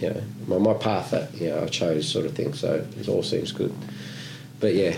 you 0.00 0.08
know, 0.08 0.22
my, 0.48 0.56
my 0.58 0.74
path 0.74 1.10
that 1.10 1.34
you 1.38 1.48
know 1.50 1.62
I 1.62 1.66
chose 1.66 2.08
sort 2.08 2.24
of 2.26 2.32
thing. 2.32 2.54
So 2.54 2.84
it 2.98 3.06
all 3.08 3.22
seems 3.22 3.52
good. 3.52 3.72
But 4.60 4.74
yeah. 4.74 4.96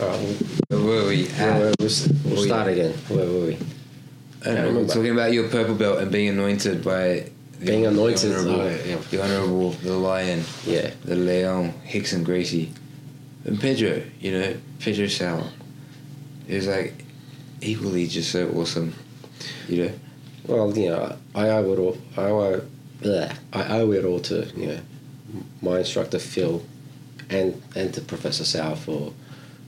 All 0.00 0.08
right, 0.08 0.36
where 0.70 0.80
were 0.80 1.08
we 1.08 1.24
we'll, 1.24 1.34
at? 1.40 1.78
we'll, 1.78 1.88
we'll 2.24 2.40
we- 2.40 2.46
start 2.46 2.68
again. 2.68 2.92
Where 3.08 3.26
were 3.26 3.46
we? 3.46 3.58
I 4.46 4.54
don't 4.54 4.74
we're 4.74 4.86
talking 4.86 5.10
about 5.10 5.32
your 5.32 5.48
purple 5.48 5.74
belt 5.74 5.98
and 5.98 6.10
being 6.10 6.28
anointed 6.30 6.82
by 6.82 7.30
the, 7.58 7.66
Being 7.66 7.84
anointed, 7.86 8.30
the 8.30 8.38
honorable, 8.38 8.60
oh, 8.62 8.68
yeah. 8.86 8.96
the 9.10 9.22
honorable, 9.22 9.70
the 9.72 9.92
lion, 9.92 10.44
Yeah. 10.64 10.90
the 11.04 11.14
Leon, 11.16 11.74
Rickson 11.86 12.24
Gracie, 12.24 12.72
and 13.44 13.60
Pedro. 13.60 14.02
You 14.18 14.32
know, 14.32 14.54
Pedro 14.78 15.08
Sauer. 15.08 15.44
It 16.48 16.54
was 16.54 16.66
like 16.68 17.04
equally 17.60 18.06
just 18.06 18.30
so 18.32 18.48
awesome. 18.52 18.94
You 19.68 19.84
know, 19.84 19.92
Well, 20.46 20.78
you 20.78 20.88
know, 20.88 21.16
I 21.34 21.48
owe 21.50 21.72
it 21.72 21.78
all. 21.78 21.98
I 22.16 22.22
owe, 22.22 22.62
bleh, 23.02 23.36
I 23.52 23.78
owe 23.80 23.92
it 23.92 24.04
all 24.06 24.20
to 24.20 24.46
you 24.56 24.66
know 24.68 24.80
my 25.60 25.78
instructor 25.80 26.18
Phil, 26.18 26.62
and 27.30 27.62
and 27.74 27.94
to 27.94 28.00
Professor 28.00 28.44
Sauer 28.44 28.76
for 28.76 29.12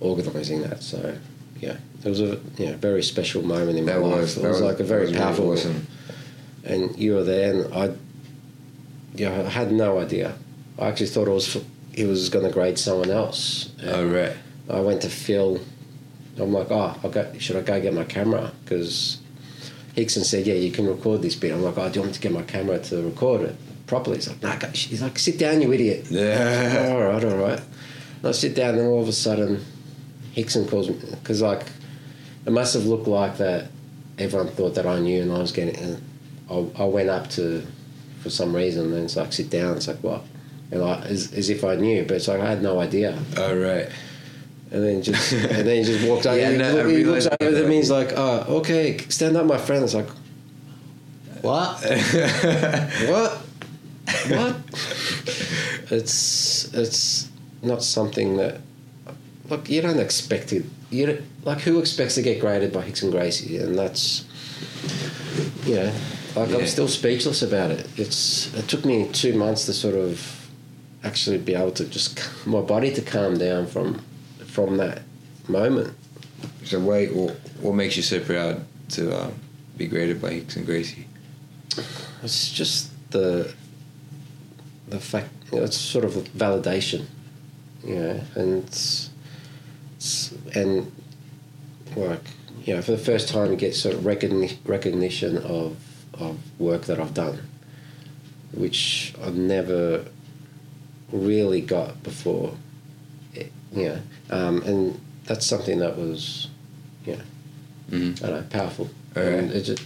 organising 0.00 0.62
that. 0.62 0.82
So 0.82 1.16
yeah, 1.60 1.76
it 2.04 2.08
was 2.08 2.20
a 2.20 2.40
you 2.58 2.66
know 2.66 2.76
very 2.76 3.02
special 3.02 3.42
moment 3.42 3.78
in 3.78 3.86
my 3.86 3.92
that 3.92 4.00
life. 4.00 4.20
was 4.20 4.36
it 4.36 4.42
that 4.42 4.48
was, 4.48 4.60
like 4.60 4.80
a 4.80 4.84
very 4.84 5.02
was 5.02 5.12
really 5.12 5.24
powerful. 5.24 5.52
awesome. 5.52 5.86
And 6.64 6.96
you 6.96 7.14
were 7.14 7.24
there, 7.24 7.54
and 7.54 7.74
I, 7.74 7.94
yeah, 9.14 9.30
I 9.30 9.48
had 9.48 9.72
no 9.72 9.98
idea. 9.98 10.34
I 10.78 10.88
actually 10.88 11.06
thought 11.06 11.28
it 11.28 11.32
was 11.32 11.64
he 11.92 12.04
was 12.04 12.28
going 12.28 12.44
to 12.44 12.52
grade 12.52 12.78
someone 12.78 13.10
else. 13.10 13.72
And 13.78 13.90
Oh 13.90 14.06
right. 14.06 14.36
I 14.68 14.80
went 14.80 15.02
to 15.02 15.08
Phil. 15.08 15.60
I'm 16.38 16.52
like, 16.52 16.70
oh, 16.70 16.98
I 17.04 17.08
go, 17.08 17.30
should 17.38 17.56
I 17.56 17.60
go 17.60 17.78
get 17.78 17.92
my 17.92 18.04
camera? 18.04 18.52
Because 18.64 19.18
Rickson 19.94 20.24
said, 20.24 20.46
yeah, 20.46 20.54
you 20.54 20.72
can 20.72 20.86
record 20.86 21.20
this 21.20 21.36
bit. 21.36 21.52
I'm 21.52 21.62
like, 21.62 21.76
oh, 21.76 21.90
do 21.90 21.96
you 21.96 22.00
want 22.00 22.12
me 22.12 22.14
to 22.14 22.20
get 22.20 22.32
my 22.32 22.42
camera 22.42 22.78
to 22.78 23.02
record 23.02 23.42
it 23.42 23.56
properly? 23.92 24.16
He's 24.16 24.28
like, 24.28 24.42
nah, 24.42 24.68
he's 24.72 25.02
like, 25.02 25.18
sit 25.18 25.38
down, 25.38 25.60
you 25.60 25.70
idiot. 25.70 26.06
Yeah. 26.08 26.92
all 26.92 27.02
right, 27.02 27.22
all 27.22 27.36
right. 27.36 27.60
And 28.16 28.26
I 28.26 28.32
sit 28.32 28.54
down, 28.54 28.78
and 28.78 28.88
all 28.88 29.02
of 29.02 29.08
a 29.08 29.12
sudden, 29.12 29.62
Rickson 30.34 30.66
calls 30.66 30.88
me 30.88 30.96
because 31.10 31.42
like 31.42 31.66
it 32.46 32.52
must 32.52 32.72
have 32.72 32.86
looked 32.86 33.06
like 33.06 33.36
that. 33.36 33.68
Everyone 34.18 34.48
thought 34.48 34.76
that 34.76 34.86
I 34.86 34.98
knew, 34.98 35.20
and 35.20 35.30
I 35.30 35.40
was 35.40 35.52
getting. 35.52 35.76
And 35.76 36.02
I, 36.50 36.82
I 36.82 36.84
went 36.86 37.10
up 37.10 37.28
to 37.30 37.66
for 38.22 38.30
some 38.30 38.56
reason, 38.56 38.94
and 38.94 39.04
it's 39.04 39.16
like 39.16 39.30
sit 39.30 39.50
down. 39.50 39.76
It's 39.76 39.88
like 39.88 39.98
what? 39.98 40.22
And 40.70 40.82
I 40.82 41.00
as, 41.02 41.30
as 41.34 41.50
if 41.50 41.62
I 41.62 41.74
knew, 41.74 42.02
but 42.04 42.12
it's 42.12 42.28
like 42.28 42.40
I 42.40 42.48
had 42.48 42.62
no 42.62 42.80
idea. 42.80 43.18
Oh 43.36 43.54
right. 43.54 43.90
And 44.70 44.82
then 44.82 45.02
just 45.02 45.32
and 45.56 45.66
then 45.68 45.76
he 45.76 45.84
just 45.84 46.08
walked 46.08 46.26
over. 46.26 46.38
Yeah, 46.38 46.52
he, 46.52 46.56
no, 46.56 46.88
he 46.88 47.04
looks 47.04 47.26
over 47.26 47.36
that. 47.50 47.64
at 47.64 47.68
me. 47.68 47.76
He's 47.76 47.90
like, 47.90 48.12
"Oh, 48.16 48.60
okay, 48.60 48.96
stand 49.08 49.36
up, 49.36 49.44
my 49.44 49.58
friend." 49.58 49.84
It's 49.84 49.92
like, 49.92 50.08
what? 51.42 51.82
what? 53.10 53.41
What? 54.28 54.56
It's 55.90 56.72
it's 56.72 57.28
not 57.62 57.82
something 57.82 58.36
that 58.36 58.60
look 59.48 59.68
you 59.68 59.82
don't 59.82 59.98
expect 60.00 60.52
it. 60.52 60.64
You 60.90 61.06
don't, 61.06 61.22
like 61.44 61.60
who 61.60 61.78
expects 61.78 62.14
to 62.16 62.22
get 62.22 62.40
graded 62.40 62.72
by 62.72 62.82
Rickson 62.84 63.10
Gracie, 63.10 63.58
and 63.58 63.78
that's 63.78 64.24
you 65.64 65.76
know, 65.76 65.92
like 66.36 66.48
Yeah. 66.50 66.58
I'm 66.58 66.66
still 66.66 66.88
speechless 66.88 67.42
about 67.42 67.70
it. 67.70 67.86
It's 67.96 68.52
it 68.54 68.68
took 68.68 68.84
me 68.84 69.08
two 69.12 69.34
months 69.34 69.66
to 69.66 69.72
sort 69.72 69.94
of 69.94 70.48
actually 71.04 71.38
be 71.38 71.54
able 71.54 71.72
to 71.72 71.84
just 71.84 72.18
my 72.46 72.60
body 72.60 72.92
to 72.94 73.02
calm 73.02 73.38
down 73.38 73.66
from 73.66 74.02
from 74.46 74.76
that 74.76 75.02
moment. 75.48 75.94
so 76.64 76.78
wait, 76.78 77.14
what, 77.14 77.32
what 77.60 77.74
makes 77.74 77.96
you 77.96 78.02
so 78.02 78.20
proud 78.20 78.64
to 78.90 79.24
um, 79.24 79.34
be 79.76 79.86
graded 79.86 80.20
by 80.20 80.30
Rickson 80.30 80.64
Gracie? 80.64 81.06
It's 82.22 82.50
just 82.52 82.90
the 83.10 83.52
the 84.92 85.00
fact 85.00 85.28
it's 85.52 85.76
sort 85.76 86.04
of 86.04 86.12
validation, 86.36 87.06
you 87.84 87.96
know, 87.96 88.20
and 88.34 88.64
it's, 88.64 89.10
it's, 89.96 90.32
and 90.54 90.90
like 91.96 92.20
you 92.64 92.74
know, 92.76 92.82
for 92.82 92.92
the 92.92 92.98
first 92.98 93.28
time, 93.28 93.50
you 93.50 93.56
get 93.56 93.74
sort 93.74 93.94
of 93.94 94.02
recogni- 94.02 94.56
recognition 94.64 95.38
of 95.38 95.76
of 96.14 96.38
work 96.60 96.82
that 96.82 97.00
I've 97.00 97.14
done, 97.14 97.40
which 98.52 99.14
I've 99.22 99.34
never 99.34 100.04
really 101.10 101.60
got 101.60 102.02
before. 102.02 102.54
It, 103.34 103.50
you 103.74 103.88
know, 103.88 103.98
um, 104.30 104.62
and 104.62 105.00
that's 105.24 105.46
something 105.46 105.78
that 105.78 105.96
was, 105.96 106.48
you 107.06 107.16
know, 107.16 107.22
Mhm. 107.90 108.22
I 108.24 108.26
don't 108.28 108.40
know, 108.40 108.46
powerful. 108.58 108.90
Alright. 109.16 109.32
And 109.34 109.50
it 109.52 109.62
just, 109.62 109.82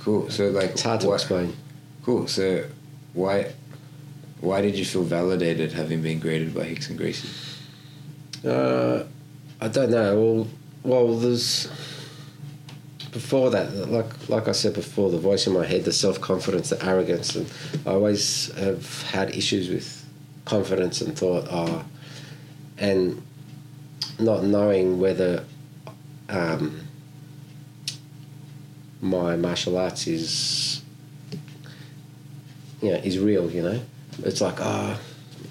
Cool. 0.00 0.30
So 0.30 0.48
like, 0.50 0.70
it's 0.70 0.82
hard 0.82 1.00
to 1.02 1.08
what- 1.08 1.14
explain. 1.14 1.56
Cool. 2.04 2.26
So 2.28 2.64
why 3.12 3.52
why 4.40 4.60
did 4.60 4.76
you 4.76 4.84
feel 4.84 5.02
validated 5.02 5.72
having 5.72 6.02
been 6.02 6.18
graded 6.18 6.54
by 6.54 6.66
Rickson 6.66 6.96
Gracie? 6.96 7.28
Uh, 8.44 9.04
I 9.60 9.68
don't 9.68 9.90
know. 9.90 10.20
Well, 10.20 10.48
well, 11.06 11.16
there's 11.16 11.68
before 13.12 13.48
that, 13.50 13.72
like 13.90 14.28
like 14.28 14.46
I 14.46 14.52
said 14.52 14.74
before, 14.74 15.10
the 15.10 15.18
voice 15.18 15.46
in 15.46 15.54
my 15.54 15.64
head, 15.64 15.84
the 15.84 15.92
self 15.92 16.20
confidence, 16.20 16.68
the 16.68 16.84
arrogance, 16.84 17.34
and 17.34 17.50
I 17.86 17.90
always 17.90 18.52
have 18.56 19.02
had 19.04 19.34
issues 19.34 19.70
with 19.70 20.04
confidence 20.44 21.00
and 21.00 21.18
thought, 21.18 21.46
oh, 21.50 21.84
and 22.76 23.22
not 24.18 24.44
knowing 24.44 25.00
whether 25.00 25.44
um, 26.28 26.86
my 29.00 29.36
martial 29.36 29.78
arts 29.78 30.06
is 30.06 30.82
you 32.82 32.90
know 32.90 32.98
is 32.98 33.18
real. 33.18 33.50
You 33.50 33.62
know, 33.62 33.80
it's 34.24 34.40
like 34.40 34.60
ah, 34.60 34.98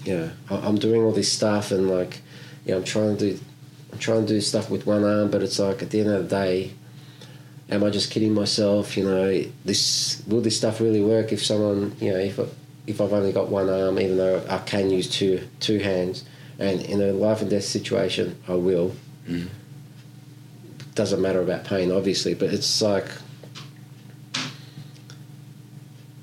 you 0.03 0.16
know, 0.18 0.30
I- 0.49 0.68
I'm 0.68 0.78
doing 0.78 1.01
all 1.01 1.11
this 1.11 1.32
stuff 1.32 1.72
and 1.72 1.89
like, 1.89 2.22
you 2.66 2.72
know, 2.72 2.78
I'm 2.80 2.84
trying 2.84 3.18
to 3.18 3.32
do, 3.34 3.39
I'm 3.91 3.99
trying 3.99 4.26
to 4.26 4.34
do 4.34 4.41
stuff 4.41 4.70
with 4.70 4.86
one 4.86 5.03
arm, 5.03 5.30
but 5.32 5.41
it's 5.43 5.59
like 5.59 5.82
at 5.82 5.89
the 5.91 5.99
end 6.01 6.09
of 6.09 6.30
the 6.30 6.36
day, 6.36 6.72
am 7.70 7.84
I 7.84 7.89
just 7.89 8.11
kidding 8.11 8.34
myself? 8.34 8.95
You 8.97 9.05
know, 9.05 9.43
this 9.63 10.22
will 10.28 10.41
this 10.41 10.57
stuff 10.57 10.80
really 10.82 11.01
work 11.01 11.32
if 11.32 11.43
someone, 11.43 11.95
you 11.99 12.11
know, 12.11 12.20
if 12.20 12.39
if 12.88 13.01
I've 13.01 13.13
only 13.13 13.32
got 13.32 13.49
one 13.49 13.70
arm, 13.70 13.99
even 13.99 14.18
though 14.18 14.43
I 14.49 14.59
can 14.59 14.89
use 14.89 15.09
two 15.09 15.41
two 15.59 15.80
hands, 15.80 16.24
and 16.59 16.82
in 16.82 17.01
a 17.01 17.11
life 17.13 17.41
and 17.41 17.49
death 17.49 17.63
situation, 17.66 18.38
I 18.47 18.53
will. 18.53 18.95
Mhm. 19.28 19.47
Doesn't 20.93 21.22
matter 21.22 21.41
about 21.41 21.66
pain, 21.66 21.91
obviously, 21.91 22.36
but 22.36 22.53
it's 22.53 22.82
like 22.82 23.05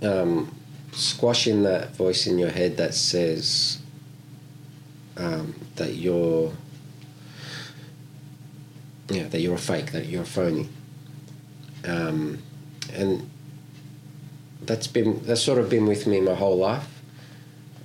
um, 0.03 0.55
squashing 0.93 1.62
that 1.62 1.97
voice 1.97 2.26
in 2.26 2.38
your 2.38 2.51
head 2.51 2.76
that 2.76 2.95
says 2.95 3.78
um, 5.16 5.55
that 5.76 5.95
you're 5.95 6.53
yeah 9.09 9.26
that 9.28 9.40
you're 9.40 9.55
a 9.55 9.59
fake 9.59 9.93
that 9.93 10.07
you're 10.07 10.22
a 10.22 10.26
phony. 10.26 10.68
Um, 11.84 12.43
and 12.93 13.28
that's 14.62 14.86
been 14.86 15.22
that's 15.24 15.43
sort 15.43 15.59
of 15.59 15.68
been 15.68 15.86
with 15.86 16.07
me 16.07 16.20
my 16.20 16.34
whole 16.34 16.57
life. 16.57 16.88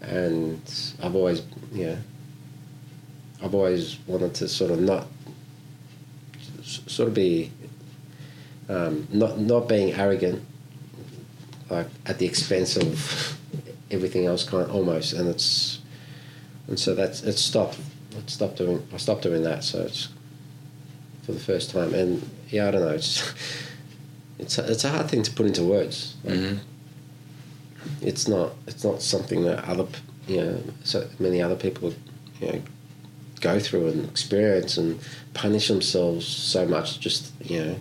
And 0.01 0.62
I've 1.01 1.16
always 1.16 1.41
yeah 1.72 1.97
I've 3.41 3.55
always 3.55 3.97
wanted 4.08 4.36
to 4.36 4.47
sort 4.47 4.72
of 4.72 4.80
not 4.80 5.08
sort 6.64 7.08
of 7.08 7.14
be 7.14 7.51
um, 8.70 9.08
not 9.12 9.39
not 9.39 9.68
being 9.68 9.93
arrogant 9.93 10.43
like 11.70 11.88
at 12.05 12.18
the 12.20 12.26
expense 12.26 12.78
of 12.78 13.38
everything 13.91 14.26
else 14.26 14.43
kind 14.43 14.70
almost 14.72 15.13
and 15.13 15.28
it's 15.30 15.80
and 16.68 16.80
so 16.80 16.93
that's 16.93 17.24
it 17.24 17.38
stopped 17.38 17.80
it 18.18 18.30
stopped 18.30 18.57
doing 18.57 18.86
I 18.93 18.97
stopped 18.97 19.24
doing 19.24 19.43
that 19.43 19.63
so 19.63 19.82
it's 19.82 20.09
for 21.24 21.32
the 21.34 21.39
first 21.39 21.72
time 21.72 21.93
and 21.93 22.28
yeah 22.49 22.68
I 22.68 22.72
don't 22.72 22.82
know 22.82 22.93
it's 22.93 23.34
it's 24.39 24.57
a, 24.57 24.72
it's 24.72 24.84
a 24.84 24.89
hard 24.89 25.09
thing 25.09 25.24
to 25.24 25.32
put 25.32 25.45
into 25.45 25.63
words 25.63 26.15
like, 26.24 26.36
Mm-hmm. 26.36 26.57
it's 28.01 28.28
not 28.28 28.53
it's 28.68 28.84
not 28.84 29.01
something 29.01 29.43
that 29.43 29.63
other 29.65 29.88
you 30.28 30.38
know 30.41 30.63
so 30.84 31.07
many 31.20 31.41
other 31.41 31.55
people 31.55 31.93
you 32.41 32.47
know 32.51 32.61
go 33.39 33.59
through 33.59 33.88
and 33.88 34.05
experience 34.09 34.78
and 34.78 34.99
punish 35.34 35.68
themselves 35.68 36.26
so 36.28 36.65
much 36.65 36.99
just 36.99 37.32
you 37.41 37.63
know 37.63 37.76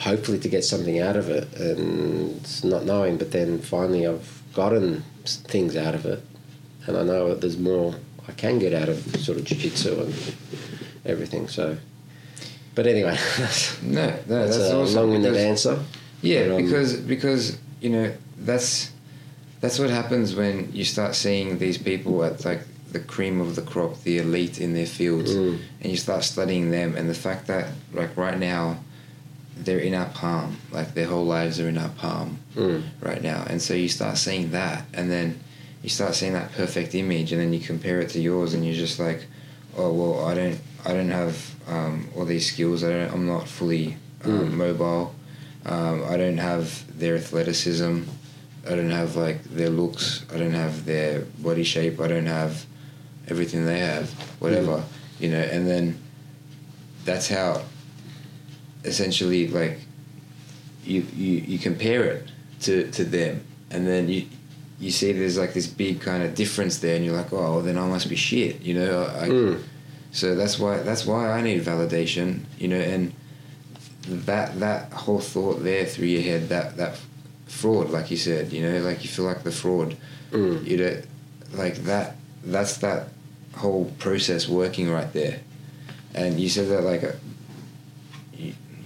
hopefully 0.00 0.38
to 0.38 0.48
get 0.48 0.64
something 0.64 1.00
out 1.00 1.16
of 1.16 1.28
it 1.30 1.52
and 1.56 2.64
not 2.64 2.84
knowing 2.84 3.16
but 3.16 3.32
then 3.32 3.58
finally 3.60 4.06
I've 4.06 4.42
gotten 4.54 5.02
things 5.24 5.76
out 5.76 5.94
of 5.94 6.04
it 6.06 6.22
and 6.86 6.96
I 6.96 7.02
know 7.02 7.28
that 7.28 7.40
there's 7.40 7.58
more 7.58 7.94
I 8.28 8.32
can 8.32 8.58
get 8.58 8.74
out 8.74 8.88
of 8.88 8.98
sort 9.16 9.38
of 9.38 9.44
jiu-jitsu 9.44 10.00
and 10.02 10.14
everything 11.04 11.48
so 11.48 11.76
but 12.74 12.86
anyway 12.86 13.16
that's, 13.38 13.82
No, 13.82 14.06
no, 14.06 14.16
that's, 14.46 14.56
that's, 14.56 14.70
a 14.70 14.76
awesome. 14.76 14.96
long-winded 14.96 15.32
because- 15.32 15.44
answer 15.44 15.82
Yeah, 16.22 16.40
um, 16.54 16.62
because 16.64 16.96
because 16.96 17.58
you 17.80 17.90
know 17.90 18.12
that's 18.38 18.90
that's 19.60 19.78
what 19.78 19.90
happens 19.90 20.34
when 20.34 20.70
you 20.72 20.84
start 20.84 21.14
seeing 21.14 21.58
these 21.58 21.78
people 21.78 22.22
at 22.24 22.44
like 22.44 22.60
the 22.92 23.00
cream 23.00 23.40
of 23.40 23.54
the 23.54 23.60
crop, 23.62 24.02
the 24.02 24.16
elite 24.18 24.60
in 24.60 24.72
their 24.72 24.86
fields, 24.86 25.34
Mm. 25.34 25.58
and 25.82 25.90
you 25.90 25.96
start 25.98 26.24
studying 26.24 26.70
them, 26.70 26.96
and 26.96 27.08
the 27.10 27.14
fact 27.14 27.46
that 27.48 27.66
like 27.92 28.16
right 28.16 28.38
now 28.38 28.78
they're 29.64 29.78
in 29.78 29.94
our 29.94 30.06
palm, 30.10 30.56
like 30.70 30.94
their 30.94 31.06
whole 31.06 31.24
lives 31.24 31.58
are 31.60 31.68
in 31.68 31.78
our 31.78 31.88
palm 31.90 32.38
Mm. 32.56 32.82
right 33.00 33.22
now, 33.22 33.44
and 33.48 33.60
so 33.62 33.74
you 33.74 33.88
start 33.88 34.16
seeing 34.18 34.50
that, 34.52 34.84
and 34.94 35.10
then 35.10 35.38
you 35.82 35.88
start 35.88 36.14
seeing 36.14 36.32
that 36.32 36.52
perfect 36.52 36.94
image, 36.94 37.32
and 37.32 37.40
then 37.40 37.52
you 37.52 37.60
compare 37.60 38.00
it 38.00 38.10
to 38.10 38.20
yours, 38.20 38.54
and 38.54 38.64
you're 38.64 38.74
just 38.74 38.98
like, 38.98 39.26
oh 39.76 39.92
well, 39.92 40.24
I 40.26 40.34
don't, 40.34 40.58
I 40.84 40.92
don't 40.92 41.10
have 41.10 41.54
um, 41.68 42.08
all 42.16 42.24
these 42.24 42.50
skills. 42.52 42.82
I 42.82 42.90
don't, 42.90 43.12
I'm 43.12 43.26
not 43.26 43.46
fully 43.48 43.96
um, 44.24 44.30
Mm. 44.50 44.52
mobile. 44.52 45.14
Um, 45.66 46.02
I 46.08 46.16
don't 46.16 46.38
have 46.38 46.66
their 46.98 47.14
athleticism. 47.16 48.02
I 48.68 48.74
don't 48.74 48.90
have 48.90 49.16
like 49.16 49.42
their 49.44 49.70
looks. 49.70 50.24
I 50.32 50.38
don't 50.38 50.54
have 50.54 50.84
their 50.84 51.20
body 51.38 51.64
shape. 51.64 52.00
I 52.00 52.08
don't 52.08 52.26
have 52.26 52.64
everything 53.28 53.64
they 53.66 53.78
have. 53.80 54.10
Whatever, 54.40 54.82
you 55.20 55.30
know. 55.30 55.40
And 55.40 55.66
then 55.68 55.98
that's 57.04 57.28
how 57.28 57.62
essentially 58.88 59.48
like 59.48 59.78
you 60.84 61.06
you, 61.16 61.32
you 61.52 61.58
compare 61.58 62.04
it 62.04 62.28
to, 62.62 62.90
to 62.92 63.04
them, 63.04 63.44
and 63.70 63.86
then 63.86 64.08
you 64.08 64.24
you 64.80 64.90
see 64.90 65.12
there's 65.12 65.36
like 65.38 65.52
this 65.54 65.66
big 65.66 66.00
kind 66.00 66.22
of 66.22 66.34
difference 66.34 66.78
there, 66.78 66.96
and 66.96 67.04
you're 67.04 67.16
like, 67.16 67.32
oh, 67.32 67.36
well, 67.54 67.60
then 67.62 67.76
I 67.78 67.86
must 67.86 68.08
be 68.08 68.16
shit, 68.16 68.60
you 68.62 68.74
know. 68.74 69.04
I, 69.04 69.28
Mm. 69.28 69.62
so 70.12 70.34
that's 70.34 70.58
why 70.58 70.78
that's 70.78 71.04
why 71.06 71.30
I 71.30 71.42
need 71.42 71.62
validation, 71.62 72.40
you 72.58 72.68
know, 72.68 72.80
and 72.80 73.12
that 74.26 74.58
that 74.60 74.92
whole 74.92 75.20
thought 75.20 75.62
there 75.62 75.84
through 75.84 76.06
your 76.06 76.22
head, 76.22 76.48
that 76.48 76.76
that 76.76 76.98
fraud, 77.46 77.90
like 77.90 78.10
you 78.10 78.16
said, 78.16 78.52
you 78.52 78.62
know, 78.62 78.80
like 78.80 79.02
you 79.04 79.10
feel 79.10 79.24
like 79.24 79.42
the 79.42 79.50
fraud, 79.52 79.96
Mm. 80.32 80.66
you 80.66 80.76
know, 80.78 80.96
like 81.52 81.76
that. 81.84 82.16
That's 82.44 82.78
that 82.78 83.08
whole 83.56 83.86
process 83.98 84.48
working 84.48 84.88
right 84.90 85.12
there, 85.12 85.40
and 86.14 86.38
you 86.40 86.48
said 86.48 86.68
that 86.68 86.82
like, 86.82 87.02
a, 87.02 87.16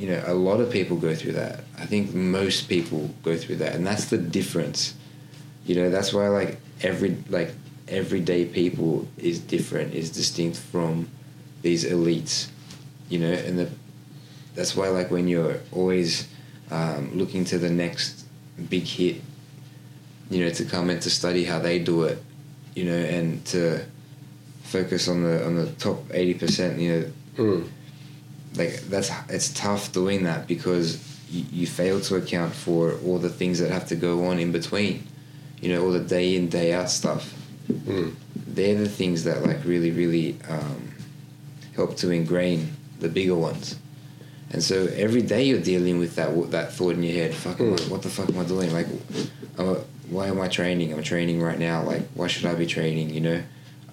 you, 0.03 0.09
know, 0.09 0.23
a 0.27 0.35
lot 0.35 0.61
of 0.61 0.71
people 0.71 0.97
go 0.97 1.15
through 1.15 1.33
that. 1.33 1.61
I 1.79 1.87
think 1.87 2.13
most 2.13 2.69
people 2.69 3.11
go 3.23 3.37
through 3.37 3.57
that, 3.57 3.75
and 3.77 3.87
that's 3.87 4.07
the 4.07 4.19
difference. 4.19 4.95
You 5.65 5.77
know, 5.77 5.91
that's 5.91 6.13
why 6.13 6.27
like 6.29 6.59
every 6.83 7.17
like 7.29 7.55
everyday 7.87 8.47
people 8.47 9.07
is 9.17 9.39
different, 9.39 9.95
is 9.95 10.11
distinct 10.11 10.59
from 10.59 11.09
these 11.63 11.85
elites. 11.85 12.49
You 13.09 13.21
know, 13.21 13.33
and 13.33 13.59
the 13.59 13.71
that's 14.57 14.75
why 14.75 14.89
like 14.89 15.11
when 15.13 15.29
you're 15.29 15.61
always 15.71 16.27
um, 16.73 17.17
looking 17.17 17.45
to 17.47 17.59
the 17.59 17.71
next 17.71 18.27
big 18.69 18.83
hit, 18.83 19.21
you 20.31 20.45
know, 20.45 20.51
to 20.51 20.65
come 20.65 20.91
and 20.91 21.01
to 21.03 21.11
study 21.11 21.45
how 21.45 21.61
they 21.61 21.79
do 21.79 22.03
it, 22.03 22.21
you 22.75 22.85
know, 22.85 22.93
and 22.97 23.45
to 23.47 23.85
focus 24.65 25.07
on 25.07 25.23
the 25.23 25.47
on 25.47 25.55
the 25.55 25.71
top 25.73 26.03
eighty 26.13 26.35
percent, 26.35 26.81
you 26.81 26.93
know, 26.93 27.13
Mm. 27.37 27.67
Like 28.55 28.81
that's 28.89 29.11
it's 29.29 29.51
tough 29.53 29.93
doing 29.93 30.25
that 30.25 30.47
because 30.47 30.99
you, 31.31 31.45
you 31.53 31.67
fail 31.67 32.01
to 32.01 32.17
account 32.17 32.55
for 32.55 32.95
all 33.05 33.19
the 33.19 33.29
things 33.31 33.59
that 33.61 33.71
have 33.71 33.87
to 33.89 33.97
go 33.97 34.27
on 34.27 34.39
in 34.39 34.53
between 34.53 35.07
you 35.61 35.69
know 35.73 35.83
all 35.85 35.93
the 35.93 36.01
day 36.01 36.37
in 36.37 36.49
day 36.49 36.73
out 36.73 36.91
stuff. 36.91 37.35
Mm. 37.71 38.15
they're 38.35 38.75
the 38.77 38.89
things 38.89 39.25
that 39.25 39.43
like 39.47 39.65
really 39.65 39.91
really 39.93 40.37
um, 40.49 40.93
help 41.77 41.97
to 41.99 42.11
ingrain 42.11 42.73
the 43.01 43.09
bigger 43.09 43.37
ones. 43.37 43.77
And 44.51 44.63
so 44.63 44.87
every 44.95 45.23
day 45.23 45.45
you're 45.45 45.61
dealing 45.63 45.99
with 45.99 46.17
that 46.17 46.51
that 46.51 46.73
thought 46.75 46.95
in 46.95 47.03
your 47.03 47.15
head 47.15 47.35
fuck 47.35 47.57
Mm. 47.59 47.89
what 47.89 48.03
the 48.03 48.11
fuck 48.11 48.29
am 48.29 48.39
I 48.39 48.45
doing? 48.45 48.73
Like 48.73 48.89
uh, 49.59 49.77
why 50.11 50.27
am 50.27 50.41
I 50.41 50.49
training? 50.49 50.93
I'm 50.93 51.03
training 51.03 51.41
right 51.41 51.59
now. 51.59 51.83
Like 51.85 52.03
why 52.15 52.27
should 52.27 52.45
I 52.45 52.55
be 52.55 52.67
training? 52.67 53.11
You 53.11 53.21
know 53.21 53.43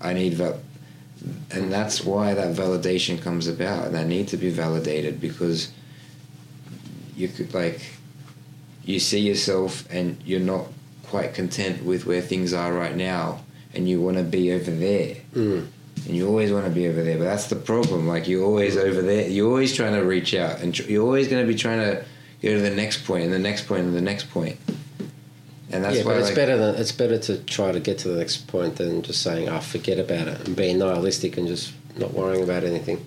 I 0.02 0.14
need 0.14 0.34
val- 0.34 0.60
and 1.52 1.72
that's 1.72 2.04
why 2.04 2.34
that 2.34 2.56
validation 2.56 3.22
comes 3.22 3.48
about 3.48 3.88
and 3.88 3.98
I 3.98 4.04
need 4.04 4.28
to 4.30 4.38
be 4.38 4.50
validated 4.50 5.20
because 5.20 5.72
you 7.16 7.28
could 7.28 7.54
like 7.54 7.82
you 8.86 9.00
see 9.00 9.20
yourself 9.20 9.86
and 9.92 10.18
you're 10.26 10.40
not 10.40 10.66
quite 11.10 11.34
content 11.34 11.84
with 11.84 12.06
where 12.06 12.22
things 12.22 12.54
are 12.54 12.74
right 12.74 12.96
now, 12.96 13.42
and 13.74 13.90
you 13.90 14.02
want 14.02 14.18
to 14.18 14.24
be 14.24 14.52
over 14.52 14.72
there. 14.72 15.16
Mm. 15.34 15.68
And 16.06 16.16
you 16.16 16.28
always 16.28 16.52
want 16.52 16.66
to 16.66 16.72
be 16.72 16.88
over 16.88 17.04
there, 17.04 17.18
but 17.18 17.26
that's 17.26 17.48
the 17.48 17.56
problem. 17.56 18.08
Like 18.08 18.28
you're 18.28 18.44
always 18.44 18.78
over 18.78 19.02
there. 19.02 19.28
You're 19.28 19.48
always 19.48 19.76
trying 19.76 19.94
to 19.94 20.02
reach 20.02 20.34
out, 20.34 20.62
and 20.62 20.74
tr- 20.74 20.84
you're 20.84 21.04
always 21.04 21.28
going 21.28 21.46
to 21.46 21.52
be 21.52 21.58
trying 21.58 21.80
to 21.80 22.06
go 22.42 22.54
to 22.54 22.62
the 22.62 22.70
next 22.70 23.06
point, 23.06 23.26
and 23.26 23.34
the 23.34 23.40
next 23.40 23.68
point, 23.68 23.84
and 23.86 23.96
the 23.96 24.02
next 24.02 24.30
point. 24.30 24.58
And 25.72 25.84
that's 25.84 25.98
yeah, 25.98 26.04
why 26.04 26.14
but 26.14 26.18
it's 26.20 26.28
like, 26.30 26.36
better 26.36 26.58
than 26.58 26.76
it's 26.76 26.92
better 26.92 27.18
to 27.20 27.38
try 27.44 27.72
to 27.72 27.80
get 27.80 28.00
to 28.00 28.08
the 28.10 28.18
next 28.18 28.48
point 28.48 28.78
than 28.78 29.02
just 29.04 29.22
saying, 29.22 29.50
"Oh, 29.50 29.60
forget 29.60 30.00
about 30.00 30.28
it," 30.28 30.48
and 30.48 30.56
being 30.56 30.80
nihilistic 30.80 31.38
and 31.38 31.48
just 31.48 31.74
not 31.98 32.14
worrying 32.14 32.44
about 32.44 32.64
anything. 32.64 33.06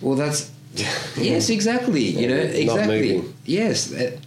Well, 0.00 0.16
that's 0.16 0.50
yes, 1.16 1.50
exactly. 1.50 2.02
You 2.02 2.28
know, 2.28 2.36
exactly. 2.36 3.24
Yes, 3.44 3.86
that, 3.86 4.18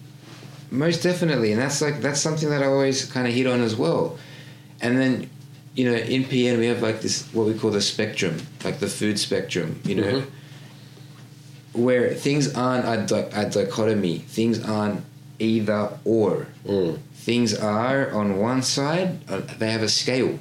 most 0.70 1.04
definitely, 1.04 1.52
and 1.52 1.62
that's 1.62 1.82
like 1.82 2.02
that's 2.02 2.22
something 2.22 2.50
that 2.50 2.64
I 2.64 2.68
always 2.68 3.04
kind 3.12 3.28
of 3.28 3.34
hit 3.34 3.48
on 3.48 3.60
as 3.62 3.76
well. 3.76 4.18
And 4.82 4.98
then, 4.98 5.30
you 5.76 5.92
know, 5.92 5.98
in 5.98 6.24
PN 6.24 6.58
we 6.58 6.68
have 6.68 6.82
like 6.82 7.02
this 7.02 7.24
what 7.34 7.48
we 7.48 7.54
call 7.54 7.72
the 7.72 7.82
spectrum, 7.82 8.38
like 8.64 8.80
the 8.80 8.88
food 8.88 9.20
spectrum. 9.20 9.82
You 9.84 9.96
know, 9.96 10.04
Mhm. 10.22 10.26
where 11.74 12.14
things 12.14 12.54
aren't 12.56 12.86
a, 12.88 13.06
di- 13.06 13.30
a 13.34 13.50
dichotomy. 13.50 14.20
Things 14.20 14.64
aren't 14.64 15.04
either 15.42 15.90
or. 16.06 16.48
Mm. 16.66 17.00
Things 17.14 17.54
are 17.58 18.12
on 18.12 18.38
one 18.38 18.62
side. 18.62 19.20
Uh, 19.30 19.42
they 19.60 19.72
have 19.72 19.82
a 19.84 19.90
scale. 19.90 20.40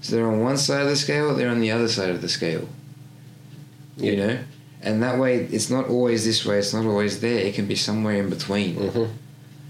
So 0.00 0.16
they're 0.16 0.26
on 0.30 0.40
one 0.40 0.56
side 0.56 0.82
of 0.82 0.88
the 0.88 0.96
scale. 0.96 1.34
They're 1.34 1.50
on 1.50 1.60
the 1.60 1.72
other 1.72 1.88
side 1.88 2.10
of 2.10 2.20
the 2.22 2.28
scale 2.28 2.68
you 3.96 4.14
know 4.16 4.38
and 4.80 5.02
that 5.02 5.18
way 5.18 5.38
it's 5.50 5.70
not 5.70 5.88
always 5.88 6.24
this 6.24 6.46
way 6.46 6.56
it's 6.58 6.72
not 6.72 6.84
always 6.86 7.20
there 7.20 7.38
it 7.38 7.52
can 7.56 7.66
be 7.66 7.74
somewhere 7.74 8.14
in 8.22 8.30
between 8.30 8.76
Mhm. 8.76 9.08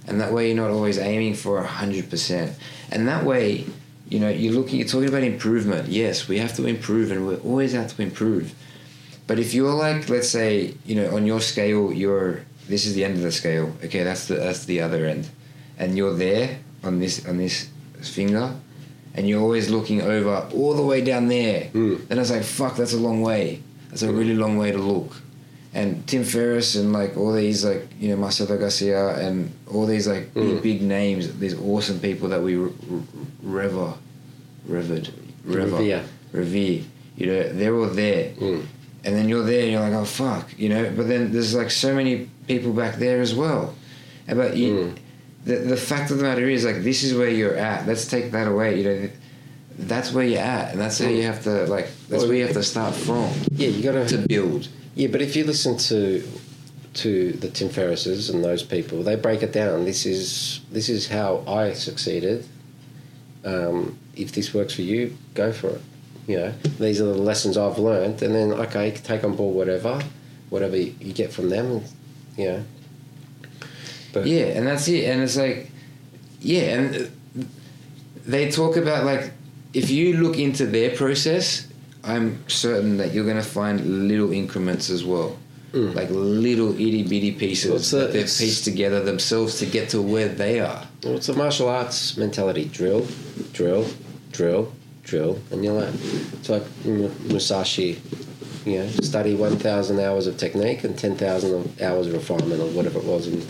and 0.07 0.21
that 0.21 0.35
way 0.35 0.49
you're 0.49 0.57
not 0.65 0.71
always 0.71 0.99
aiming 0.99 1.33
for 1.33 1.59
100% 1.63 2.51
and 2.93 3.09
that 3.09 3.25
way 3.25 3.65
you 4.11 4.21
know 4.21 4.29
you're 4.29 4.53
looking 4.53 4.79
you're 4.81 4.87
talking 4.89 5.09
about 5.09 5.23
improvement 5.23 5.89
yes 5.89 6.29
we 6.29 6.37
have 6.37 6.55
to 6.57 6.67
improve 6.67 7.11
and 7.11 7.27
we 7.27 7.37
always 7.37 7.73
have 7.73 7.89
to 7.97 8.03
improve 8.03 8.53
but 9.27 9.39
if 9.39 9.55
you're 9.55 9.73
like 9.73 10.11
let's 10.11 10.29
say 10.29 10.75
you 10.85 10.95
know 10.95 11.17
on 11.17 11.25
your 11.25 11.41
scale 11.41 11.91
you're 11.91 12.41
this 12.69 12.85
is 12.87 12.95
the 12.95 13.05
end 13.05 13.15
of 13.17 13.23
the 13.23 13.33
scale 13.33 13.73
okay 13.85 14.03
that's 14.05 14.27
the 14.29 14.35
that's 14.35 14.65
the 14.67 14.81
other 14.81 15.07
end 15.07 15.29
and 15.79 15.97
you're 15.97 16.15
there 16.15 16.59
on 16.85 16.99
this 17.01 17.27
on 17.27 17.37
this 17.39 17.69
finger 18.03 18.55
and 19.15 19.29
you're 19.29 19.41
always 19.41 19.69
looking 19.71 20.01
over 20.03 20.47
all 20.55 20.75
the 20.75 20.83
way 20.83 21.01
down 21.01 21.29
there 21.29 21.69
Mm. 21.75 22.07
then 22.09 22.19
it's 22.19 22.31
like 22.31 22.45
fuck 22.45 22.77
that's 22.77 22.93
a 22.95 22.99
long 23.09 23.23
way 23.23 23.61
that's 23.91 24.03
a 24.03 24.13
really 24.13 24.35
long 24.35 24.59
way 24.59 24.71
to 24.71 24.79
look 24.79 25.13
and 25.75 26.07
Tim 26.07 26.25
Ferriss 26.25 26.77
and 26.77 26.93
like 26.93 27.17
all 27.17 27.33
these 27.33 27.65
like 27.65 27.87
you 28.01 28.09
know 28.11 28.17
Marcelo 28.17 28.57
Garcia 28.59 29.17
and 29.27 29.51
all 29.73 29.87
these 29.87 30.07
like 30.09 30.33
big, 30.35 30.45
Mm. 30.45 30.63
big 30.63 30.83
names 30.83 31.23
these 31.39 31.55
awesome 31.59 31.99
people 32.01 32.29
that 32.29 32.43
we 32.43 32.55
re- 32.57 32.73
re- 32.89 33.03
rever 33.43 33.95
revered 34.67 35.09
rever 35.45 35.77
Revere. 35.77 36.05
revere 36.33 36.83
you 37.17 37.27
know 37.27 37.43
they're 37.53 37.75
all 37.77 37.87
there 38.05 38.31
Mm. 38.39 38.63
and 39.05 39.17
then 39.17 39.29
you're 39.29 39.45
there 39.45 39.63
and 39.63 39.73
you're 39.73 39.81
like 39.81 39.93
oh 39.95 40.05
fuck 40.05 40.47
you 40.59 40.69
know 40.69 40.91
but 40.97 41.09
then 41.09 41.33
there's 41.33 41.55
like 41.55 41.71
so 41.71 41.95
many 41.95 42.29
people 42.49 42.73
back 42.73 42.97
there 42.97 43.21
as 43.21 43.35
well 43.35 43.75
but 44.27 44.57
you, 44.57 44.73
Mm. 44.75 44.97
the, 45.45 45.57
the 45.75 45.77
fact 45.77 46.11
of 46.11 46.17
the 46.19 46.25
matter 46.25 46.49
is 46.49 46.65
like 46.65 46.83
this 46.83 47.03
is 47.03 47.15
where 47.15 47.31
you're 47.31 47.55
at 47.57 47.87
let's 47.87 48.07
take 48.07 48.33
that 48.33 48.47
away 48.49 48.79
you 48.81 48.85
know 48.85 49.09
that's 49.79 50.13
where 50.13 50.25
you're 50.25 50.41
at 50.41 50.73
and 50.73 50.81
that's 50.81 50.99
how 50.99 51.09
you 51.09 51.23
have 51.23 51.43
to 51.45 51.65
like 51.67 51.87
that's 52.09 52.25
where 52.25 52.35
you 52.35 52.45
have 52.45 52.55
to 52.55 52.63
start 52.65 52.95
from 52.95 53.31
Yeah, 53.53 53.69
you 53.69 53.83
got 53.83 54.09
to 54.09 54.19
build 54.27 54.69
Yeah, 54.97 55.09
but 55.13 55.23
if 55.23 55.37
you 55.37 55.45
listen 55.45 55.77
to 55.91 56.23
to 56.95 57.33
the 57.33 57.49
Tim 57.49 57.69
Ferrisses 57.69 58.29
and 58.33 58.43
those 58.43 58.65
people, 58.65 59.05
they 59.05 59.15
break 59.15 59.41
it 59.45 59.53
down. 59.53 59.85
This 59.85 60.05
is 60.05 60.61
this 60.73 60.89
is 60.89 61.07
how 61.07 61.45
I 61.47 61.75
succeeded. 61.75 62.45
Um, 63.45 63.97
if 64.17 64.33
this 64.33 64.53
works 64.53 64.75
for 64.75 64.83
you, 64.83 65.17
go 65.35 65.53
for 65.53 65.69
it. 65.77 65.81
You 66.27 66.37
know, 66.39 66.53
these 66.81 67.01
are 67.01 67.05
the 67.05 67.15
lessons 67.31 67.57
I've 67.57 67.79
learned, 67.79 68.21
and 68.23 68.35
then 68.35 68.53
okay, 68.53 68.91
take 68.91 69.23
on 69.23 69.37
board 69.37 69.55
whatever, 69.55 70.03
whatever 70.51 70.77
you 70.77 71.13
get 71.13 71.33
from 71.33 71.49
them. 71.51 71.83
Know, 72.39 72.65
but 74.13 74.27
Yeah, 74.27 74.47
and 74.57 74.67
that's 74.67 74.89
it. 74.89 75.05
And 75.11 75.23
it's 75.23 75.37
like, 75.37 75.71
yeah, 76.41 76.63
and 76.79 77.11
they 78.27 78.51
talk 78.51 78.77
about 78.77 79.05
like, 79.05 79.33
if 79.75 79.91
you 79.91 80.17
look 80.17 80.39
into 80.39 80.67
their 80.67 80.97
process, 80.97 81.67
I'm 82.05 82.49
certain 82.49 82.97
that 82.99 83.13
you're 83.13 83.25
going 83.25 83.37
to 83.37 83.43
find 83.43 84.09
little 84.09 84.33
increments 84.33 84.89
as 84.89 85.05
well. 85.05 85.37
Mm. 85.73 85.95
Like 85.95 86.09
little 86.11 86.73
itty 86.75 87.03
bitty 87.03 87.33
pieces 87.33 87.67
Well, 87.69 87.77
it's 87.77 87.93
a- 87.93 87.97
that 87.97 88.13
they've 88.15 88.25
pieced 88.25 88.65
together 88.65 89.03
themselves 89.05 89.59
to 89.59 89.67
get 89.67 89.91
to 89.91 90.01
where 90.01 90.29
they 90.29 90.61
are. 90.61 90.87
Well, 91.05 91.17
it's 91.17 91.29
a 91.29 91.35
martial 91.35 91.69
arts 91.69 92.17
mentality: 92.17 92.65
drill, 92.73 93.07
drill, 93.53 93.87
drill, 94.33 94.73
drill, 95.03 95.39
and 95.51 95.63
you 95.63 95.73
learn. 95.75 95.93
It's 96.41 96.49
like 96.49 96.63
Musashi, 96.87 98.01
you 98.69 98.79
know, 98.81 98.89
study 99.03 99.35
one 99.35 99.57
thousand 99.59 100.01
hours 100.01 100.27
of 100.27 100.37
technique 100.37 100.85
and 100.85 100.97
ten 100.99 101.17
thousand 101.17 101.81
hours 101.81 102.07
of 102.07 102.13
refinement, 102.15 102.61
or 102.61 102.67
whatever 102.69 102.99
it 102.99 103.05
was 103.05 103.27
in 103.29 103.41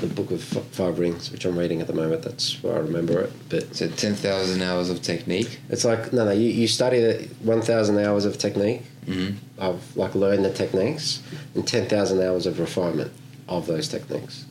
the 0.00 0.06
Book 0.14 0.30
of 0.32 0.56
F- 0.56 0.64
Five 0.72 0.98
Rings, 0.98 1.30
which 1.30 1.44
I'm 1.44 1.56
reading 1.56 1.80
at 1.80 1.86
the 1.86 1.92
moment. 1.92 2.22
That's 2.22 2.60
where 2.62 2.74
I 2.74 2.78
remember 2.78 3.20
it. 3.20 3.32
But 3.48 3.76
So 3.76 3.88
10,000 3.88 4.60
hours 4.62 4.90
of 4.90 5.00
technique. 5.00 5.60
it's 5.68 5.84
like 5.84 6.12
no, 6.12 6.24
no. 6.24 6.32
You, 6.32 6.48
you 6.48 6.66
study 6.66 7.28
one 7.42 7.62
thousand 7.62 7.98
hours 7.98 8.24
of 8.24 8.38
technique 8.38 8.82
Mm-hmm. 9.06 9.36
of 9.60 9.96
like 9.96 10.14
learn 10.14 10.44
the 10.44 10.52
techniques 10.52 11.20
and 11.56 11.66
ten 11.66 11.88
thousand 11.88 12.22
hours 12.22 12.46
of 12.46 12.60
refinement 12.60 13.10
of 13.48 13.66
those 13.66 13.88
techniques. 13.88 14.44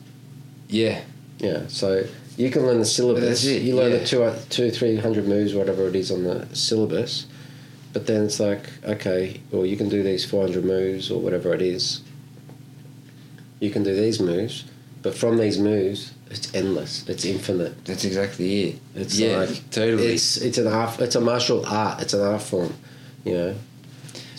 Yeah. 0.68 1.00
Yeah, 1.38 1.62
so 1.68 2.04
you 2.36 2.50
can 2.50 2.66
learn 2.66 2.78
the 2.78 2.84
syllabus. 2.84 3.42
You 3.44 3.74
learn 3.74 3.92
yeah. 3.92 3.98
the 3.98 4.04
two, 4.06 4.30
two, 4.50 4.70
three 4.70 4.96
hundred 4.96 5.26
moves, 5.26 5.54
whatever 5.54 5.88
it 5.88 5.96
is 5.96 6.10
on 6.12 6.22
the 6.24 6.46
syllabus, 6.54 7.26
but 7.92 8.06
then 8.06 8.24
it's 8.24 8.40
like, 8.40 8.70
okay, 8.84 9.40
well, 9.50 9.66
you 9.66 9.76
can 9.76 9.88
do 9.88 10.02
these 10.02 10.24
four 10.24 10.42
hundred 10.42 10.64
moves 10.64 11.10
or 11.10 11.20
whatever 11.20 11.52
it 11.54 11.62
is. 11.62 12.00
You 13.60 13.70
can 13.70 13.82
do 13.82 13.94
these 13.94 14.20
moves, 14.20 14.64
but 15.02 15.14
from 15.14 15.36
these 15.38 15.58
moves, 15.58 16.12
it's 16.30 16.54
endless. 16.54 17.06
It's 17.08 17.24
infinite. 17.24 17.84
That's 17.84 18.04
exactly 18.04 18.62
it. 18.62 18.80
It's 18.94 19.18
yeah, 19.18 19.38
like 19.38 19.70
totally. 19.70 20.14
It's 20.14 20.38
it's 20.38 20.58
an 20.58 20.66
art. 20.66 20.98
It's 21.00 21.14
a 21.14 21.20
martial 21.20 21.64
art. 21.66 22.00
It's 22.00 22.14
an 22.14 22.22
art 22.22 22.42
form. 22.42 22.74
You 23.24 23.34
know. 23.34 23.54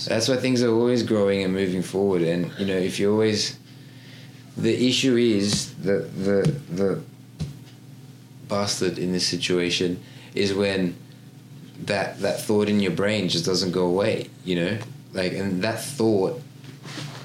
That's 0.08 0.28
why 0.28 0.38
things 0.38 0.62
are 0.64 0.72
always 0.72 1.04
growing 1.04 1.44
and 1.44 1.54
moving 1.54 1.84
forward. 1.84 2.24
And 2.24 2.52
you 2.58 2.66
know, 2.66 2.76
if 2.76 3.00
you 3.00 3.12
always, 3.12 3.58
the 4.58 4.88
issue 4.88 5.16
is 5.16 5.74
that 5.76 6.14
the 6.18 6.60
the 6.70 7.02
bastard 8.50 8.98
in 8.98 9.12
this 9.14 9.26
situation 9.26 10.02
is 10.36 10.54
when 10.54 10.96
that 11.88 12.20
that 12.22 12.42
thought 12.42 12.70
in 12.70 12.80
your 12.80 12.92
brain 12.92 13.30
just 13.30 13.46
doesn't 13.46 13.72
go 13.72 13.86
away. 13.86 14.30
You 14.46 14.56
know, 14.56 14.78
like 15.14 15.34
and 15.34 15.62
that 15.64 15.82
thought 15.82 16.42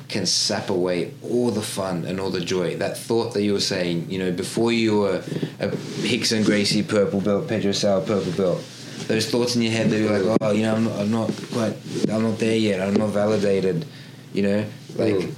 can 0.09 0.25
sap 0.25 0.71
away 0.71 1.13
all 1.23 1.51
the 1.51 1.61
fun 1.63 2.05
and 2.07 2.19
all 2.19 2.31
the 2.31 2.41
joy. 2.41 2.77
That 2.77 2.97
thought 2.97 3.35
that 3.35 3.43
you 3.43 3.53
were 3.53 3.61
saying, 3.61 4.11
you 4.11 4.19
know, 4.19 4.33
before 4.33 4.73
you 4.73 5.01
were 5.01 5.17
a 5.61 5.69
Rickson 6.01 6.45
Gracie 6.47 6.83
purple 6.83 7.21
belt, 7.21 7.47
Pedro 7.49 7.73
Sauer 7.73 8.01
purple 8.01 8.33
belt. 8.33 8.65
Those 9.07 9.31
thoughts 9.31 9.55
in 9.57 9.63
your 9.63 9.73
head 9.73 9.91
that 9.91 9.99
you're 9.99 10.19
like, 10.19 10.39
oh, 10.41 10.53
you 10.53 10.63
know, 10.63 10.75
I'm 10.75 10.85
not, 10.85 10.99
I'm 10.99 11.11
not 11.11 11.31
quite, 11.53 11.77
I'm 12.11 12.23
not 12.23 12.39
there 12.39 12.57
yet. 12.57 12.81
I'm 12.81 12.95
not 12.95 13.09
validated. 13.11 13.85
You 14.33 14.43
know, 14.43 14.65
like 14.97 15.15
Mm. 15.15 15.35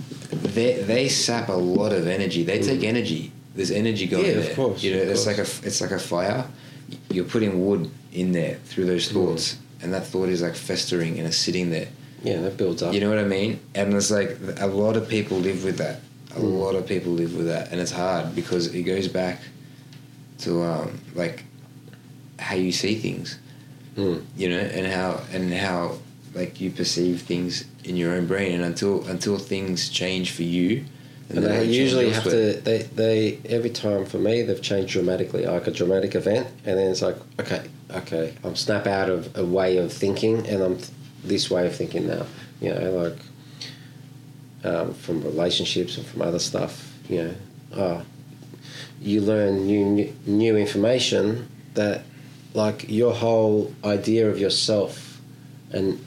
they 0.55 0.83
they 0.83 1.09
sap 1.09 1.49
a 1.49 1.53
lot 1.53 1.93
of 1.93 2.07
energy. 2.07 2.45
They 2.45 2.61
take 2.61 2.85
energy. 2.85 3.33
There's 3.57 3.71
energy 3.73 4.07
going 4.07 4.27
Yeah, 4.27 4.33
of 4.43 4.55
course, 4.55 4.83
You 4.83 4.95
know, 4.95 5.03
it's 5.03 5.25
course. 5.25 5.39
like 5.39 5.39
a 5.39 5.67
it's 5.67 5.81
like 5.81 5.91
a 5.91 5.99
fire. 5.99 6.45
You're 7.11 7.25
putting 7.25 7.67
wood 7.67 7.91
in 8.13 8.33
there 8.33 8.59
through 8.67 8.87
those 8.87 9.09
Mm. 9.09 9.13
thoughts, 9.13 9.57
and 9.83 9.93
that 9.93 10.07
thought 10.07 10.29
is 10.29 10.43
like 10.43 10.55
festering 10.55 11.19
and 11.19 11.27
it's 11.27 11.37
sitting 11.37 11.71
there. 11.71 11.89
Yeah, 12.23 12.41
that 12.43 12.57
builds 12.57 12.83
up. 12.83 12.93
You 12.93 13.01
know 13.01 13.09
what 13.09 13.19
I 13.19 13.25
mean? 13.25 13.61
And 13.75 13.95
it's 13.95 14.11
like 14.11 14.37
a 14.59 14.67
lot 14.67 14.97
of 14.97 15.09
people 15.09 15.39
live 15.39 15.65
with 15.65 15.79
that. 15.79 16.01
A 16.37 16.41
Mm. 16.41 16.59
lot 16.61 16.75
of 16.75 16.87
people 16.87 17.13
live 17.13 17.35
with 17.37 17.47
that, 17.47 17.73
and 17.73 17.81
it's 17.81 17.93
hard 17.93 18.35
because 18.35 18.67
it 18.69 18.83
goes 18.83 19.09
back 19.09 19.41
to 20.41 20.63
um, 20.63 21.01
like 21.15 21.45
how 22.39 22.55
you 22.57 22.73
see 22.73 22.95
things, 22.95 23.37
Mm. 23.97 24.23
you 24.37 24.49
know, 24.49 24.59
and 24.59 24.87
how 24.87 25.21
and 25.33 25.53
how 25.53 25.99
like 26.35 26.61
you 26.61 26.71
perceive 26.71 27.23
things 27.23 27.65
in 27.85 27.97
your 27.97 28.13
own 28.15 28.27
brain. 28.27 28.53
And 28.53 28.65
until 28.65 29.05
until 29.07 29.39
things 29.39 29.89
change 29.89 30.31
for 30.31 30.43
you, 30.45 30.85
And 31.31 31.45
they 31.45 31.65
usually 31.65 32.11
have 32.11 32.27
elsewhere. 32.27 32.55
to. 32.55 32.61
They, 32.61 32.79
they 32.83 33.39
every 33.49 33.71
time 33.71 34.05
for 34.05 34.19
me 34.19 34.43
they've 34.43 34.61
changed 34.61 34.93
dramatically, 34.93 35.47
like 35.47 35.67
a 35.67 35.71
dramatic 35.71 36.15
event, 36.15 36.49
and 36.65 36.77
then 36.79 36.91
it's 36.91 37.03
like, 37.03 37.17
okay, 37.39 37.69
okay, 37.91 38.35
I'm 38.43 38.57
snap 38.57 38.87
out 38.87 39.09
of 39.09 39.37
a 39.37 39.45
way 39.45 39.77
of 39.77 39.93
thinking, 39.93 40.47
and 40.47 40.63
I'm 40.63 40.77
th- 40.77 40.91
this 41.23 41.51
way 41.51 41.67
of 41.67 41.77
thinking 41.77 42.09
now. 42.09 42.27
You 42.61 42.75
know, 42.75 42.91
like 42.91 43.19
um, 44.65 44.95
from 44.95 45.23
relationships 45.23 45.97
and 45.97 46.07
from 46.07 46.23
other 46.23 46.41
stuff. 46.41 46.93
You 47.09 47.23
know, 47.23 47.35
oh, 47.77 48.03
you 49.01 49.21
learn 49.21 49.67
new 49.67 49.85
new- 49.85 50.15
new 50.27 50.57
information 50.57 51.49
that, 51.75 52.03
like 52.55 52.91
your 52.91 53.15
whole 53.15 53.73
idea 53.85 54.29
of 54.29 54.41
yourself, 54.41 55.21
and 55.71 56.05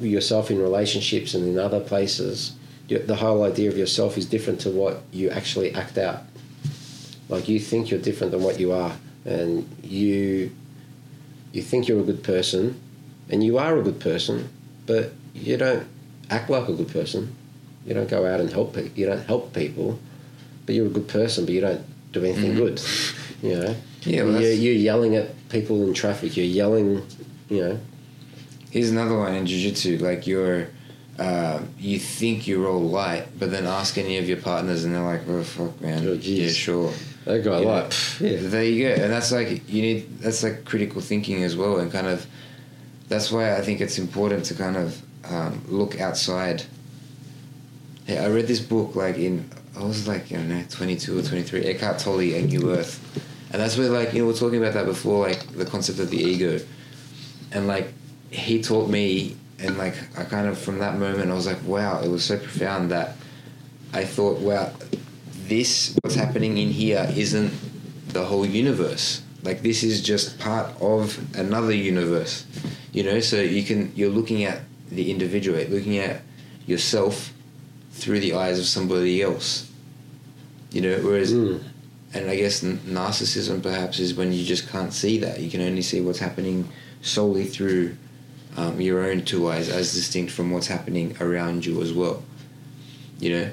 yourself 0.00 0.50
in 0.50 0.58
relationships 0.58 1.34
and 1.34 1.46
in 1.46 1.58
other 1.58 1.80
places 1.80 2.53
the 2.88 3.16
whole 3.16 3.42
idea 3.44 3.68
of 3.70 3.78
yourself 3.78 4.16
is 4.18 4.26
different 4.26 4.60
to 4.60 4.70
what 4.70 5.02
you 5.12 5.30
actually 5.30 5.74
act 5.74 5.96
out. 5.98 6.22
Like 7.28 7.48
you 7.48 7.58
think 7.58 7.90
you're 7.90 8.00
different 8.00 8.32
than 8.32 8.42
what 8.42 8.60
you 8.60 8.72
are, 8.72 8.96
and 9.24 9.68
you 9.82 10.50
you 11.52 11.62
think 11.62 11.88
you're 11.88 12.00
a 12.00 12.04
good 12.04 12.22
person, 12.22 12.78
and 13.30 13.42
you 13.42 13.58
are 13.58 13.78
a 13.78 13.82
good 13.82 14.00
person, 14.00 14.48
but 14.86 15.12
you 15.34 15.56
don't 15.56 15.86
act 16.30 16.50
like 16.50 16.68
a 16.68 16.72
good 16.72 16.88
person. 16.88 17.34
You 17.86 17.94
don't 17.94 18.08
go 18.08 18.26
out 18.26 18.40
and 18.40 18.50
help 18.52 18.74
people. 18.74 18.90
You 18.94 19.06
don't 19.06 19.24
help 19.24 19.54
people, 19.54 19.98
but 20.66 20.74
you're 20.74 20.86
a 20.86 20.90
good 20.90 21.08
person, 21.08 21.44
but 21.44 21.54
you 21.54 21.60
don't 21.60 21.82
do 22.12 22.24
anything 22.24 22.52
Mhm. 22.52 22.56
good. 22.56 22.80
You 23.42 23.56
know. 23.60 23.74
Yeah, 24.06 24.24
well, 24.24 24.38
you're, 24.38 24.52
you're 24.52 24.74
yelling 24.74 25.16
at 25.16 25.30
people 25.48 25.82
in 25.88 25.94
traffic. 25.94 26.36
You're 26.36 26.44
yelling. 26.44 27.00
You 27.48 27.60
know. 27.62 27.80
Here's 28.70 28.90
another 28.90 29.16
one 29.16 29.34
in 29.34 29.46
jiu-jitsu. 29.46 29.96
Like 29.96 30.26
you're, 30.26 30.68
uh, 31.18 31.60
you 31.78 31.98
think 31.98 32.46
you're 32.46 32.68
all 32.68 32.80
light, 32.80 33.26
but 33.38 33.50
then 33.50 33.66
ask 33.66 33.98
any 33.98 34.18
of 34.18 34.28
your 34.28 34.38
partners, 34.38 34.84
and 34.84 34.94
they're 34.94 35.02
like, 35.02 35.22
"Oh 35.28 35.42
fuck, 35.42 35.80
man, 35.80 36.06
Oh, 36.06 36.12
yeah, 36.14 36.48
sure." 36.48 36.92
That 37.24 37.42
guy 37.42 37.60
You 37.60 37.64
know, 37.64 37.88
Yeah. 38.20 38.48
There 38.48 38.64
you 38.64 38.88
go, 38.88 39.02
and 39.02 39.12
that's 39.12 39.32
like 39.32 39.68
you 39.68 39.82
need. 39.82 40.18
That's 40.18 40.42
like 40.42 40.64
critical 40.64 41.00
thinking 41.00 41.42
as 41.44 41.56
well, 41.56 41.78
and 41.78 41.90
kind 41.90 42.06
of. 42.06 42.26
That's 43.08 43.30
why 43.30 43.56
I 43.56 43.60
think 43.60 43.80
it's 43.80 43.98
important 43.98 44.46
to 44.46 44.54
kind 44.54 44.76
of 44.76 45.00
um, 45.30 45.62
look 45.68 46.00
outside. 46.00 46.64
Yeah, 48.06 48.24
I 48.24 48.28
read 48.28 48.46
this 48.46 48.60
book 48.60 48.96
like 48.96 49.16
in 49.18 49.48
I 49.76 49.82
was 49.84 50.06
like 50.06 50.32
I 50.32 50.36
don't 50.36 50.48
know 50.48 50.64
twenty 50.68 50.96
two 50.96 51.18
or 51.18 51.22
twenty 51.22 51.42
three 51.42 51.64
Eckhart 51.64 51.98
Tolle 51.98 52.20
A 52.20 52.42
New 52.42 52.70
Earth, 52.70 53.00
and 53.52 53.60
that's 53.60 53.76
where 53.76 53.88
like 53.88 54.12
you 54.12 54.20
know 54.20 54.26
we 54.26 54.32
we're 54.32 54.38
talking 54.38 54.58
about 54.58 54.74
that 54.74 54.86
before 54.86 55.26
like 55.26 55.46
the 55.52 55.64
concept 55.64 55.98
of 55.98 56.10
the 56.10 56.18
ego, 56.18 56.60
and 57.52 57.66
like 57.66 57.92
he 58.30 58.60
taught 58.62 58.88
me 58.88 59.36
and 59.58 59.76
like 59.78 59.94
I 60.18 60.24
kind 60.24 60.46
of 60.48 60.58
from 60.58 60.78
that 60.78 60.98
moment 60.98 61.30
I 61.30 61.34
was 61.34 61.46
like 61.46 61.62
wow 61.64 62.00
it 62.02 62.08
was 62.08 62.24
so 62.24 62.38
profound 62.38 62.90
that 62.90 63.16
I 63.92 64.04
thought 64.04 64.40
wow 64.40 64.72
this 65.46 65.96
what's 66.02 66.16
happening 66.16 66.58
in 66.58 66.68
here 66.68 67.06
isn't 67.16 67.52
the 68.08 68.24
whole 68.24 68.46
universe 68.46 69.22
like 69.42 69.62
this 69.62 69.82
is 69.82 70.00
just 70.02 70.38
part 70.38 70.70
of 70.80 71.18
another 71.36 71.72
universe 71.74 72.46
you 72.92 73.02
know 73.02 73.20
so 73.20 73.40
you 73.40 73.62
can 73.62 73.92
you're 73.94 74.10
looking 74.10 74.44
at 74.44 74.60
the 74.90 75.10
individual 75.10 75.58
looking 75.64 75.98
at 75.98 76.22
yourself 76.66 77.32
through 77.92 78.20
the 78.20 78.34
eyes 78.34 78.58
of 78.58 78.64
somebody 78.66 79.20
else 79.22 79.70
you 80.72 80.80
know 80.80 80.96
whereas 80.98 81.32
Mm. 81.32 81.62
and 82.14 82.30
I 82.30 82.36
guess 82.36 82.62
narcissism 82.62 83.62
perhaps 83.62 83.98
is 83.98 84.14
when 84.14 84.32
you 84.32 84.44
just 84.44 84.68
can't 84.68 84.92
see 84.92 85.18
that. 85.18 85.40
You 85.40 85.50
can 85.50 85.60
only 85.60 85.82
see 85.82 86.00
what's 86.00 86.20
happening 86.20 86.68
solely 87.02 87.44
through 87.44 87.96
um, 88.56 88.80
your 88.80 89.04
own 89.04 89.24
two 89.24 89.48
eyes, 89.48 89.68
as 89.68 89.92
distinct 89.94 90.32
from 90.32 90.50
what's 90.50 90.66
happening 90.68 91.16
around 91.20 91.66
you 91.66 91.80
as 91.82 91.92
well. 91.92 92.22
You 93.20 93.30
know, 93.30 93.50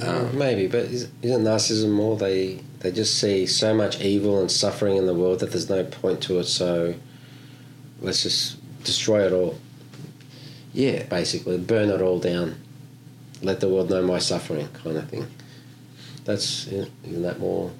um, 0.00 0.38
Maybe, 0.38 0.66
but 0.66 0.80
is, 0.86 1.08
isn't 1.22 1.42
narcissism 1.42 1.90
more 1.92 2.16
they 2.16 2.60
they 2.80 2.92
just 2.92 3.18
see 3.18 3.46
so 3.46 3.74
much 3.74 4.00
evil 4.00 4.40
and 4.40 4.50
suffering 4.50 4.96
in 4.96 5.06
the 5.06 5.14
world 5.14 5.40
that 5.40 5.50
there's 5.50 5.70
no 5.70 5.84
point 5.84 6.22
to 6.24 6.38
it. 6.38 6.44
So 6.44 6.94
let's 8.00 8.22
just 8.22 8.58
destroy 8.84 9.26
it 9.26 9.32
all. 9.32 9.58
yeah, 10.72 11.04
Basically, 11.04 11.58
burn 11.58 11.88
it 11.88 12.00
all 12.02 12.18
down. 12.20 12.56
Let 13.42 13.60
the 13.60 13.68
world 13.68 13.90
know 13.90 14.02
my 14.02 14.18
suffering, 14.18 14.68
kind 14.68 14.96
of 14.96 15.08
thing. 15.08 15.26
That's 16.24 16.66
isn't 16.66 17.22
that 17.22 17.38
more? 17.38 17.70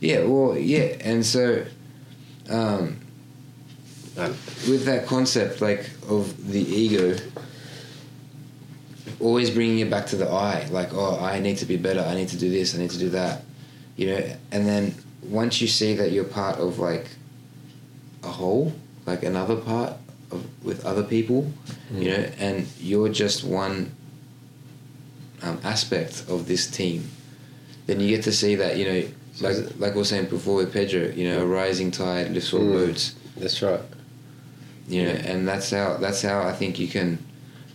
yeah, 0.00 0.24
well, 0.24 0.56
yeah, 0.58 0.96
and 1.00 1.24
so 1.24 1.64
Um, 2.48 2.98
with 4.16 4.84
that 4.84 5.06
concept, 5.06 5.60
like 5.60 5.90
of 6.08 6.50
the 6.50 6.60
ego, 6.60 7.16
always 9.20 9.50
bringing 9.50 9.80
it 9.80 9.90
back 9.90 10.06
to 10.06 10.16
the 10.16 10.28
I, 10.28 10.66
like, 10.70 10.92
oh, 10.92 11.18
I 11.20 11.40
need 11.40 11.58
to 11.58 11.66
be 11.66 11.76
better, 11.76 12.00
I 12.00 12.14
need 12.14 12.28
to 12.28 12.36
do 12.36 12.50
this, 12.50 12.74
I 12.74 12.78
need 12.78 12.90
to 12.90 12.98
do 12.98 13.10
that, 13.10 13.42
you 13.96 14.08
know, 14.08 14.36
and 14.52 14.66
then 14.66 14.94
once 15.22 15.60
you 15.60 15.66
see 15.68 15.94
that 15.94 16.12
you're 16.12 16.24
part 16.24 16.58
of 16.58 16.78
like 16.78 17.06
a 18.22 18.28
whole, 18.28 18.72
like 19.06 19.22
another 19.22 19.56
part 19.56 19.94
of 20.30 20.44
with 20.64 20.84
other 20.84 21.02
people, 21.02 21.50
you 21.92 22.10
know, 22.10 22.30
and 22.38 22.66
you're 22.78 23.08
just 23.08 23.44
one 23.44 23.92
um, 25.42 25.58
aspect 25.64 26.24
of 26.28 26.46
this 26.46 26.66
team, 26.70 27.08
then 27.86 28.00
you 28.00 28.08
get 28.08 28.24
to 28.24 28.32
see 28.32 28.54
that, 28.56 28.76
you 28.76 28.84
know, 28.84 29.08
like 29.40 29.56
like 29.78 29.92
we 29.94 29.98
were 29.98 30.04
saying 30.04 30.26
before 30.26 30.56
with 30.56 30.72
Pedro, 30.72 31.08
you 31.08 31.28
know, 31.28 31.42
a 31.42 31.46
rising 31.46 31.90
tide 31.90 32.30
lifts 32.30 32.52
all 32.52 32.60
Mm. 32.60 32.72
boats 32.72 33.14
That's 33.36 33.60
right. 33.62 33.80
You 34.88 35.02
know 35.04 35.10
Yeah. 35.12 35.30
and 35.32 35.48
that's 35.48 35.70
how 35.70 35.96
that's 35.96 36.22
how 36.22 36.42
i 36.42 36.52
think 36.52 36.78
you 36.78 36.88
can 36.88 37.18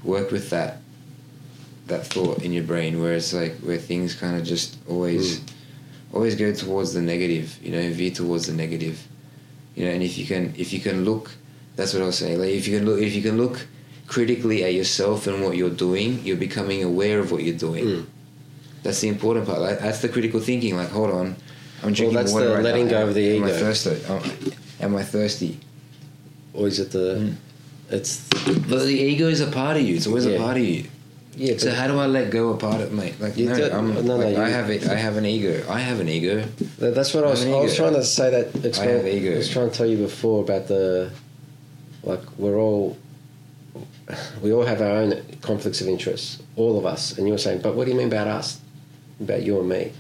work 0.04 0.32
with 0.32 0.50
that 0.52 0.78
that 1.88 2.06
thought 2.06 2.44
in 2.44 2.54
your 2.54 2.64
brain 2.64 3.02
where 3.02 3.14
it's 3.14 3.34
like 3.34 3.56
where 3.60 3.78
things 3.78 4.14
kind 4.16 4.36
of 4.38 4.44
just 4.46 4.78
always 4.88 5.40
Mm. 5.40 5.44
always 6.14 6.36
go 6.36 6.54
towards 6.54 6.94
the 6.94 7.02
negative 7.02 7.58
you 7.64 7.72
know 7.72 7.90
veer 7.92 8.12
towards 8.12 8.46
the 8.48 8.54
negative 8.54 8.98
you 9.76 9.86
know 9.86 9.92
and 9.92 10.04
if 10.04 10.18
you 10.18 10.26
can 10.26 10.54
if 10.58 10.72
you 10.74 10.80
can 10.80 11.04
look 11.06 11.32
that's 11.76 11.94
what 11.94 12.04
i 12.04 12.06
was 12.06 12.18
saying 12.18 12.38
like 12.40 12.50
if 12.50 12.68
you 12.68 12.78
can 12.78 12.86
look 12.86 13.00
if 13.02 13.14
you 13.16 13.22
can 13.22 13.38
look 13.38 13.66
critically 14.08 14.64
at 14.64 14.74
yourself 14.74 15.28
and 15.28 15.44
what 15.44 15.56
you're 15.58 15.70
doing 15.88 16.20
you're 16.26 16.38
becoming 16.50 16.84
aware 16.84 17.20
of 17.20 17.32
what 17.32 17.44
you're 17.44 17.58
doing 17.70 17.86
Mm. 17.86 18.06
that's 18.84 19.02
the 19.02 19.08
important 19.08 19.46
part 19.48 19.60
like, 19.62 19.80
that's 19.80 20.02
the 20.02 20.10
critical 20.10 20.40
thinking 20.40 20.76
like 20.78 20.90
hold 20.90 21.12
on 21.12 21.36
i'm 21.84 21.94
drinking 21.94 22.18
that's 22.18 22.34
water 22.34 22.48
the 22.50 22.54
right 22.56 22.64
letting 22.64 22.86
now. 22.86 22.92
go 23.04 23.08
of 23.08 23.14
the 23.16 23.26
am 23.38 23.44
I 23.44 23.48
ego. 23.50 23.58
thirsty 23.60 23.96
am 24.82 24.96
i 24.96 25.04
thirsty 25.04 25.60
Or 26.60 26.68
at 26.68 26.92
the? 26.92 27.16
Mm. 27.16 27.34
It's 27.90 28.22
But 28.46 28.86
the 28.86 28.94
ego 29.12 29.28
is 29.30 29.40
a 29.42 29.48
part 29.48 29.78
of 29.78 29.84
you. 29.84 29.96
It's 29.96 30.06
always 30.08 30.26
Yeah. 30.26 30.34
a 30.34 30.38
part 30.40 30.58
of 30.58 30.64
you. 30.64 30.84
yeah. 31.36 31.58
So 31.58 31.72
how 31.72 31.88
do 31.88 31.98
I 31.98 32.06
let 32.06 32.30
go 32.32 32.50
a 32.54 32.58
part 32.58 32.82
of 32.82 32.92
mate? 32.92 33.16
Like 33.20 33.38
You 33.38 33.48
no, 33.50 33.56
do- 33.56 33.72
I'm, 33.72 33.94
no, 33.96 34.02
no, 34.02 34.18
like, 34.18 34.36
I 34.38 34.50
have 34.50 34.70
it. 34.70 34.88
I 34.88 34.96
have 34.96 35.16
an 35.18 35.26
ego. 35.26 35.64
I 35.70 35.80
have 35.80 36.00
an 36.02 36.10
ego. 36.10 36.44
That's 36.78 37.14
what 37.14 37.24
I 37.24 37.28
I 37.28 37.32
was. 37.32 37.46
I 37.46 37.62
was 37.62 37.76
trying 37.76 37.94
to 37.96 38.04
say 38.04 38.30
that. 38.30 38.66
Explain, 38.66 38.90
have 38.98 39.08
ego. 39.08 39.34
I 39.34 39.38
was 39.38 39.50
trying 39.50 39.70
to 39.72 39.76
tell 39.78 39.88
you 39.88 39.98
before 39.98 40.44
about 40.44 40.68
the, 40.68 41.10
like 42.04 42.20
we're 42.38 42.58
all, 42.60 42.98
we 44.44 44.52
all 44.52 44.66
have 44.66 44.82
our 44.82 44.98
own 45.02 45.14
conflicts 45.42 45.82
of 45.82 45.88
interest, 45.88 46.42
all 46.58 46.78
of 46.78 46.86
us. 46.86 47.18
And 47.18 47.26
you 47.26 47.34
were 47.34 47.38
saying, 47.40 47.62
but 47.62 47.76
what 47.76 47.86
do 47.86 47.92
you 47.92 47.98
mean 47.98 48.08
about 48.08 48.28
us? 48.28 48.60
About 49.22 49.44
you 49.44 49.60
and 49.60 49.70
me? 49.70 49.92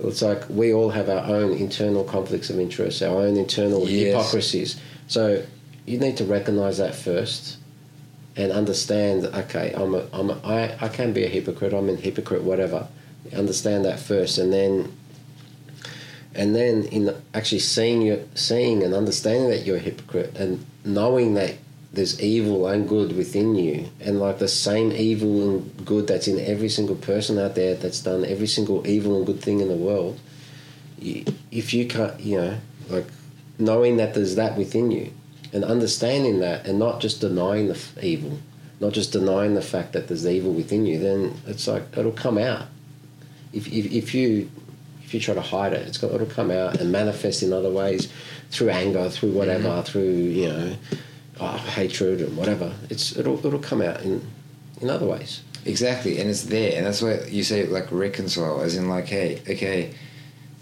It's 0.00 0.20
like 0.22 0.42
we 0.50 0.74
all 0.74 0.90
have 0.90 1.08
our 1.08 1.24
own 1.36 1.52
internal 1.52 2.02
conflicts 2.04 2.50
of 2.50 2.58
interest, 2.58 3.02
our 3.02 3.18
own 3.26 3.36
internal 3.36 3.88
Yes. 3.88 4.14
hypocrisies. 4.16 4.76
So 5.06 5.42
you 5.86 5.98
need 5.98 6.16
to 6.18 6.24
recognize 6.24 6.78
that 6.78 6.94
first, 6.94 7.58
and 8.36 8.52
understand. 8.52 9.26
Okay, 9.26 9.72
I'm 9.76 9.94
a, 9.94 10.06
I'm 10.12 10.30
a, 10.30 10.40
I, 10.44 10.76
I 10.80 10.88
can 10.88 11.12
be 11.12 11.24
a 11.24 11.28
hypocrite. 11.28 11.72
I'm 11.72 11.88
a 11.88 11.94
hypocrite. 11.94 12.42
Whatever. 12.42 12.88
Understand 13.34 13.84
that 13.84 14.00
first, 14.00 14.38
and 14.38 14.52
then 14.52 14.92
and 16.34 16.54
then 16.54 16.84
in 16.84 17.14
actually 17.34 17.58
seeing 17.58 18.02
you 18.02 18.28
seeing 18.34 18.82
and 18.82 18.94
understanding 18.94 19.50
that 19.50 19.66
you're 19.66 19.76
a 19.76 19.80
hypocrite 19.80 20.36
and 20.36 20.64
knowing 20.84 21.34
that 21.34 21.54
there's 21.92 22.20
evil 22.22 22.66
and 22.66 22.88
good 22.88 23.14
within 23.14 23.54
you 23.54 23.88
and 24.00 24.18
like 24.18 24.38
the 24.38 24.48
same 24.48 24.92
evil 24.92 25.50
and 25.50 25.84
good 25.84 26.06
that's 26.06 26.26
in 26.26 26.40
every 26.40 26.68
single 26.68 26.96
person 26.96 27.38
out 27.38 27.54
there 27.54 27.74
that's 27.74 28.00
done 28.00 28.24
every 28.24 28.46
single 28.46 28.86
evil 28.86 29.16
and 29.16 29.26
good 29.26 29.40
thing 29.40 29.60
in 29.60 29.68
the 29.68 29.76
world 29.76 30.18
if 31.00 31.74
you 31.74 31.86
can't 31.86 32.18
you 32.20 32.38
know 32.38 32.58
like 32.88 33.06
knowing 33.58 33.98
that 33.98 34.14
there's 34.14 34.36
that 34.36 34.56
within 34.56 34.90
you 34.90 35.12
and 35.52 35.64
understanding 35.64 36.40
that 36.40 36.66
and 36.66 36.78
not 36.78 37.00
just 37.00 37.20
denying 37.20 37.68
the 37.68 37.74
f- 37.74 37.96
evil 38.02 38.38
not 38.80 38.92
just 38.92 39.12
denying 39.12 39.54
the 39.54 39.62
fact 39.62 39.92
that 39.92 40.08
there's 40.08 40.26
evil 40.26 40.52
within 40.52 40.84
you 40.86 40.98
then 40.98 41.34
it's 41.46 41.66
like 41.68 41.82
it'll 41.96 42.12
come 42.12 42.38
out 42.38 42.66
if, 43.52 43.66
if, 43.68 43.92
if 43.92 44.14
you 44.14 44.50
if 45.04 45.12
you 45.12 45.20
try 45.20 45.34
to 45.34 45.42
hide 45.42 45.74
it, 45.74 45.86
it's 45.86 45.98
got, 45.98 46.10
it'll 46.12 46.26
come 46.26 46.50
out 46.50 46.80
and 46.80 46.90
manifest 46.90 47.42
in 47.42 47.52
other 47.52 47.68
ways, 47.68 48.10
through 48.50 48.70
anger, 48.70 49.10
through 49.10 49.32
whatever, 49.32 49.82
through 49.82 50.08
you 50.10 50.48
know, 50.48 50.74
oh, 51.38 51.56
hatred 51.58 52.22
and 52.22 52.34
whatever. 52.34 52.72
It's 52.88 53.14
it'll 53.14 53.44
it'll 53.46 53.58
come 53.58 53.82
out 53.82 54.00
in 54.00 54.26
in 54.80 54.88
other 54.88 55.04
ways. 55.04 55.42
Exactly, 55.66 56.18
and 56.18 56.30
it's 56.30 56.44
there, 56.44 56.72
and 56.78 56.86
that's 56.86 57.02
why 57.02 57.24
you 57.28 57.42
say 57.42 57.66
like 57.66 57.92
reconcile, 57.92 58.62
as 58.62 58.74
in 58.74 58.88
like, 58.88 59.04
hey, 59.08 59.42
okay, 59.46 59.92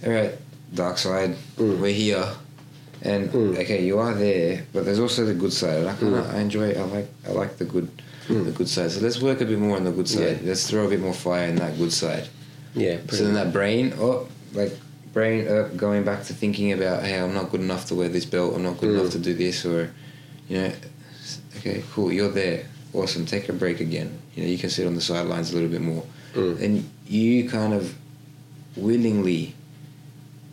all 0.05 0.11
right, 0.12 0.34
dark 0.74 0.99
side, 0.99 1.36
Mm. 1.57 1.78
we're 1.78 1.93
here, 1.93 2.26
and 3.03 3.30
Mm. 3.32 3.59
okay, 3.59 3.84
you 3.84 3.98
are 3.98 4.14
there, 4.14 4.64
but 4.72 4.84
there's 4.84 4.98
also 5.01 5.24
the 5.24 5.34
good 5.34 5.53
side. 5.53 5.84
I 5.86 5.94
Mm. 5.94 6.34
I 6.34 6.40
enjoy, 6.40 6.72
I 6.72 6.82
like, 6.84 7.09
I 7.28 7.32
like 7.32 7.57
the 7.59 7.64
good, 7.64 7.88
Mm. 8.28 8.44
the 8.44 8.53
good 8.53 8.68
side. 8.68 8.90
So 8.90 9.01
let's 9.01 9.20
work 9.20 9.40
a 9.40 9.44
bit 9.44 9.59
more 9.59 9.76
on 9.76 9.84
the 9.84 9.90
good 9.92 10.09
side. 10.09 10.38
Yeah. 10.42 10.48
Let's 10.51 10.68
throw 10.68 10.86
a 10.86 10.88
bit 10.88 11.01
more 11.01 11.14
fire 11.14 11.48
in 11.48 11.57
that 11.57 11.76
good 11.78 11.92
side. 11.92 12.28
Yeah. 12.74 12.98
So 13.11 13.24
then 13.24 13.34
that 13.34 13.53
brain, 13.53 13.94
oh, 13.98 14.26
like 14.55 14.72
brain 15.12 15.48
uh, 15.48 15.68
going 15.76 16.05
back 16.05 16.24
to 16.26 16.32
thinking 16.34 16.72
about, 16.72 17.03
hey, 17.03 17.18
I'm 17.18 17.34
not 17.34 17.51
good 17.51 17.61
enough 17.61 17.86
to 17.86 17.94
wear 17.94 18.09
this 18.09 18.24
belt. 18.26 18.55
I'm 18.55 18.62
not 18.62 18.78
good 18.80 18.90
Mm. 18.90 19.01
enough 19.01 19.12
to 19.12 19.18
do 19.18 19.34
this, 19.34 19.64
or, 19.64 19.90
you 20.48 20.59
know, 20.59 20.72
okay, 21.59 21.82
cool, 21.92 22.12
you're 22.12 22.30
there, 22.30 22.66
awesome. 22.92 23.24
Take 23.26 23.48
a 23.48 23.53
break 23.53 23.80
again. 23.80 24.11
You 24.36 24.44
know, 24.44 24.48
you 24.51 24.59
can 24.59 24.70
sit 24.70 24.86
on 24.86 24.94
the 24.94 25.01
sidelines 25.01 25.51
a 25.51 25.55
little 25.55 25.68
bit 25.70 25.80
more, 25.82 26.05
Mm. 26.36 26.61
and 26.62 26.84
you 27.09 27.48
kind 27.48 27.72
of 27.74 27.94
willingly 28.76 29.55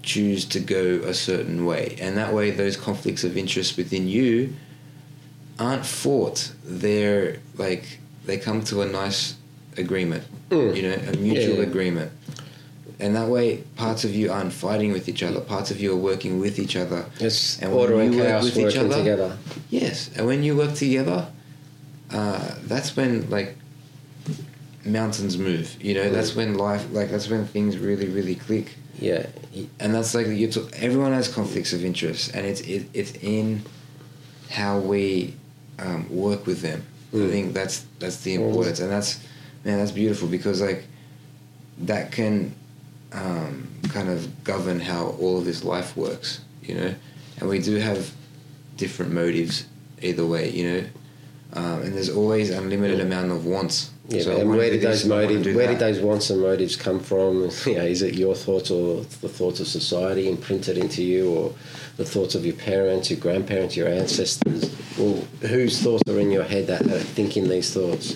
choose 0.07 0.45
to 0.45 0.59
go 0.59 0.83
a 1.05 1.13
certain 1.13 1.65
way, 1.65 1.97
and 1.99 2.17
that 2.17 2.33
way, 2.33 2.49
those 2.51 2.75
conflicts 2.77 3.23
of 3.23 3.35
interest 3.37 3.77
within 3.77 4.07
you 4.07 4.53
aren't 5.59 5.85
fought. 5.85 6.39
They're 6.63 7.37
like 7.57 7.83
they 8.25 8.37
come 8.37 8.63
to 8.71 8.81
a 8.81 8.85
nice 9.01 9.35
agreement. 9.77 10.23
Mm. 10.49 10.75
You 10.75 10.81
know, 10.83 10.95
a 11.13 11.17
mutual 11.17 11.57
Yeah, 11.57 11.69
agreement. 11.71 12.11
and 12.99 13.15
that 13.17 13.27
way 13.27 13.57
parts 13.75 14.03
of 14.07 14.11
you 14.15 14.31
aren't 14.31 14.53
fighting 14.53 14.91
with 14.93 15.07
each 15.11 15.21
other. 15.27 15.39
Parts 15.41 15.69
of 15.71 15.77
you 15.81 15.91
are 15.95 16.01
working 16.11 16.39
with 16.39 16.57
each 16.57 16.75
other. 16.75 17.01
It's 17.19 17.59
And 17.61 17.73
order 17.73 17.99
and 17.99 18.13
you 18.13 18.19
work 18.19 18.27
chaos 18.29 18.43
with 18.45 18.57
each 18.57 18.63
working 18.75 18.85
other- 18.91 18.97
together. 19.03 19.37
Yes, 19.69 20.09
and 20.15 20.25
when 20.25 20.41
you 20.43 20.55
work 20.55 20.73
together, 20.75 21.27
uh, 22.11 22.55
that's 22.71 22.95
when 22.97 23.29
like 23.29 23.49
mountains 24.85 25.37
move. 25.37 25.75
You 25.81 25.93
know, 25.95 26.09
that's 26.09 26.33
when 26.35 26.49
life 26.55 26.83
like 26.91 27.09
that's 27.11 27.29
when 27.29 27.45
things 27.45 27.77
really 27.77 28.07
really 28.07 28.35
click. 28.35 28.67
Yeah, 28.99 29.27
and 29.79 29.93
that's 29.93 30.15
like 30.15 30.27
you 30.27 30.47
t- 30.51 30.65
everyone 30.77 31.13
has 31.13 31.27
conflicts 31.27 31.71
of 31.73 31.85
interest 31.85 32.33
and 32.33 32.45
it's 32.45 32.61
it, 32.61 32.87
it's 32.93 33.11
in 33.21 33.61
how 34.49 34.79
we 34.79 35.35
um, 35.79 36.09
work 36.09 36.45
with 36.47 36.61
them. 36.61 36.83
I 37.13 37.17
Mm. 37.17 37.31
think 37.31 37.53
that's 37.53 37.85
that's 37.99 38.21
the 38.21 38.33
importance 38.35 38.79
and 38.81 38.91
that's 38.91 39.19
man 39.63 39.77
that's 39.79 39.91
beautiful 39.91 40.27
because 40.27 40.61
like 40.61 40.85
that 41.79 42.11
can 42.11 42.53
um, 43.13 43.67
kind 43.89 44.09
of 44.09 44.43
govern 44.43 44.79
how 44.79 45.15
all 45.19 45.37
of 45.37 45.45
this 45.45 45.63
life 45.63 45.95
works 45.95 46.41
you 46.63 46.75
know? 46.75 46.93
And 47.39 47.49
we 47.49 47.59
do 47.59 47.75
have 47.75 48.11
different 48.75 49.11
motives 49.13 49.65
either 50.01 50.25
way 50.25 50.49
you 50.49 50.71
know? 50.71 50.83
Um, 51.53 51.81
and 51.83 51.93
there's 51.93 52.09
always 52.09 52.49
unlimited 52.49 52.99
amount 52.99 53.31
of 53.31 53.45
wants 53.45 53.91
Yeah, 54.09 54.21
So 54.21 54.37
and 54.39 54.49
where 54.49 54.69
did 54.69 54.81
those 54.81 55.03
and 55.03 55.11
I 55.11 55.15
wanna 55.17 55.27
motives, 55.33 55.55
where 55.55 55.67
that. 55.67 55.79
did 55.79 55.79
those 55.79 55.99
wants 55.99 56.29
and 56.29 56.41
motives 56.41 56.75
come 56.77 56.99
from? 57.01 57.49
You 57.65 57.75
know, 57.75 57.83
is 57.83 58.01
it 58.01 58.13
your 58.15 58.35
thoughts 58.35 58.71
or 58.71 59.01
the 59.21 59.27
thoughts 59.29 59.59
of 59.59 59.67
society 59.67 60.29
imprinted 60.29 60.77
into 60.77 61.03
you, 61.03 61.29
or 61.29 61.53
the 61.97 62.05
thoughts 62.05 62.33
of 62.35 62.45
your 62.45 62.55
parents, 62.55 63.09
your 63.11 63.19
grandparents, 63.19 63.75
your 63.75 63.89
ancestors? 63.89 64.73
Well, 64.97 65.21
whose 65.41 65.81
thoughts 65.81 66.03
are 66.09 66.19
in 66.19 66.31
your 66.31 66.43
head 66.45 66.67
that 66.67 66.81
are 66.83 66.99
thinking 66.99 67.49
these 67.49 67.73
thoughts? 67.73 68.13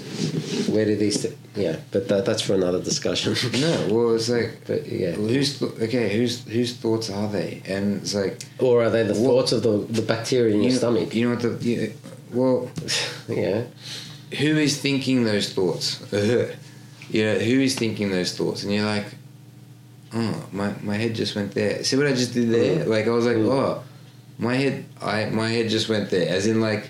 Where 0.69 0.85
did 0.85 0.99
these? 0.99 1.21
Th- 1.23 1.35
yeah, 1.57 1.75
but 1.91 2.07
that, 2.07 2.23
that's 2.25 2.41
for 2.41 2.53
another 2.53 2.81
discussion. 2.81 3.35
no 3.59 3.87
well 3.91 4.15
it's 4.15 4.29
like 4.29 4.61
but 4.65 4.87
yeah, 4.87 5.17
Well, 5.17 5.27
whose 5.27 5.59
th- 5.59 5.73
okay? 5.81 6.15
Whose 6.15 6.45
whose 6.47 6.73
thoughts 6.73 7.09
are 7.09 7.27
they? 7.27 7.61
And 7.65 8.01
it's 8.01 8.15
like 8.15 8.41
or 8.59 8.83
are 8.85 8.89
they 8.89 9.03
the 9.03 9.13
What- 9.15 9.27
thoughts 9.49 9.51
of 9.51 9.61
the, 9.63 9.79
the 9.93 10.01
bacteria 10.01 10.55
in 10.55 10.61
your 10.61 10.71
know, 10.71 10.77
stomach? 10.77 11.13
You 11.13 11.25
know 11.27 11.35
what 11.35 11.43
the 11.59 11.69
you, 11.69 11.93
well, 12.31 12.71
yeah, 13.27 13.63
who 14.39 14.57
is 14.57 14.77
thinking 14.79 15.23
those 15.23 15.51
thoughts? 15.53 15.99
you 16.11 17.23
know, 17.25 17.35
who 17.39 17.59
is 17.59 17.75
thinking 17.75 18.11
those 18.11 18.35
thoughts? 18.37 18.63
And 18.63 18.73
you're 18.73 18.85
like, 18.85 19.05
oh, 20.13 20.45
my, 20.51 20.73
my 20.81 20.95
head 20.95 21.15
just 21.15 21.35
went 21.35 21.53
there. 21.53 21.83
See 21.83 21.97
what 21.97 22.07
I 22.07 22.13
just 22.13 22.33
did 22.33 22.49
there? 22.49 22.85
Mm. 22.85 22.87
Like 22.87 23.07
I 23.07 23.11
was 23.11 23.25
like, 23.25 23.37
Mm. 23.37 23.51
oh, 23.51 23.83
my 24.37 24.55
head, 24.55 24.85
I 25.01 25.25
my 25.25 25.49
head 25.49 25.69
just 25.69 25.89
went 25.89 26.09
there. 26.09 26.29
As 26.29 26.47
in 26.47 26.61
like. 26.61 26.89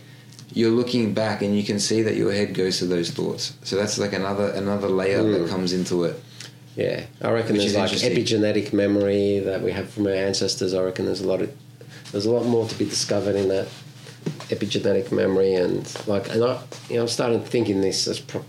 You're 0.54 0.72
looking 0.72 1.14
back 1.14 1.42
and 1.44 1.56
you 1.56 1.64
can 1.64 1.80
see 1.80 2.02
that 2.02 2.18
your 2.18 2.30
head 2.34 2.54
goes 2.54 2.80
to 2.80 2.86
those 2.86 3.10
thoughts. 3.10 3.54
So 3.64 3.78
that's 3.78 3.98
like 3.98 4.12
another 4.12 4.48
another 4.52 4.90
layer 4.90 5.20
Mm. 5.24 5.32
that 5.40 5.50
comes 5.50 5.72
into 5.72 6.04
it. 6.04 6.22
Yeah, 6.76 7.06
I 7.22 7.32
reckon 7.32 7.54
Which 7.56 7.72
there's 7.72 7.78
like 7.78 8.12
epigenetic 8.12 8.74
memory 8.74 9.40
that 9.40 9.62
we 9.62 9.72
have 9.72 9.90
from 9.90 10.08
our 10.08 10.12
ancestors. 10.14 10.74
I 10.74 10.82
reckon 10.84 11.06
there's 11.06 11.22
a 11.22 11.26
lot 11.28 11.42
of 11.42 11.50
there's 12.12 12.26
a 12.26 12.32
lot 12.32 12.46
more 12.46 12.68
to 12.68 12.76
be 12.78 12.84
discovered 12.84 13.38
in 13.38 13.48
that 13.48 13.70
epigenetic 14.52 15.12
memory 15.12 15.54
and 15.56 15.80
like 16.08 16.30
and 16.34 16.44
I 16.44 16.62
you 16.90 16.96
know 16.98 17.02
I'm 17.04 17.08
starting 17.08 17.42
thinking 17.44 17.82
this 17.82 18.08
as 18.08 18.20
pro- 18.20 18.46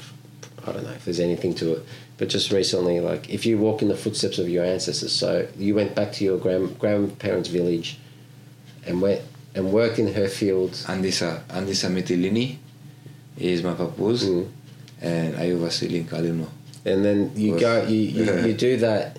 I 0.66 0.72
don't 0.72 0.84
know 0.84 0.90
if 0.90 1.04
there's 1.04 1.20
anything 1.20 1.54
to 1.56 1.74
it, 1.74 1.82
but 2.18 2.28
just 2.28 2.50
recently 2.52 3.00
like 3.00 3.30
if 3.30 3.46
you 3.46 3.58
walk 3.58 3.82
in 3.82 3.88
the 3.88 3.96
footsteps 3.96 4.38
of 4.38 4.48
your 4.48 4.64
ancestors, 4.64 5.12
so 5.12 5.48
you 5.58 5.74
went 5.74 5.94
back 5.94 6.12
to 6.14 6.24
your 6.24 6.38
grand 6.38 6.78
grandparents' 6.78 7.48
village 7.48 7.98
and 8.86 9.00
went 9.00 9.22
and 9.54 9.72
worked 9.72 9.98
in 9.98 10.12
her 10.14 10.28
fields. 10.28 10.84
Andisa 10.86 11.42
Andisa 11.48 11.88
Mitilini 11.90 12.56
is 13.38 13.62
my 13.62 13.74
papa's 13.74 14.24
Mm. 14.24 14.48
and 15.00 15.34
Ayu 15.34 15.58
Vasilin 15.58 16.04
Kalino. 16.04 16.46
And 16.84 17.04
then 17.04 17.30
you 17.36 17.58
go, 17.58 17.82
you, 17.86 17.96
you, 17.96 18.24
you 18.46 18.54
do 18.54 18.76
that, 18.78 19.16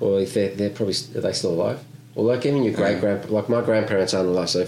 or 0.00 0.20
if 0.20 0.32
they're, 0.34 0.54
they're 0.54 0.70
probably, 0.70 0.94
are 1.14 1.20
they 1.20 1.32
still 1.32 1.52
alive? 1.52 1.78
Well, 2.18 2.26
like 2.26 2.44
even 2.46 2.64
your 2.64 2.74
great 2.74 2.98
grand, 2.98 3.30
like 3.30 3.48
my 3.48 3.60
grandparents 3.60 4.12
aren't 4.12 4.30
alive. 4.30 4.50
So 4.50 4.64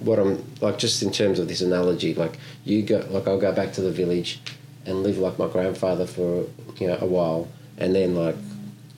what 0.00 0.18
I'm 0.18 0.44
like, 0.60 0.76
just 0.76 1.02
in 1.02 1.10
terms 1.10 1.38
of 1.38 1.48
this 1.48 1.62
analogy, 1.62 2.12
like 2.12 2.38
you 2.62 2.82
go, 2.82 2.98
like 3.08 3.26
I'll 3.26 3.40
go 3.40 3.52
back 3.52 3.72
to 3.72 3.80
the 3.80 3.90
village, 3.90 4.38
and 4.84 5.02
live 5.02 5.16
like 5.16 5.38
my 5.38 5.48
grandfather 5.48 6.06
for 6.06 6.44
you 6.76 6.88
know 6.88 6.98
a 7.00 7.06
while, 7.06 7.48
and 7.78 7.94
then 7.94 8.14
like 8.14 8.36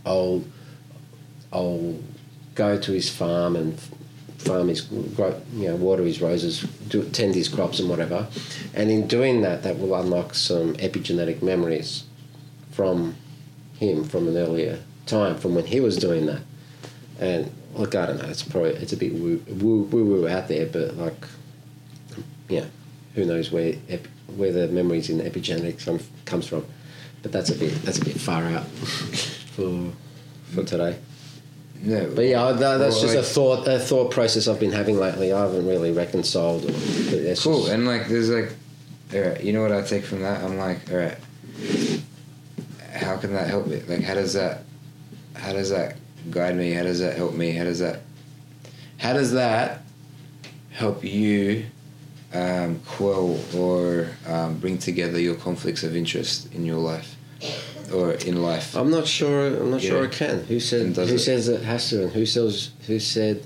I'll 0.05 0.43
I'll 1.53 1.97
go 2.57 2.77
to 2.77 2.91
his 2.91 3.09
farm 3.09 3.55
and 3.55 3.79
farm 4.37 4.67
his 4.67 4.81
grow, 4.81 5.41
you 5.55 5.69
know 5.69 5.77
water 5.77 6.03
his 6.03 6.21
roses, 6.21 6.63
do, 6.89 7.09
tend 7.11 7.37
his 7.37 7.49
crops 7.49 7.79
and 7.79 7.89
whatever, 7.89 8.27
and 8.75 8.91
in 8.91 9.07
doing 9.07 9.43
that, 9.43 9.63
that 9.63 9.79
will 9.79 9.95
unlock 9.95 10.35
some 10.35 10.75
epigenetic 10.79 11.41
memories 11.41 12.03
from 12.73 13.15
him 13.79 14.03
from 14.03 14.27
an 14.27 14.37
earlier 14.37 14.83
time, 15.07 15.39
from 15.39 15.55
when 15.55 15.67
he 15.67 15.79
was 15.79 15.97
doing 15.97 16.27
that, 16.27 16.41
and 17.21 17.49
look, 17.75 17.95
I 17.95 18.07
don't 18.07 18.19
know, 18.23 18.29
it's 18.29 18.43
probably 18.43 18.71
it's 18.71 18.93
a 18.93 18.97
bit 18.97 19.13
woo 19.15 19.43
woo 19.49 19.83
woo, 19.85 20.05
woo 20.05 20.29
out 20.29 20.49
there, 20.49 20.67
but 20.67 20.97
like, 20.97 21.25
yeah, 22.49 22.67
who 23.15 23.25
knows 23.25 23.51
where 23.51 23.75
ep, 23.89 24.07
where 24.37 24.53
the 24.53 24.69
memories 24.69 25.11
in 25.11 25.19
epigenetics 25.21 25.85
come, 25.85 26.01
comes 26.25 26.47
from, 26.47 26.65
but 27.23 27.33
that's 27.33 27.51
a 27.51 27.55
bit 27.55 27.73
that's 27.83 27.99
a 27.99 28.05
bit 28.05 28.19
far 28.21 28.45
out 28.45 28.65
for 29.57 29.91
for 30.55 30.63
today. 30.65 30.99
Yeah, 31.85 32.07
But 32.15 32.27
yeah, 32.27 32.53
that, 32.53 32.77
that's 32.79 33.01
just 33.01 33.17
a 33.17 33.23
thought 33.25 33.67
a 33.67 33.79
thought 33.81 34.13
process 34.13 34.47
I've 34.47 34.61
been 34.61 34.71
having 34.71 34.99
lately. 34.99 35.33
I 35.33 35.41
haven't 35.41 35.67
really 35.67 35.91
reconciled. 35.91 36.65
Or, 36.65 36.69
Cool. 36.73 37.25
just- 37.25 37.73
And 37.73 37.87
like, 37.87 38.07
there's 38.07 38.31
like, 38.31 38.53
all 39.13 39.21
right, 39.21 39.43
you 39.43 39.53
know 39.53 39.63
what 39.63 39.73
I 39.73 39.83
take 39.83 40.05
from 40.05 40.21
that? 40.23 40.45
I'm 40.45 40.59
like, 40.59 40.79
all 40.93 40.99
right, 40.99 41.19
how 42.95 43.17
can 43.17 43.33
that 43.33 43.49
help 43.49 43.67
me? 43.67 43.81
Like, 43.89 44.03
how 44.03 44.15
does 44.15 44.35
that, 44.35 44.63
how 45.35 45.53
does 45.55 45.71
that 45.71 45.97
guide 46.31 46.57
me? 46.57 46.73
How 46.73 46.83
does 46.85 47.01
that 47.01 47.17
help 47.17 47.35
me? 47.35 47.53
How 47.53 47.65
does 47.65 47.79
that, 47.81 48.01
how 48.99 49.13
does 49.13 49.33
that 49.33 49.83
help 50.71 51.05
you 51.05 51.67
um, 52.33 52.81
quell 52.87 53.39
or 53.55 54.09
um, 54.27 54.59
bring 54.59 54.79
together 54.79 55.21
your 55.21 55.35
conflicts 55.35 55.83
of 55.83 55.95
interest 55.95 56.53
in 56.55 56.65
your 56.65 56.79
life 56.79 57.17
or 57.93 58.13
in 58.13 58.43
life? 58.43 58.75
I'm 58.75 58.91
not 58.91 59.07
sure. 59.07 59.47
I'm 59.47 59.71
not 59.71 59.83
sure 59.83 60.05
I 60.05 60.09
can. 60.09 60.45
Who 60.45 60.61
said? 60.61 60.97
Who 60.97 61.03
it? 61.03 61.19
says 61.19 61.49
it 61.49 61.63
has 61.63 61.91
to? 61.91 62.05
And 62.05 62.13
who 62.13 62.27
says? 62.27 62.71
Who 62.87 62.99
said? 62.99 63.45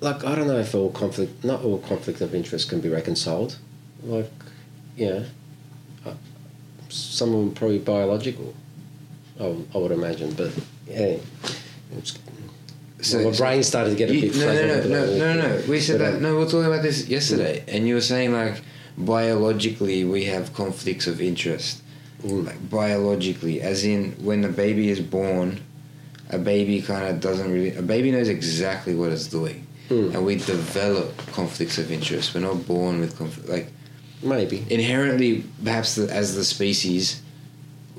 Like 0.00 0.24
I 0.24 0.34
don't 0.34 0.46
know 0.46 0.58
if 0.58 0.74
all 0.74 0.90
conflict, 0.90 1.44
not 1.44 1.62
all 1.62 1.78
conflict 1.78 2.20
of 2.20 2.34
interest 2.34 2.70
can 2.70 2.80
be 2.80 2.88
reconciled. 2.88 3.58
Like, 4.02 4.30
yeah, 4.96 5.24
uh, 6.06 6.14
some 6.88 7.34
of 7.34 7.40
them 7.40 7.54
probably 7.54 7.78
biological. 7.78 8.54
I 9.38 9.54
I 9.74 9.78
would 9.78 9.92
imagine, 9.92 10.32
but 10.32 10.52
yeah. 10.90 11.16
It's, 11.98 13.14
well, 13.14 13.30
my 13.30 13.36
brain 13.36 13.62
started 13.62 13.90
to 13.90 13.96
get 13.96 14.10
a 14.10 14.14
You- 14.14 14.30
bit. 14.30 14.36
no, 14.36 14.52
no, 14.52 14.66
no, 14.66 14.88
no, 14.88 15.02
uh, 15.02 15.06
no, 15.16 15.34
no, 15.34 15.48
no. 15.56 15.62
We 15.68 15.80
said 15.80 16.00
that. 16.00 16.14
um, 16.16 16.22
No, 16.22 16.32
we 16.34 16.38
were 16.44 16.50
talking 16.50 16.66
about 16.66 16.82
this 16.82 17.08
yesterday, 17.08 17.64
and 17.68 17.86
you 17.88 17.94
were 17.94 18.00
saying 18.02 18.32
like 18.32 18.60
biologically 18.98 20.04
we 20.04 20.24
have 20.24 20.52
conflicts 20.54 21.06
of 21.06 21.20
interest. 21.20 21.82
mm, 22.22 22.46
Like 22.46 22.60
biologically, 22.70 23.60
as 23.62 23.84
in 23.84 24.12
when 24.22 24.44
a 24.44 24.48
baby 24.48 24.90
is 24.90 25.00
born, 25.00 25.60
a 26.30 26.38
baby 26.38 26.82
kind 26.82 27.04
of 27.08 27.20
doesn't 27.20 27.50
really. 27.50 27.74
A 27.74 27.82
baby 27.82 28.10
knows 28.10 28.28
exactly 28.28 28.94
what 28.94 29.10
it's 29.10 29.26
doing, 29.26 29.66
mm, 29.88 30.14
and 30.14 30.24
we 30.26 30.36
develop 30.36 31.16
conflicts 31.32 31.78
of 31.78 31.90
interest. 31.90 32.34
We're 32.34 32.40
not 32.50 32.66
born 32.66 33.00
with 33.00 33.16
conflict. 33.16 33.48
Like 33.48 33.68
maybe. 34.22 34.64
inherently, 34.68 35.44
perhaps 35.64 35.94
the, 35.94 36.12
as 36.12 36.34
the 36.36 36.44
species, 36.44 37.22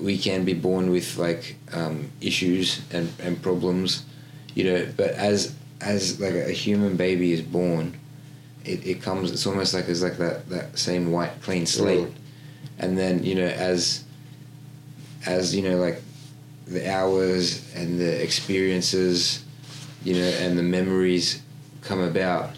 we 0.01 0.17
can 0.17 0.43
be 0.43 0.53
born 0.53 0.89
with 0.89 1.17
like 1.17 1.55
um, 1.73 2.09
issues 2.21 2.81
and, 2.91 3.11
and 3.21 3.41
problems, 3.41 4.03
you 4.55 4.63
know. 4.63 4.87
But 4.97 5.11
as 5.11 5.53
as 5.79 6.19
like 6.19 6.33
a 6.33 6.51
human 6.51 6.97
baby 6.97 7.31
is 7.33 7.41
born, 7.41 7.97
it, 8.65 8.85
it 8.85 9.01
comes. 9.01 9.31
It's 9.31 9.45
almost 9.45 9.73
like 9.73 9.87
it's 9.87 10.01
like 10.01 10.17
that 10.17 10.49
that 10.49 10.77
same 10.77 11.11
white 11.11 11.41
clean 11.41 11.65
slate, 11.65 12.07
Mm. 12.07 12.13
and 12.79 12.97
then 12.97 13.23
you 13.23 13.35
know 13.35 13.47
as 13.47 14.03
as 15.25 15.55
you 15.55 15.61
know 15.61 15.77
like 15.77 16.01
the 16.67 16.89
hours 16.91 17.71
and 17.75 17.99
the 17.99 18.23
experiences, 18.23 19.43
you 20.03 20.13
know, 20.13 20.29
and 20.39 20.57
the 20.57 20.63
memories 20.63 21.41
come 21.81 21.99
about. 21.99 22.51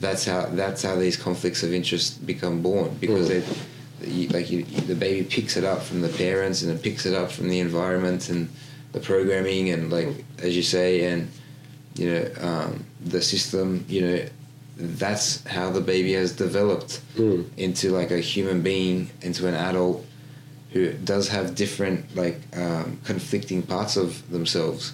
That's 0.00 0.26
how 0.26 0.46
that's 0.46 0.82
how 0.82 0.96
these 0.96 1.16
conflicts 1.16 1.62
of 1.62 1.72
interest 1.72 2.26
become 2.26 2.60
born 2.62 2.96
because 3.00 3.26
Mm. 3.26 3.28
they, 3.28 3.42
you, 4.08 4.28
like 4.28 4.50
you, 4.50 4.64
the 4.64 4.94
baby 4.94 5.24
picks 5.26 5.56
it 5.56 5.64
up 5.64 5.82
from 5.82 6.00
the 6.00 6.08
parents 6.08 6.62
and 6.62 6.70
it 6.72 6.82
picks 6.82 7.06
it 7.06 7.14
up 7.14 7.30
from 7.30 7.48
the 7.48 7.60
environment 7.60 8.28
and 8.28 8.48
the 8.92 9.00
programming 9.00 9.70
and 9.70 9.90
like 9.90 10.08
as 10.42 10.54
you 10.56 10.62
say 10.62 11.04
and 11.12 11.30
you 11.96 12.10
know 12.10 12.30
um, 12.40 12.84
the 13.04 13.20
system. 13.22 13.84
You 13.88 14.00
know, 14.00 14.24
that's 14.76 15.44
how 15.46 15.70
the 15.70 15.80
baby 15.80 16.12
has 16.14 16.32
developed 16.32 17.00
Mm, 17.16 17.46
into 17.56 17.90
like 17.90 18.10
a 18.10 18.18
human 18.18 18.62
being 18.62 19.08
into 19.22 19.46
an 19.46 19.54
adult 19.54 20.04
who 20.72 20.92
does 20.92 21.28
have 21.28 21.54
different 21.54 22.16
like 22.16 22.40
um, 22.56 22.98
conflicting 23.04 23.62
parts 23.62 23.96
of 23.96 24.28
themselves 24.32 24.92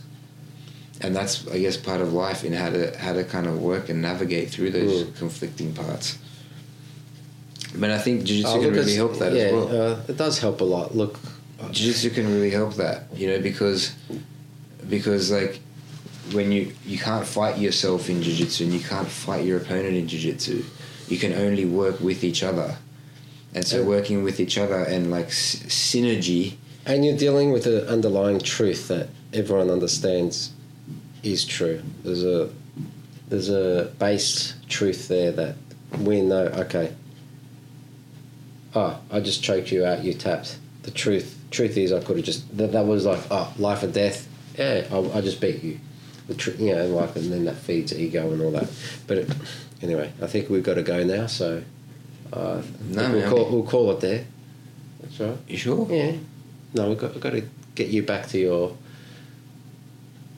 and 1.00 1.16
that's 1.16 1.48
i 1.48 1.58
guess 1.58 1.78
part 1.78 2.02
of 2.02 2.12
life 2.12 2.44
in 2.44 2.52
how 2.52 2.68
to 2.68 2.94
how 2.98 3.14
to 3.14 3.24
kind 3.24 3.46
of 3.46 3.62
work 3.62 3.88
and 3.88 4.02
navigate 4.02 4.50
through 4.50 4.70
those 4.70 5.04
Mm. 5.04 5.16
conflicting 5.16 5.72
parts 5.72 6.18
but 7.77 7.91
i 7.91 7.99
think 7.99 8.25
jiu-jitsu 8.25 8.49
Oh, 8.59 8.61
can 8.62 8.73
really 8.73 8.95
help 8.95 9.16
that 9.18 9.33
yeah, 9.33 9.43
as 9.43 9.53
well 9.53 9.68
uh, 9.93 10.01
it 10.09 10.16
does 10.16 10.39
help 10.39 10.61
a 10.61 10.64
lot. 10.64 10.95
Look, 10.97 11.18
jiu-jitsu 11.71 12.11
can 12.11 12.27
really 12.35 12.51
help 12.51 12.75
that 12.75 13.05
you 13.14 13.27
know 13.29 13.41
because 13.41 13.93
because 14.89 15.31
like 15.31 15.61
when 16.33 16.53
you 16.53 16.73
you 16.87 16.99
can't 16.99 17.27
fight 17.27 17.59
yourself 17.59 18.09
in 18.09 18.23
jiu-jitsu 18.23 18.64
and 18.64 18.73
you 18.73 18.81
can't 18.81 19.09
fight 19.09 19.45
your 19.45 19.59
opponent 19.59 19.95
in 19.97 20.07
jiu-jitsu 20.09 20.62
you 21.09 21.18
can 21.18 21.33
only 21.33 21.64
work 21.64 22.01
with 22.01 22.23
each 22.25 22.43
other 22.43 22.77
and 23.55 23.66
so 23.66 23.83
working 23.83 24.23
with 24.23 24.39
each 24.41 24.57
other 24.59 24.81
and 24.85 25.11
like 25.11 25.27
s- 25.27 25.57
synergy 25.66 26.55
And 26.87 27.05
you're 27.05 27.16
dealing 27.16 27.53
with 27.53 27.66
an 27.66 27.87
underlying 27.89 28.39
truth 28.41 28.89
that 28.89 29.09
everyone 29.33 29.71
understands 29.71 30.51
is 31.23 31.45
true. 31.45 31.83
There's 32.05 32.25
a 32.25 32.49
there's 33.29 33.51
a 33.51 33.91
base 33.99 34.55
truth 34.68 35.07
there 35.09 35.31
that 35.33 35.55
we 35.99 36.23
know. 36.23 36.47
Okay. 36.64 36.87
Oh, 38.75 39.01
I 39.11 39.21
just 39.21 39.43
choked 39.43 39.73
you 39.73 39.85
out. 39.85 40.05
You 40.05 40.14
tapped. 40.14 40.59
The 40.83 40.91
truth 40.91 41.37
truth 41.51 41.77
is, 41.77 41.93
I 41.93 42.01
could 42.01 42.16
have 42.16 42.25
just 42.25 42.57
that, 42.57 42.73
that 42.73 42.87
was 42.87 43.05
like 43.05 43.21
oh 43.31 43.53
life 43.59 43.83
or 43.83 43.89
death. 43.89 44.29
Yeah, 44.59 44.87
I, 44.93 45.18
I 45.18 45.21
just 45.21 45.41
beat 45.41 45.62
you. 45.62 45.79
The 46.29 46.35
tr- 46.35 46.51
you 46.53 46.75
know 46.75 46.87
like 46.89 47.16
and 47.16 47.33
then 47.33 47.45
that 47.47 47.57
feeds 47.57 47.93
ego 47.93 48.31
and 48.33 48.41
all 48.41 48.53
that. 48.53 48.68
But 49.07 49.18
it, 49.18 49.31
anyway, 49.83 50.12
I 50.23 50.27
think 50.27 50.49
we've 50.49 50.62
got 50.62 50.75
to 50.75 50.83
go 50.83 51.03
now. 51.05 51.27
So 51.27 51.62
uh, 52.33 52.62
No, 52.89 53.11
we'll 53.11 53.21
man. 53.21 53.31
call 53.31 53.51
we'll 53.51 53.64
call 53.66 53.91
it 53.91 54.01
there. 54.01 54.25
That's 55.01 55.18
right. 55.21 55.37
you 55.49 55.57
sure 55.57 55.87
Yeah. 55.91 56.12
No, 56.73 56.89
we've 56.91 56.99
got, 56.99 57.12
we've 57.12 57.21
got 57.21 57.31
to 57.33 57.43
get 57.75 57.89
you 57.89 58.03
back 58.05 58.29
to 58.29 58.39
your 58.39 58.77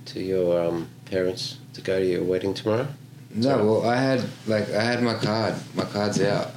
to 0.06 0.20
your 0.22 0.64
um, 0.68 0.88
parents 1.04 1.58
to 1.74 1.80
go 1.82 1.98
to 1.98 2.06
your 2.06 2.22
wedding 2.24 2.54
tomorrow. 2.54 2.86
no 3.34 3.64
well 3.64 3.88
i 3.88 3.96
had 3.96 4.22
like 4.46 4.68
i 4.70 4.82
had 4.82 5.02
my 5.02 5.14
card 5.14 5.54
my 5.74 5.84
card's 5.84 6.20
out 6.20 6.50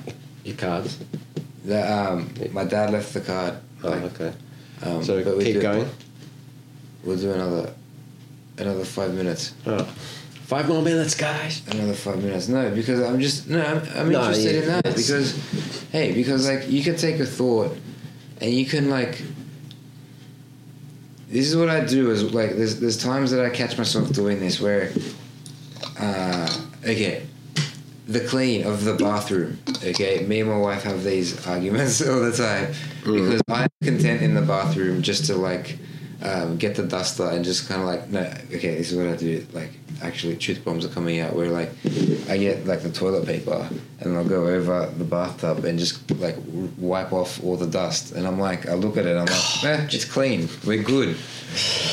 Your 0.44 0.56
cards. 0.58 0.98
The, 1.66 1.92
um, 1.94 2.30
my 2.52 2.64
dad 2.64 2.92
left 2.92 3.14
the 3.14 3.22
card 3.22 3.58
Oh, 3.84 3.90
like, 3.90 4.04
okay. 4.20 4.34
um, 4.84 5.04
So 5.04 5.24
but 5.24 5.38
we 5.38 5.44
keep 5.46 5.54
do- 5.56 5.62
going. 5.62 5.90
we'll 7.04 7.18
do 7.18 7.32
another 7.32 7.74
another 8.58 8.86
five 8.86 9.14
minutes 9.14 9.54
Oh. 9.66 9.84
Five 10.46 10.68
more 10.68 10.84
minutes, 10.84 11.16
guys. 11.16 11.64
Another 11.72 11.96
five 11.96 12.22
minutes. 12.22 12.48
No, 12.48 12.70
because 12.70 13.00
I'm 13.02 13.20
just 13.20 13.50
no. 13.50 13.60
I'm, 13.66 13.82
I'm 13.96 14.12
No, 14.12 14.20
interested 14.20 14.54
yeah, 14.54 14.62
in 14.62 14.68
that 14.68 14.84
because, 14.96 15.36
hey, 15.92 16.14
because 16.14 16.48
like 16.48 16.70
you 16.70 16.84
can 16.84 16.96
take 16.98 17.20
a 17.20 17.26
thought, 17.26 17.76
and 18.40 18.52
you 18.54 18.66
can 18.68 18.88
like. 18.92 19.24
This 21.30 21.48
is 21.50 21.58
what 21.58 21.70
I 21.70 21.84
do. 21.84 22.12
Is 22.12 22.32
like 22.32 22.52
there's 22.58 22.80
there's 22.80 22.96
times 22.98 23.32
that 23.32 23.44
I 23.44 23.50
catch 23.50 23.76
myself 23.78 24.12
doing 24.14 24.40
this 24.40 24.62
where, 24.62 24.92
uh, 26.00 26.48
okay, 26.84 27.26
the 28.08 28.22
clean 28.22 28.66
of 28.66 28.84
the 28.84 28.94
bathroom. 28.94 29.60
Okay, 29.84 30.26
me 30.26 30.42
and 30.42 30.50
my 30.50 30.58
wife 30.58 30.84
have 30.84 31.04
these 31.04 31.46
arguments 31.48 32.02
all 32.08 32.20
the 32.20 32.32
time 32.32 32.74
because 33.04 33.42
I'm 33.50 33.70
content 33.84 34.22
in 34.22 34.34
the 34.34 34.42
bathroom 34.42 35.02
just 35.02 35.26
to 35.26 35.36
like 35.36 35.78
um, 36.22 36.58
get 36.58 36.76
the 36.76 36.84
duster 36.84 37.30
and 37.30 37.44
just 37.44 37.68
kind 37.68 37.82
of 37.82 37.88
like 37.88 38.10
no. 38.10 38.22
Okay, 38.48 38.76
this 38.76 38.92
is 38.92 38.98
what 38.98 39.08
I 39.08 39.16
do. 39.16 39.46
Like 39.54 39.72
actually, 40.02 40.36
truth 40.38 40.64
bombs 40.64 40.86
are 40.86 40.90
coming 40.90 41.20
out 41.20 41.36
where 41.36 41.50
like 41.50 41.72
I 42.30 42.38
get 42.38 42.66
like 42.66 42.82
the 42.82 42.92
toilet 42.92 43.26
paper 43.26 43.68
and 44.00 44.16
I'll 44.16 44.24
go 44.24 44.46
over 44.48 44.88
the 44.98 45.04
bathtub 45.04 45.66
and 45.66 45.80
just 45.80 46.10
like 46.12 46.36
w- 46.36 46.72
wipe 46.78 47.12
off 47.12 47.44
all 47.44 47.58
the 47.58 47.68
dust. 47.68 48.12
And 48.12 48.28
I'm 48.28 48.40
like, 48.40 48.68
I 48.68 48.74
look 48.74 48.98
at 48.98 49.06
it, 49.06 49.18
I'm 49.18 49.26
like, 49.26 49.64
eh, 49.64 49.88
it's 49.92 50.06
clean. 50.06 50.48
We're 50.66 50.84
good. 50.84 51.18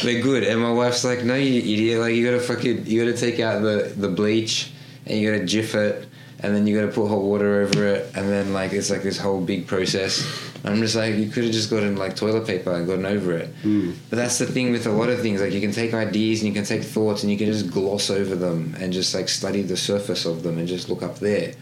We're 0.04 0.22
good. 0.22 0.42
And 0.44 0.60
my 0.60 0.72
wife's 0.72 1.04
like, 1.04 1.24
no, 1.24 1.34
you 1.34 1.60
idiot. 1.60 2.00
Like 2.00 2.14
you 2.14 2.24
gotta 2.24 2.40
fucking 2.40 2.86
you 2.86 3.04
gotta 3.04 3.16
take 3.16 3.40
out 3.40 3.62
the 3.62 3.92
the 3.96 4.08
bleach 4.08 4.71
and 5.06 5.18
you 5.18 5.30
gotta 5.30 5.44
jiff 5.44 5.74
it 5.74 6.08
and 6.42 6.54
then 6.54 6.66
you 6.66 6.78
got 6.78 6.86
to 6.86 6.92
put 6.92 7.08
hot 7.08 7.22
water 7.22 7.62
over 7.62 7.86
it, 7.86 8.10
and 8.16 8.28
then 8.28 8.52
like 8.52 8.72
it's 8.72 8.90
like 8.90 9.02
this 9.02 9.16
whole 9.16 9.40
big 9.40 9.66
process. 9.66 10.26
I'm 10.64 10.80
just 10.80 10.96
like 10.96 11.14
you 11.14 11.28
could 11.28 11.44
have 11.44 11.52
just 11.52 11.70
gotten 11.70 11.96
like 11.96 12.16
toilet 12.16 12.46
paper 12.46 12.72
and 12.72 12.86
gotten 12.86 13.06
over 13.06 13.32
it. 13.32 13.48
Hmm. 13.62 13.92
But 14.10 14.16
that's 14.16 14.38
the 14.38 14.46
thing 14.46 14.72
with 14.72 14.86
a 14.86 14.90
lot 14.90 15.08
of 15.08 15.20
things. 15.20 15.40
Like 15.40 15.52
you 15.52 15.60
can 15.60 15.72
take 15.72 15.94
ideas 15.94 16.40
and 16.40 16.48
you 16.48 16.54
can 16.54 16.64
take 16.64 16.82
thoughts 16.82 17.22
and 17.22 17.32
you 17.32 17.38
can 17.38 17.46
just 17.46 17.70
gloss 17.70 18.10
over 18.10 18.34
them 18.34 18.76
and 18.78 18.92
just 18.92 19.14
like 19.14 19.28
study 19.28 19.62
the 19.62 19.76
surface 19.76 20.24
of 20.24 20.42
them 20.42 20.58
and 20.58 20.68
just 20.68 20.88
look 20.88 21.02
up 21.02 21.18
there. 21.18 21.54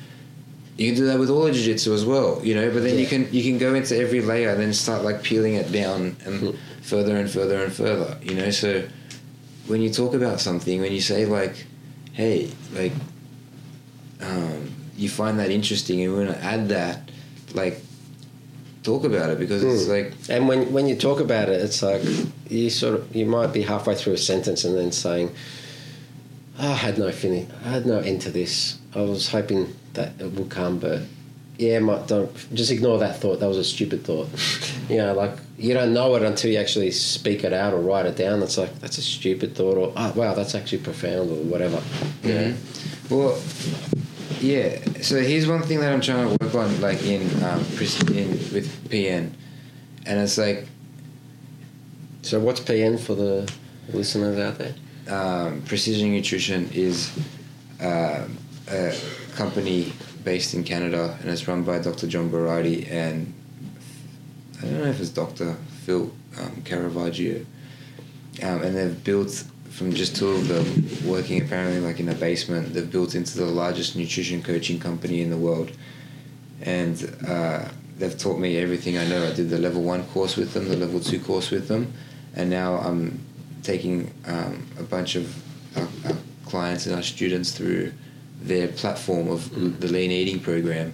You 0.76 0.88
can 0.88 0.94
do 0.94 1.06
that 1.06 1.18
with 1.18 1.28
all 1.28 1.46
of 1.46 1.54
jiu-jitsu 1.54 1.92
as 1.92 2.06
well, 2.06 2.40
you 2.42 2.54
know. 2.54 2.70
But 2.70 2.82
then 2.82 2.98
you 2.98 3.06
can 3.06 3.28
you 3.32 3.42
can 3.42 3.58
go 3.58 3.74
into 3.74 3.96
every 3.98 4.22
layer 4.22 4.50
and 4.50 4.60
then 4.60 4.72
start 4.72 5.02
like 5.02 5.22
peeling 5.22 5.54
it 5.54 5.70
down 5.72 6.16
and 6.24 6.40
hmm. 6.40 6.50
further 6.82 7.16
and 7.16 7.30
further 7.30 7.62
and 7.62 7.72
further, 7.72 8.18
you 8.22 8.34
know. 8.34 8.50
So 8.50 8.86
when 9.66 9.82
you 9.82 9.90
talk 9.90 10.14
about 10.14 10.40
something, 10.40 10.80
when 10.80 10.92
you 10.92 11.02
say 11.02 11.26
like, 11.26 11.66
"Hey, 12.12 12.50
like," 12.74 12.92
um, 14.22 14.70
you 14.96 15.08
find 15.08 15.38
that 15.38 15.50
interesting 15.50 16.02
and 16.02 16.12
we 16.16 16.24
want 16.24 16.36
to 16.36 16.44
add 16.44 16.68
that, 16.68 17.10
like, 17.54 17.80
talk 18.82 19.04
about 19.04 19.30
it 19.30 19.38
because 19.38 19.62
it's 19.62 19.84
Hmm. 19.86 19.90
like, 19.92 20.12
And 20.28 20.48
when 20.48 20.72
when 20.72 20.86
you 20.86 20.96
talk 20.96 21.20
about 21.20 21.48
it, 21.48 21.60
it's 21.60 21.82
like 21.82 22.02
you 22.48 22.70
sort 22.70 22.94
of 22.94 23.14
you 23.14 23.26
might 23.26 23.52
be 23.52 23.62
halfway 23.62 23.94
through 23.94 24.14
a 24.14 24.18
sentence 24.18 24.64
and 24.64 24.76
then 24.76 24.90
saying, 24.92 25.30
oh, 26.58 26.70
"I 26.70 26.74
had 26.74 26.98
no 26.98 27.10
finish. 27.12 27.46
I 27.64 27.68
had 27.70 27.86
no 27.86 27.98
end 27.98 28.20
to 28.22 28.30
this. 28.30 28.78
I 28.94 29.02
was 29.02 29.28
hoping 29.28 29.74
that 29.94 30.12
it 30.18 30.32
would 30.32 30.48
come, 30.50 30.78
but." 30.78 31.00
Yeah, 31.58 31.78
might 31.80 32.06
don't 32.08 32.30
just 32.54 32.70
ignore 32.70 32.98
that 33.00 33.20
thought. 33.20 33.40
That 33.40 33.46
was 33.48 33.58
a 33.58 33.64
stupid 33.64 34.02
thought. 34.02 34.28
you 34.88 34.96
know, 34.96 35.12
like 35.12 35.32
you 35.58 35.74
don't 35.74 35.92
know 35.92 36.14
it 36.14 36.22
until 36.22 36.50
you 36.50 36.56
actually 36.58 36.90
speak 36.90 37.44
it 37.44 37.52
out 37.52 37.74
or 37.74 37.80
write 37.82 38.06
it 38.06 38.16
down. 38.16 38.42
It's 38.42 38.56
like 38.56 38.80
that's 38.80 38.96
a 38.96 39.02
stupid 39.02 39.54
thought, 39.54 39.76
or 39.76 39.92
oh 39.94 40.12
wow, 40.16 40.32
that's 40.32 40.54
actually 40.54 40.78
profound, 40.78 41.28
or 41.30 41.34
whatever. 41.52 41.82
Yeah. 42.24 42.52
well, 43.10 43.38
yeah. 44.40 44.78
So 45.02 45.20
here's 45.20 45.46
one 45.46 45.62
thing 45.62 45.80
that 45.80 45.92
I'm 45.92 46.00
trying 46.00 46.28
to 46.28 46.44
work 46.44 46.54
on, 46.54 46.80
like 46.80 47.02
in 47.04 47.22
um, 47.44 47.60
in 47.60 48.28
with 48.52 48.88
PN, 48.90 49.32
and 50.06 50.18
it's 50.20 50.38
like 50.38 50.66
So 52.22 52.40
what's 52.40 52.60
PN 52.60 52.98
for 52.98 53.14
the 53.14 53.50
listeners 53.92 54.38
out 54.38 54.58
there? 54.58 54.74
um, 55.08 55.62
Precision 55.62 56.12
Nutrition 56.12 56.68
is 56.72 57.10
uh, 57.82 58.26
a 58.70 58.94
company 59.34 59.92
based 60.24 60.54
in 60.54 60.62
Canada, 60.64 61.16
and 61.20 61.30
it's 61.30 61.48
run 61.48 61.62
by 61.64 61.78
Dr. 61.78 62.06
John 62.06 62.30
Berardi 62.30 62.90
and 62.90 63.32
I 64.58 64.64
don't 64.66 64.78
know 64.78 64.84
if 64.90 65.00
it's 65.00 65.08
Dr. 65.10 65.56
Phil 65.84 66.12
um, 66.38 66.62
Caravaggio. 66.64 67.46
Um, 68.42 68.62
and 68.62 68.76
they've 68.76 69.02
built 69.04 69.44
from 69.70 69.92
just 69.92 70.16
two 70.16 70.28
of 70.28 70.48
them 70.48 70.86
working 71.08 71.40
apparently 71.40 71.80
like 71.80 72.00
in 72.00 72.08
a 72.08 72.14
basement. 72.14 72.74
They've 72.74 72.90
built 72.90 73.14
into 73.14 73.38
the 73.38 73.46
largest 73.46 73.96
nutrition 73.96 74.42
coaching 74.42 74.78
company 74.78 75.22
in 75.22 75.30
the 75.30 75.36
world, 75.36 75.70
and 76.62 77.16
uh, 77.26 77.64
they've 77.98 78.18
taught 78.18 78.38
me 78.38 78.58
everything 78.58 78.98
I 78.98 79.06
know. 79.06 79.26
I 79.26 79.32
did 79.32 79.48
the 79.48 79.58
level 79.58 79.82
one 79.82 80.04
course 80.08 80.36
with 80.36 80.52
them, 80.52 80.68
the 80.68 80.76
level 80.76 81.00
two 81.00 81.20
course 81.20 81.50
with 81.50 81.68
them, 81.68 81.92
and 82.34 82.50
now 82.50 82.76
I'm 82.76 83.20
taking 83.62 84.12
um, 84.26 84.66
a 84.78 84.82
bunch 84.82 85.16
of 85.16 85.34
our, 85.76 85.88
our 86.06 86.16
clients 86.46 86.86
and 86.86 86.94
our 86.94 87.02
students 87.02 87.52
through 87.52 87.92
their 88.42 88.68
platform 88.68 89.28
of 89.28 89.80
the 89.80 89.88
lean 89.88 90.10
eating 90.10 90.40
program, 90.40 90.92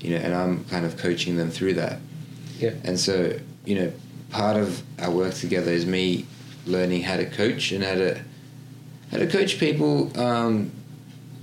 you 0.00 0.10
know, 0.10 0.16
and 0.16 0.34
I'm 0.34 0.64
kind 0.66 0.84
of 0.84 0.96
coaching 0.96 1.36
them 1.36 1.50
through 1.50 1.74
that. 1.74 1.98
Yeah. 2.58 2.74
And 2.84 3.00
so, 3.00 3.38
you 3.64 3.74
know, 3.74 3.92
part 4.30 4.56
of 4.56 4.82
our 4.98 5.10
work 5.10 5.34
together 5.34 5.72
is 5.72 5.86
me 5.86 6.26
learning 6.66 7.02
how 7.02 7.16
to 7.16 7.26
coach 7.26 7.72
and 7.72 7.84
how 7.84 7.94
to 7.94 8.20
how 9.10 9.18
to 9.18 9.26
coach 9.26 9.58
people 9.58 10.18
um, 10.18 10.70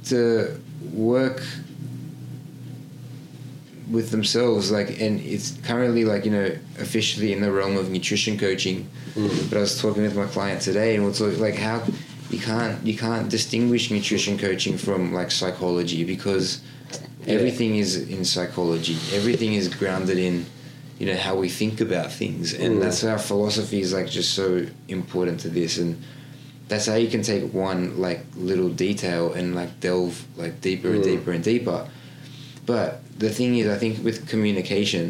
to 0.06 0.60
work 0.94 1.42
with 3.90 4.10
themselves 4.12 4.72
like 4.72 5.00
and 5.02 5.20
it's 5.22 5.52
currently 5.64 6.06
like 6.06 6.24
you 6.24 6.32
know 6.32 6.50
officially 6.80 7.34
in 7.34 7.42
the 7.42 7.52
realm 7.52 7.78
of 7.78 7.90
nutrition 7.90 8.38
coaching 8.38 8.88
Mm. 9.16 9.50
but 9.50 9.58
i 9.58 9.60
was 9.62 9.82
talking 9.82 10.04
with 10.04 10.16
my 10.16 10.26
client 10.26 10.62
today 10.62 10.96
and 10.96 11.04
we're 11.04 11.12
talking 11.12 11.38
like 11.42 11.56
how 11.56 11.84
you 12.30 12.40
can't 12.40 12.82
you 12.88 12.98
can't 12.98 13.28
distinguish 13.28 13.92
nutrition 13.92 14.38
coaching 14.38 14.78
from 14.78 15.12
like 15.14 15.32
psychology 15.32 16.06
because 16.06 16.62
Yeah. 17.28 17.34
everything 17.34 17.76
is 17.76 17.98
in 18.10 18.24
psychology 18.24 18.96
everything 19.14 19.54
is 19.54 19.68
grounded 19.68 20.18
in 20.18 20.46
you 21.02 21.08
know 21.10 21.20
how 21.28 21.36
we 21.44 21.50
think 21.50 21.82
about 21.82 22.12
things 22.12 22.54
and 22.54 22.72
Mm. 22.76 22.82
that's 22.84 23.02
how 23.02 23.18
philosophy 23.18 23.80
is 23.86 23.92
like 23.98 24.08
just 24.20 24.32
so 24.42 24.46
important 24.88 25.40
to 25.46 25.50
this 25.50 25.80
and 25.82 25.92
that's 26.70 26.86
how 26.86 26.98
you 27.04 27.10
can 27.16 27.24
take 27.32 27.44
one 27.70 27.82
like 28.08 28.22
little 28.50 28.70
detail 28.70 29.24
and 29.38 29.56
like 29.56 29.72
delve 29.80 30.16
like 30.38 30.54
deeper 30.62 30.90
and 30.96 31.02
Mm. 31.04 31.10
deeper 31.12 31.32
and 31.38 31.44
deeper 31.44 31.80
but 32.72 32.88
the 33.24 33.30
thing 33.38 33.52
is 33.62 33.66
i 33.76 33.78
think 33.84 33.94
with 34.08 34.18
communication 34.34 35.06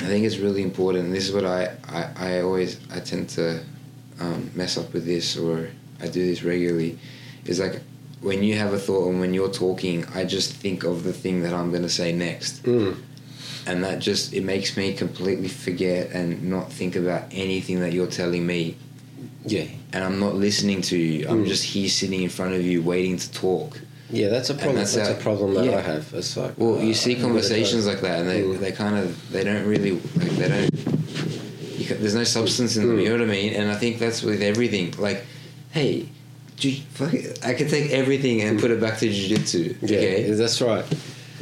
i 0.00 0.06
think 0.10 0.24
it's 0.24 0.38
really 0.38 0.62
important 0.62 1.04
and 1.06 1.12
this 1.14 1.26
is 1.28 1.32
what 1.34 1.44
i 1.44 1.60
i, 1.98 2.02
I 2.28 2.40
always 2.42 2.70
i 2.96 3.00
tend 3.00 3.28
to 3.30 3.46
um, 4.20 4.40
mess 4.54 4.76
up 4.80 4.92
with 4.94 5.04
this 5.12 5.36
or 5.36 5.68
i 6.00 6.06
do 6.06 6.24
this 6.30 6.42
regularly 6.44 6.98
is 7.46 7.58
like 7.58 7.80
when 8.20 8.42
you 8.42 8.54
have 8.62 8.72
a 8.72 8.78
thought 8.78 9.08
and 9.10 9.18
when 9.20 9.34
you're 9.34 9.52
talking 9.66 10.04
i 10.14 10.24
just 10.24 10.52
think 10.52 10.84
of 10.84 11.02
the 11.02 11.12
thing 11.12 11.42
that 11.42 11.52
i'm 11.52 11.70
going 11.70 11.82
to 11.90 11.96
say 12.02 12.12
next 12.12 12.62
Mm. 12.64 12.94
And 13.66 13.82
that 13.84 13.98
just 13.98 14.32
it 14.32 14.42
makes 14.44 14.76
me 14.76 14.92
completely 14.92 15.48
forget 15.48 16.10
and 16.12 16.42
not 16.50 16.72
think 16.72 16.96
about 16.96 17.22
anything 17.32 17.80
that 17.80 17.92
you're 17.92 18.06
telling 18.06 18.46
me 18.46 18.76
Yeah. 19.46 19.64
and 19.92 20.04
i'm 20.04 20.18
not 20.20 20.34
listening 20.34 20.82
to 20.82 20.96
you 20.98 21.26
i'm 21.28 21.44
Mm. 21.44 21.48
just 21.48 21.64
here 21.64 21.88
sitting 21.88 22.22
in 22.22 22.28
front 22.28 22.54
of 22.54 22.64
you 22.64 22.82
waiting 22.82 23.16
to 23.16 23.30
talk 23.32 23.80
Yeah, 24.10 24.28
that's 24.28 24.50
a 24.50 24.54
problem. 24.54 24.76
that's 24.76 24.94
That's, 24.94 25.08
how- 25.08 25.16
a 25.16 25.20
problem 25.28 25.54
that 25.54 25.64
yeah. 25.64 25.78
I 25.78 25.80
have. 25.80 26.04
It's 26.14 26.36
like 26.36 26.52
well 26.58 26.76
you 26.82 26.92
uh, 26.92 26.94
see 26.94 27.14
I'm 27.16 27.22
conversations 27.22 27.86
like 27.86 28.00
that 28.02 28.20
and 28.20 28.28
they, 28.28 28.42
Mm. 28.42 28.58
they 28.60 28.72
kind 28.72 28.96
of 29.02 29.06
they 29.32 29.42
don't 29.44 29.66
really 29.66 29.92
like 30.20 30.30
they 30.40 30.48
don't 30.48 30.70
there's 32.00 32.14
no 32.14 32.24
substance 32.24 32.76
in 32.76 32.88
them. 32.88 32.98
You 32.98 33.06
know 33.10 33.18
what 33.18 33.28
I 33.28 33.38
mean? 33.40 33.52
And 33.54 33.70
I 33.70 33.74
think 33.76 33.98
that's 33.98 34.22
with 34.22 34.40
everything. 34.42 34.94
Like, 34.98 35.24
hey, 35.72 36.08
ju- 36.56 36.80
fuck 36.94 37.12
it, 37.12 37.38
I 37.44 37.52
can 37.52 37.68
take 37.68 37.90
everything 37.90 38.40
and 38.40 38.58
put 38.58 38.70
it 38.70 38.80
back 38.80 38.98
to 39.00 39.06
jujitsu. 39.08 39.76
Yeah, 39.82 39.98
Okay, 39.98 40.30
that's 40.30 40.60
right. 40.62 40.84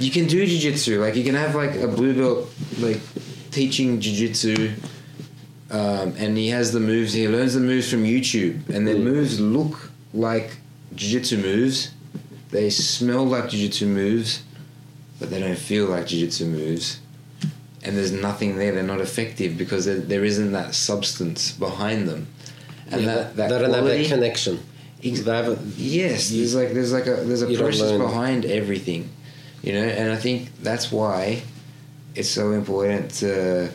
You 0.02 0.10
can 0.10 0.26
do 0.26 0.44
jujitsu. 0.46 1.00
Like 1.00 1.14
you 1.16 1.24
can 1.24 1.34
have 1.34 1.54
like 1.54 1.74
a 1.76 1.88
blue 1.88 2.14
belt 2.14 2.48
like 2.80 3.00
teaching 3.50 4.00
jujitsu, 4.00 4.72
um, 5.70 6.14
and 6.18 6.36
he 6.36 6.48
has 6.48 6.72
the 6.72 6.80
moves. 6.80 7.12
He 7.12 7.28
learns 7.28 7.54
the 7.54 7.60
moves 7.60 7.90
from 7.90 8.04
YouTube, 8.04 8.68
and 8.68 8.86
their 8.86 8.96
Mm. 8.96 9.02
moves 9.04 9.40
look 9.40 9.90
like 10.12 10.56
jujitsu 10.94 11.40
moves. 11.40 11.90
They 12.50 12.68
smell 12.70 13.24
like 13.24 13.44
jujitsu 13.44 13.86
moves, 13.86 14.42
but 15.18 15.30
they 15.30 15.40
don't 15.40 15.58
feel 15.58 15.86
like 15.86 16.06
jujitsu 16.06 16.46
moves. 16.46 16.98
And 17.84 17.96
there's 17.96 18.12
nothing 18.12 18.56
there. 18.58 18.72
They're 18.72 18.82
not 18.84 19.00
effective 19.00 19.58
because 19.58 19.86
there, 19.86 19.96
there 19.98 20.24
isn't 20.24 20.52
that 20.52 20.74
substance 20.74 21.50
behind 21.50 22.06
them. 22.08 22.28
And 22.90 23.00
Yeah, 23.02 23.06
that, 23.14 23.36
that 23.36 23.48
they 23.48 23.58
don't 23.58 23.74
have 23.74 23.84
that 23.84 24.06
connection. 24.06 24.60
Ex- 25.02 25.24
Yes, 25.78 26.30
there's 26.30 26.54
like 26.54 26.72
there's 26.74 26.92
like 26.92 27.06
a 27.08 27.16
there's 27.24 27.42
a 27.42 27.52
process 27.56 27.98
behind 27.98 28.44
everything, 28.44 29.08
you 29.62 29.72
know, 29.72 29.82
and 29.84 30.12
I 30.12 30.16
think 30.16 30.50
that's 30.62 30.90
why 30.92 31.42
it's 32.14 32.28
so 32.28 32.52
important 32.52 33.10
to 33.20 33.70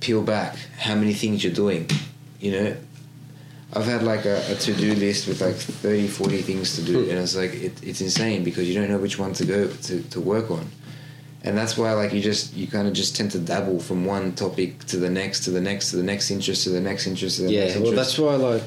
peel 0.00 0.22
back 0.22 0.56
how 0.78 0.94
many 0.94 1.12
things 1.14 1.42
you're 1.42 1.52
doing, 1.52 1.88
you 2.40 2.52
know. 2.52 2.76
I've 3.72 3.84
had 3.84 4.04
like 4.04 4.24
a, 4.24 4.38
a 4.52 4.54
to 4.54 4.74
do 4.74 4.94
list 4.94 5.26
with 5.26 5.40
like 5.40 5.56
30, 5.56 6.06
40 6.08 6.42
things 6.42 6.76
to 6.76 6.82
do, 6.82 7.02
Hmm. 7.04 7.10
and 7.10 7.18
it's 7.18 7.36
like 7.36 7.52
it, 7.54 7.82
it's 7.82 8.00
insane 8.00 8.44
because 8.44 8.68
you 8.68 8.74
don't 8.74 8.88
know 8.88 8.98
which 8.98 9.18
one 9.18 9.32
to 9.34 9.44
go 9.44 9.66
to, 9.68 10.02
to 10.02 10.20
work 10.20 10.50
on, 10.50 10.70
and 11.42 11.58
that's 11.58 11.76
why 11.76 11.92
like 11.92 12.12
you 12.12 12.20
just 12.20 12.54
you 12.54 12.68
kind 12.68 12.86
of 12.86 12.94
just 12.94 13.16
tend 13.16 13.32
to 13.32 13.38
dabble 13.38 13.80
from 13.80 14.04
one 14.06 14.32
topic 14.34 14.84
to 14.86 14.96
the 14.98 15.10
next 15.10 15.40
to 15.44 15.50
the 15.50 15.60
next 15.60 15.90
to 15.90 15.96
the 15.96 16.02
next 16.02 16.30
interest 16.30 16.64
to 16.64 16.70
the 16.70 16.80
next 16.80 17.06
interest 17.06 17.36
to 17.38 17.42
the 17.42 17.50
next 17.52 17.74
Yeah, 17.76 17.82
well, 17.82 17.92
that's 17.92 18.16
why, 18.18 18.36
like, 18.36 18.62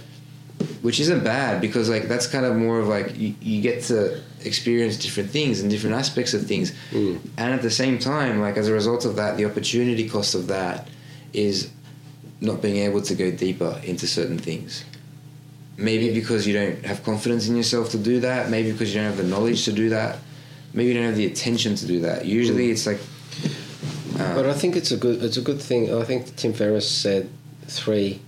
which 0.81 0.99
isn't 0.99 1.23
bad 1.23 1.61
because 1.61 1.89
like 1.89 2.03
that's 2.09 2.27
kind 2.27 2.45
of 2.45 2.55
more 2.57 2.79
of 2.79 2.87
like 2.87 3.17
you, 3.17 3.33
you 3.41 3.61
get 3.61 3.83
to 3.85 4.21
experience 4.45 4.95
different 4.97 5.29
things 5.29 5.59
and 5.61 5.69
different 5.69 5.95
aspects 5.95 6.33
of 6.33 6.45
things 6.47 6.71
Mm. 6.91 7.19
and 7.37 7.53
at 7.53 7.61
the 7.61 7.69
same 7.71 7.99
time 7.99 8.39
like 8.41 8.57
as 8.57 8.67
a 8.67 8.73
result 8.73 9.05
of 9.05 9.15
that 9.17 9.37
the 9.37 9.45
opportunity 9.45 10.07
cost 10.09 10.35
of 10.35 10.47
that 10.47 10.87
is 11.33 11.69
not 12.41 12.61
being 12.61 12.77
able 12.77 13.01
to 13.01 13.15
go 13.15 13.31
deeper 13.31 13.79
into 13.83 14.07
certain 14.07 14.37
things 14.39 14.83
maybe 15.77 16.13
because 16.13 16.45
you 16.47 16.53
don't 16.53 16.85
have 16.85 17.03
confidence 17.03 17.47
in 17.49 17.55
yourself 17.55 17.89
to 17.91 17.97
do 17.97 18.19
that 18.21 18.49
maybe 18.49 18.71
because 18.71 18.93
you 18.93 18.99
don't 19.01 19.09
have 19.09 19.17
the 19.17 19.23
knowledge 19.23 19.65
to 19.65 19.71
do 19.71 19.89
that 19.89 20.19
maybe 20.73 20.87
you 20.89 20.93
don't 20.93 21.05
have 21.05 21.17
the 21.17 21.25
attention 21.25 21.75
to 21.75 21.85
do 21.85 21.99
that 22.01 22.25
usually 22.25 22.67
Mm. 22.69 22.71
it's 22.71 22.85
like 22.87 22.99
uh, 24.19 24.35
but 24.35 24.45
I 24.45 24.53
think 24.53 24.75
it's 24.75 24.91
a 24.91 24.97
good 24.97 25.23
it's 25.23 25.37
a 25.37 25.41
good 25.41 25.61
thing. 25.61 25.93
I 25.95 26.03
think 26.03 26.35
Tim 26.35 26.51
Ferriss 26.51 26.89
said 26.89 27.29
three, 27.67 28.19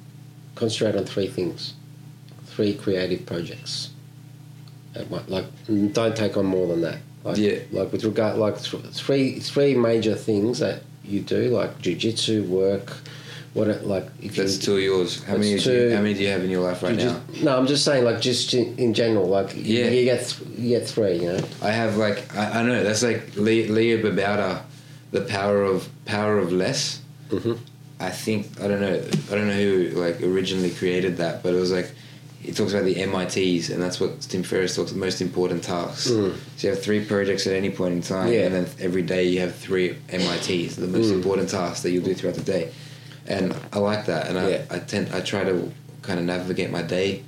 concentrate 0.56 0.96
on 0.96 1.04
three 1.04 1.28
things, 1.28 1.74
three 2.46 2.74
creative 2.76 3.26
projects. 3.26 3.90
One- 5.10 5.24
Like, 5.28 5.46
don't 5.94 6.16
take 6.16 6.38
on 6.38 6.46
more 6.46 6.68
than 6.68 6.82
that. 6.82 6.98
Like, 7.24 7.38
Yeah. 7.38 7.60
Like 7.72 7.92
with 7.92 8.04
regard, 8.04 8.38
like 8.38 8.62
th- 8.62 8.84
three 8.94 9.40
three 9.40 9.76
major 9.76 10.16
things 10.16 10.60
that 10.60 10.82
you 11.06 11.20
do, 11.22 11.50
like 11.50 11.82
jujitsu 11.82 12.48
work. 12.48 12.94
What 13.54 13.68
it, 13.68 13.86
like 13.86 14.06
if 14.22 14.38
that's 14.38 14.56
you 14.56 14.62
two 14.64 14.76
of 14.78 14.82
yours 14.82 15.24
how 15.26 15.34
many 15.36 15.56
do 15.56 15.60
two. 15.60 15.74
you, 15.90 15.96
how 15.96 16.02
many 16.02 16.14
do 16.14 16.22
you 16.22 16.30
have 16.30 16.42
in 16.42 16.50
your 16.50 16.62
life 16.62 16.82
right 16.84 16.98
you 16.98 17.06
now 17.06 17.20
just- 17.34 17.44
no, 17.44 17.58
I'm 17.58 17.68
just 17.68 17.84
saying, 17.84 18.06
like 18.06 18.22
just 18.22 18.54
in, 18.54 18.78
in 18.78 18.94
general, 18.94 19.28
like 19.28 19.52
Yeah. 19.56 19.90
you 19.90 20.06
get 20.06 20.26
th- 20.26 20.58
you 20.58 20.70
get 20.70 20.88
three, 20.88 21.16
you 21.16 21.34
know. 21.34 21.40
I 21.62 21.70
have 21.72 21.98
like 21.98 22.34
I, 22.36 22.62
I 22.62 22.64
know 22.64 22.82
that's 22.84 23.04
like 23.04 23.36
Le- 23.36 23.68
Leo 23.78 23.98
Babauta, 24.02 24.62
the 25.12 25.22
power 25.22 25.64
of 25.64 25.90
power 26.06 26.38
of 26.40 26.54
less. 26.54 27.02
Mhm. 27.30 27.58
I 28.00 28.10
think 28.10 28.48
I 28.64 28.68
don't 28.70 28.80
know 28.82 29.00
I 29.30 29.36
don't 29.36 29.48
know 29.48 29.54
who 29.54 29.90
like 30.00 30.22
originally 30.24 30.72
created 30.72 31.18
that, 31.18 31.44
but 31.44 31.54
it 31.54 31.60
was 31.60 31.72
like 31.74 31.92
he 32.42 32.52
talks 32.52 32.74
about 32.74 32.86
the 32.86 32.96
MITs, 33.06 33.70
and 33.70 33.82
that's 33.82 34.00
what 34.00 34.20
Tim 34.22 34.42
Ferriss 34.44 34.76
talks. 34.76 34.92
The 34.92 34.98
most 34.98 35.22
important 35.22 35.64
tasks. 35.64 36.10
Mm. 36.10 36.36
So 36.58 36.68
you 36.68 36.74
have 36.74 36.82
three 36.84 37.06
projects 37.06 37.46
at 37.48 37.54
any 37.54 37.70
point 37.70 37.94
in 37.94 38.02
time, 38.02 38.34
Yeah. 38.34 38.42
and 38.46 38.56
then 38.56 38.66
every 38.80 39.04
day 39.04 39.26
you 39.28 39.40
have 39.42 39.56
three 39.56 39.96
MITs, 40.12 40.76
the 40.76 40.88
most 40.88 41.08
Mm. 41.08 41.14
important 41.16 41.50
tasks 41.50 41.82
that 41.84 41.92
you'll 41.92 42.04
do 42.04 42.14
throughout 42.16 42.36
the 42.36 42.42
day. 42.42 42.70
And 43.28 43.54
I 43.72 43.80
like 43.80 44.08
that, 44.08 44.28
and 44.28 44.36
Yeah. 44.36 44.62
I, 44.72 44.76
I 44.76 44.80
tend 44.80 45.10
I 45.14 45.22
try 45.22 45.44
to 45.44 45.72
kind 46.02 46.20
of 46.20 46.26
navigate 46.26 46.72
my 46.72 46.82
day 46.82 47.22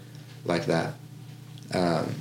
like 0.45 0.66
that. 0.66 0.93
Um, 1.74 2.16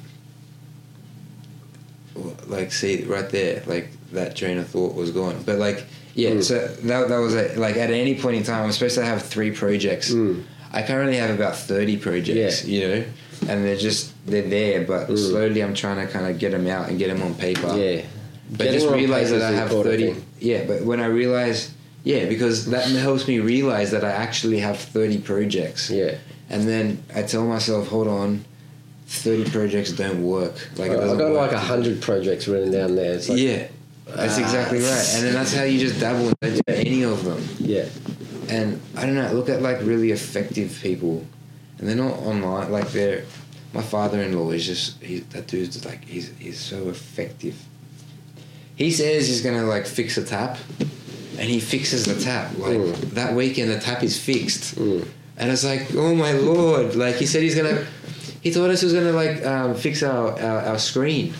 like 2.46 2.72
see 2.72 3.04
right 3.04 3.28
there, 3.30 3.62
like 3.66 3.88
that 4.12 4.36
train 4.36 4.58
of 4.58 4.68
thought 4.68 4.94
was 4.94 5.10
gone. 5.10 5.42
But 5.46 5.58
like 5.58 5.84
yeah, 6.14 6.30
Mm. 6.32 6.42
so 6.44 6.68
that 6.84 7.08
that 7.08 7.18
was 7.18 7.34
it. 7.34 7.56
Like 7.56 7.76
at 7.76 7.90
any 7.90 8.14
point 8.16 8.36
in 8.36 8.42
time, 8.42 8.64
I'm 8.64 8.72
supposed 8.72 8.96
to 8.96 9.04
have 9.04 9.22
three 9.22 9.50
projects. 9.50 10.12
I 10.72 10.82
currently 10.82 11.16
have 11.16 11.30
about 11.30 11.56
thirty 11.56 11.96
projects. 11.96 12.64
Yeah. 12.64 12.80
You 12.80 12.88
know, 12.88 13.04
and 13.48 13.64
they're 13.64 13.76
just 13.76 14.12
they're 14.26 14.48
there, 14.48 14.82
but 14.84 15.08
Mm. 15.08 15.18
slowly 15.18 15.60
I'm 15.62 15.74
trying 15.74 16.04
to 16.06 16.12
kind 16.12 16.26
of 16.26 16.38
get 16.38 16.52
them 16.52 16.66
out 16.66 16.88
and 16.88 16.98
get 16.98 17.08
them 17.08 17.22
on 17.22 17.34
paper. 17.34 17.76
Yeah. 17.76 18.02
But 18.50 18.58
Getting 18.64 18.80
just 18.80 18.92
realize 18.92 19.30
that 19.30 19.42
I 19.42 19.52
have 19.52 19.70
thirty. 19.70 20.12
thing. 20.12 20.24
Yeah, 20.40 20.64
but 20.66 20.82
when 20.84 21.00
I 21.00 21.06
realize. 21.06 21.70
Yeah, 22.04 22.24
because 22.24 22.66
that 22.70 22.84
helps 23.08 23.28
me 23.28 23.38
realize 23.38 23.92
that 23.92 24.02
I 24.04 24.10
actually 24.10 24.58
have 24.58 24.76
30 24.76 25.18
projects. 25.18 25.88
Yeah. 25.88 26.16
And 26.50 26.66
then 26.68 27.00
I 27.14 27.22
tell 27.22 27.46
myself, 27.46 27.86
hold 27.86 28.08
on, 28.08 28.44
30 29.06 29.50
projects 29.50 29.92
don't 29.92 30.20
work. 30.24 30.54
Like 30.78 30.90
I've 30.90 31.16
got 31.16 31.30
like 31.30 31.52
a 31.52 31.60
hundred 31.60 32.02
projects 32.02 32.48
written 32.48 32.72
down 32.72 32.96
there. 32.96 33.12
It's 33.14 33.28
like, 33.28 33.38
yeah, 33.38 33.68
that's 34.08 34.36
Ah. 34.36 34.40
exactly 34.40 34.80
right. 34.80 35.08
And 35.14 35.24
then 35.26 35.32
that's 35.32 35.54
how 35.54 35.62
you 35.62 35.78
just 35.78 36.00
dabble 36.00 36.32
and 36.42 36.56
do 36.56 36.60
any 36.66 37.04
of 37.04 37.24
them. 37.24 37.40
yeah. 37.60 37.84
And 38.48 38.80
I 38.96 39.06
don't 39.06 39.14
know, 39.14 39.32
look 39.32 39.48
at 39.48 39.62
like 39.62 39.80
really 39.82 40.10
effective 40.10 40.78
people, 40.82 41.24
and 41.78 41.88
they're 41.88 41.96
not 41.96 42.18
online. 42.18 42.70
Like 42.72 42.88
they're, 42.90 43.24
my 43.72 43.82
father-in-law 43.82 44.50
is 44.50 44.66
just 44.66 45.02
he, 45.02 45.20
that 45.30 45.46
dude's 45.46 45.84
like 45.84 46.04
he's 46.04 46.32
he's 46.38 46.58
so 46.60 46.88
effective. 46.88 47.56
He 48.76 48.90
says 48.90 49.28
he's 49.28 49.42
gonna 49.42 49.64
like 49.64 49.86
fix 49.86 50.16
a 50.18 50.24
tap, 50.24 50.58
and 51.38 51.48
he 51.48 51.60
fixes 51.60 52.04
the 52.04 52.20
tap. 52.20 52.56
Like 52.58 52.78
Mm. 52.78 53.10
that 53.14 53.34
weekend, 53.34 53.70
the 53.70 53.78
tap 53.78 54.02
is 54.02 54.18
fixed. 54.18 54.76
Mm. 54.76 55.06
And 55.36 55.50
it's 55.50 55.64
like, 55.64 55.94
oh 55.94 56.14
my 56.14 56.32
lord! 56.32 56.94
Like 56.94 57.16
he 57.16 57.26
said, 57.26 57.42
he's 57.42 57.54
gonna. 57.54 57.86
He 58.40 58.50
told 58.52 58.70
us 58.70 58.80
he 58.80 58.86
was 58.86 58.94
gonna 58.94 59.12
like 59.12 59.44
um, 59.46 59.74
fix 59.74 60.02
our, 60.02 60.38
our, 60.40 60.60
our 60.62 60.78
screen, 60.78 61.32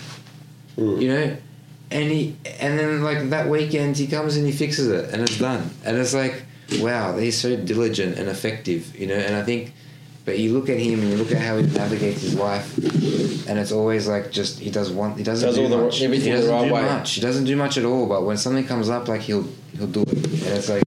Mm. 0.77 1.01
you 1.01 1.07
know, 1.09 1.37
and 1.91 2.09
he 2.11 2.35
and 2.59 2.79
then 2.79 3.03
like 3.03 3.29
that 3.29 3.47
weekend 3.49 3.97
he 3.97 4.07
comes 4.07 4.37
and 4.37 4.45
he 4.45 4.51
fixes 4.51 4.87
it 4.87 5.13
and 5.13 5.21
it's 5.21 5.37
done. 5.37 5.69
And 5.85 5.97
it's 5.97 6.13
like, 6.13 6.43
wow, 6.79 7.17
he's 7.17 7.39
so 7.39 7.55
diligent 7.55 8.17
and 8.17 8.29
effective, 8.29 8.95
you 8.99 9.07
know. 9.07 9.15
And 9.15 9.35
I 9.35 9.43
think, 9.43 9.73
but 10.25 10.39
you 10.39 10.53
look 10.53 10.69
at 10.69 10.77
him 10.79 10.99
and 11.01 11.09
you 11.11 11.17
look 11.17 11.31
at 11.31 11.37
how 11.41 11.57
he 11.57 11.63
navigates 11.63 12.21
his 12.21 12.35
life, 12.35 12.77
and 13.47 13.59
it's 13.59 13.71
always 13.71 14.07
like 14.07 14.31
just 14.31 14.59
he 14.59 14.69
does 14.71 14.89
one. 14.91 15.15
He 15.17 15.23
doesn't 15.23 15.47
Does 15.47 15.55
do 15.57 15.63
all 15.63 15.69
the- 15.69 15.77
much. 15.77 16.01
everything 16.01 16.25
he 16.27 16.31
the 16.31 16.37
doesn't 16.37 16.53
right 16.55 16.67
do 16.67 16.73
way. 16.73 16.81
much. 16.81 17.11
He 17.11 17.21
doesn't 17.21 17.45
do 17.45 17.55
much 17.55 17.77
at 17.77 17.85
all. 17.85 18.05
But 18.07 18.23
when 18.25 18.37
something 18.37 18.65
comes 18.65 18.89
up, 18.89 19.07
like 19.07 19.21
he'll 19.21 19.47
he'll 19.77 19.87
do 19.87 20.01
it, 20.03 20.13
and 20.13 20.53
it's 20.57 20.69
like 20.69 20.83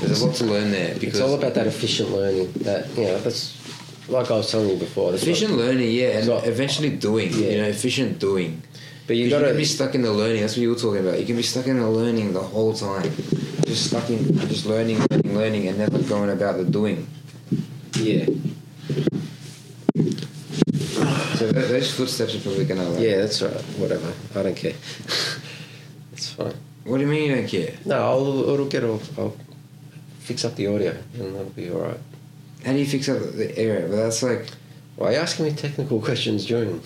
there's 0.00 0.20
a 0.22 0.26
lot 0.26 0.34
to 0.36 0.44
learn 0.44 0.70
there 0.70 0.94
because 0.94 1.18
It's 1.18 1.20
all 1.20 1.34
about 1.34 1.54
that 1.54 1.66
efficient 1.66 2.10
learning. 2.10 2.52
That 2.62 2.88
you 2.96 3.04
know, 3.04 3.18
that's 3.20 3.56
like 4.08 4.30
I 4.30 4.36
was 4.36 4.50
telling 4.50 4.68
you 4.70 4.76
before. 4.76 5.14
Efficient 5.14 5.50
what- 5.52 5.60
learning, 5.60 5.90
yeah, 5.92 6.16
and 6.18 6.26
So- 6.26 6.38
eventually 6.38 6.90
doing. 6.90 7.30
Yeah. 7.32 7.48
You 7.50 7.58
know, 7.62 7.68
efficient 7.68 8.18
doing. 8.18 8.62
but 9.06 9.16
you 9.16 9.24
You, 9.24 9.30
got 9.30 9.40
can 9.40 9.48
to 9.52 9.54
be 9.56 9.64
stuck 9.64 9.94
in 9.94 10.02
the 10.02 10.12
learning. 10.12 10.42
That's 10.42 10.54
what 10.56 10.62
you 10.62 10.68
were 10.70 10.76
talking 10.76 11.00
about. 11.00 11.18
You 11.18 11.24
can 11.26 11.36
be 11.36 11.42
stuck 11.42 11.66
in 11.66 11.78
the 11.78 11.88
learning 11.88 12.34
the 12.34 12.40
whole 12.42 12.74
time, 12.74 13.10
just 13.68 13.86
stuck 13.88 14.08
in 14.10 14.36
just 14.48 14.66
learning, 14.66 14.98
learning, 15.10 15.34
learning, 15.36 15.68
and 15.68 15.78
never 15.78 15.98
going 16.02 16.30
about 16.30 16.56
the 16.56 16.64
doing. 16.64 17.06
yeah, 17.96 18.26
So 21.38 21.52
th- 21.52 21.68
those 21.68 21.90
footsteps 21.94 22.34
are 22.34 22.40
probably 22.40 22.64
gonna. 22.64 22.88
Like, 22.88 23.00
yeah. 23.00 23.16
That's 23.18 23.40
right. 23.42 23.52
Whatever. 23.78 24.12
I 24.34 24.42
don't 24.42 24.56
care. 24.56 24.72
it's 26.12 26.32
fine. 26.32 26.54
What 26.84 26.96
do 26.98 27.02
you 27.04 27.10
mean 27.10 27.28
you 27.30 27.36
don't 27.36 27.46
care? 27.48 27.74
No, 27.84 27.96
I'll, 28.02 28.50
it'll 28.54 28.66
get 28.66 28.82
all. 28.84 29.00
I'll 29.16 29.36
fix 30.20 30.44
up 30.44 30.56
the 30.56 30.66
audio, 30.66 30.96
and 31.14 31.34
that'll 31.34 31.50
be 31.50 31.70
all 31.70 31.80
right. 31.80 32.00
How 32.64 32.72
do 32.72 32.78
you 32.78 32.86
fix 32.86 33.08
up 33.08 33.18
the 33.32 33.56
area? 33.56 33.86
But 33.88 33.96
that's 33.96 34.22
like 34.22 34.48
Why 34.96 35.08
are 35.08 35.12
you 35.12 35.18
asking 35.18 35.46
me 35.46 35.52
technical 35.52 36.00
questions 36.08 36.44
during? 36.46 36.80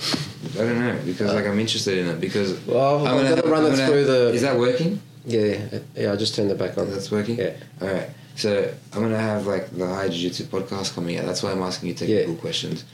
I 0.55 0.59
don't 0.59 0.78
know 0.80 0.99
because 1.07 1.33
like 1.33 1.47
uh, 1.47 1.51
I'm 1.51 1.59
interested 1.61 1.97
in 1.99 2.09
it 2.09 2.20
because 2.20 2.61
Well, 2.66 3.07
I'm, 3.07 3.24
gonna, 3.24 3.43
run 3.51 3.64
I'm 3.64 3.72
it 3.72 3.76
gonna- 3.76 3.87
through 3.87 4.05
the. 4.05 4.33
Is 4.35 4.43
that 4.43 4.59
working? 4.59 5.01
Yeah, 5.24 5.40
yeah, 5.72 5.78
yeah. 5.96 6.12
I 6.12 6.16
just 6.16 6.34
turned 6.34 6.50
it 6.50 6.58
back 6.58 6.76
on. 6.78 6.90
That's 6.90 7.10
working. 7.10 7.38
Yeah. 7.38 7.52
All 7.80 7.88
right. 7.88 8.08
So 8.34 8.72
I'm 8.92 9.02
gonna 9.02 9.18
have 9.18 9.46
like 9.46 9.70
the 9.76 9.86
High 9.86 10.08
Jiu 10.08 10.28
Jitsu 10.30 10.44
podcast 10.44 10.94
coming 10.94 11.18
out. 11.18 11.26
That's 11.26 11.42
why 11.42 11.52
I'm 11.52 11.62
asking 11.62 11.90
you 11.90 11.94
technical 11.94 12.34
Yeah. 12.34 12.40
questions, 12.40 12.84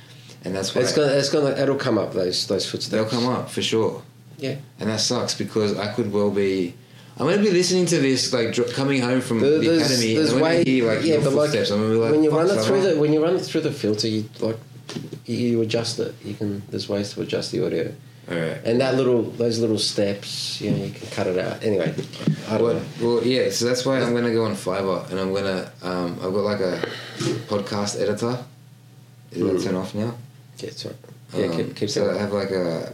and 0.45 0.55
that's 0.55 0.75
why 0.75 0.83
It's 0.83 0.93
gonna. 0.95 1.13
It's 1.13 1.31
gonna. 1.31 1.51
It'll 1.57 1.77
come 1.77 1.97
up. 1.97 2.13
Those 2.13 2.47
those 2.47 2.67
footsteps. 2.69 2.91
they'll 2.93 3.09
come 3.09 3.27
up 3.27 3.49
for 3.51 3.63
sure. 3.63 4.03
Yeah. 4.39 4.57
And 4.81 4.91
that 4.91 5.01
sucks 5.01 5.35
because 5.35 5.77
I 5.79 5.93
could 5.95 6.13
well 6.13 6.31
be. 6.31 6.75
I'm 7.19 7.27
gonna 7.27 7.43
be 7.43 7.51
listening 7.51 7.87
to 7.87 7.99
this 7.99 8.33
like 8.33 8.53
dr- 8.53 8.73
coming 8.75 9.01
home 9.01 9.21
from 9.21 9.41
There- 9.41 9.59
the 9.59 9.77
academy. 9.79 10.15
there's 10.15 10.33
and 10.33 10.41
way, 10.43 10.65
hear 10.65 10.87
like 10.95 11.05
yeah, 11.05 11.17
but 11.17 11.33
like, 11.33 11.51
footsteps. 11.51 11.71
I'm 11.71 11.81
be 11.91 11.97
like, 11.97 12.13
when 12.13 12.23
you 12.23 12.31
run 12.31 12.47
it 12.51 12.61
through 12.65 12.83
the 12.83 12.97
when 12.97 13.13
you 13.13 13.23
run 13.25 13.35
it 13.37 13.41
through 13.43 13.63
the 13.63 13.73
filter, 13.73 14.07
you 14.07 14.29
like 14.41 14.59
you 15.27 15.61
adjust 15.63 15.99
it. 15.99 16.15
You 16.25 16.35
can 16.35 16.63
there's 16.71 16.89
ways 16.89 17.13
to 17.15 17.23
adjust 17.23 17.53
the 17.53 17.65
audio. 17.65 17.93
All 18.31 18.37
right. 18.37 18.59
And 18.65 18.81
that 18.81 18.95
little, 18.95 19.23
those 19.23 19.59
little 19.59 19.79
steps, 19.79 20.61
you 20.61 20.71
know, 20.71 20.85
you 20.85 20.91
can 20.93 21.09
cut 21.09 21.27
it 21.27 21.39
out. 21.39 21.63
Anyway, 21.65 21.95
Well, 22.51 22.83
well, 23.01 23.25
yeah. 23.25 23.49
So 23.51 23.65
that's 23.65 23.87
why 23.87 24.01
I'm 24.01 24.13
gonna 24.15 24.33
go 24.33 24.45
on 24.45 24.53
Fiverr, 24.55 25.09
and 25.11 25.19
I'm 25.19 25.33
gonna. 25.33 25.73
Um, 25.83 26.15
I've 26.23 26.33
got 26.35 26.45
like 26.45 26.61
a 26.61 26.83
podcast 27.49 28.01
editor. 28.01 28.39
Is 29.33 29.39
that 29.43 29.55
Mm. 29.57 29.65
turn 29.65 29.75
off 29.77 29.95
now? 29.95 30.15
Yeah, 30.59 30.69
it's 30.69 30.85
right. 30.85 30.95
Yeah, 31.37 31.45
Um, 31.47 31.57
keep, 31.57 31.77
keep 31.77 31.91
so 31.91 32.11
I 32.11 32.19
have 32.19 32.33
like 32.33 32.51
a 32.51 32.93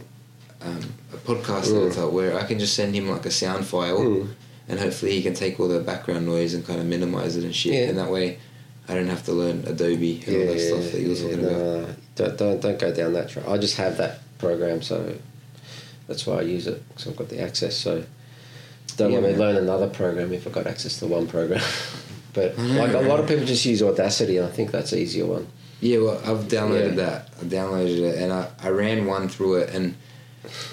um, 0.61 0.79
a 1.13 1.17
podcast 1.17 1.67
Mm. 1.67 1.85
editor 1.85 2.07
where 2.07 2.37
I 2.39 2.43
can 2.43 2.57
just 2.59 2.73
send 2.73 2.95
him 2.95 3.09
like 3.09 3.25
a 3.25 3.31
sound 3.31 3.65
file, 3.65 3.99
Mm. 3.99 4.27
and 4.69 4.79
hopefully 4.79 5.11
he 5.13 5.21
can 5.21 5.33
take 5.33 5.59
all 5.59 5.67
the 5.67 5.79
background 5.81 6.25
noise 6.25 6.53
and 6.53 6.65
kind 6.65 6.79
of 6.79 6.85
minimize 6.85 7.35
it 7.35 7.43
and 7.43 7.53
shit. 7.55 7.73
Yeah. 7.73 7.89
And 7.89 7.97
that 7.97 8.09
way, 8.09 8.37
I 8.87 8.93
don't 8.95 9.07
have 9.07 9.23
to 9.25 9.33
learn 9.33 9.63
Adobe 9.67 10.23
and 10.27 10.35
all 10.35 10.53
that 10.53 10.59
stuff 10.61 10.91
that 10.93 11.01
you 11.01 11.09
were 11.09 11.15
talking 11.15 11.41
no, 11.41 11.49
about. 11.49 11.89
don't, 12.15 12.37
don't, 12.37 12.61
don't 12.61 12.79
go 12.79 12.93
down 12.93 13.13
that 13.13 13.29
track. 13.29 13.47
I 13.47 13.57
just 13.57 13.75
have 13.77 13.97
that 13.97 14.21
program, 14.37 14.81
so 14.81 15.15
that's 16.07 16.25
why 16.27 16.37
I 16.37 16.41
use 16.41 16.67
it 16.67 16.87
because 16.89 17.07
I've 17.07 17.15
got 17.15 17.29
the 17.29 17.41
access. 17.41 17.75
So 17.77 18.03
don't 18.97 19.11
Yeah, 19.11 19.19
let 19.19 19.31
me 19.33 19.37
learn 19.37 19.55
another 19.57 19.87
program 19.87 20.31
if 20.33 20.45
I've 20.47 20.53
got 20.53 20.67
access 20.67 20.99
to 20.99 21.07
one 21.07 21.27
program. 21.27 21.61
but 22.33 22.57
like 22.57 22.93
a 22.93 22.99
lot 23.01 23.19
of 23.19 23.27
people 23.27 23.45
just 23.45 23.65
use 23.65 23.81
Audacity, 23.81 24.37
and 24.37 24.47
I 24.47 24.51
think 24.51 24.71
that's 24.71 24.91
the 24.91 24.99
easier 24.99 25.25
one. 25.25 25.47
Yeah, 25.81 25.99
well, 25.99 26.17
I've 26.19 26.45
downloaded 26.47 26.95
Yeah. 26.97 27.05
that. 27.05 27.29
I 27.41 27.43
downloaded 27.45 27.99
it, 27.99 28.17
and 28.21 28.31
I, 28.31 28.47
I 28.63 28.69
ran 28.69 29.05
one 29.05 29.27
through 29.27 29.55
it, 29.55 29.73
and 29.75 29.95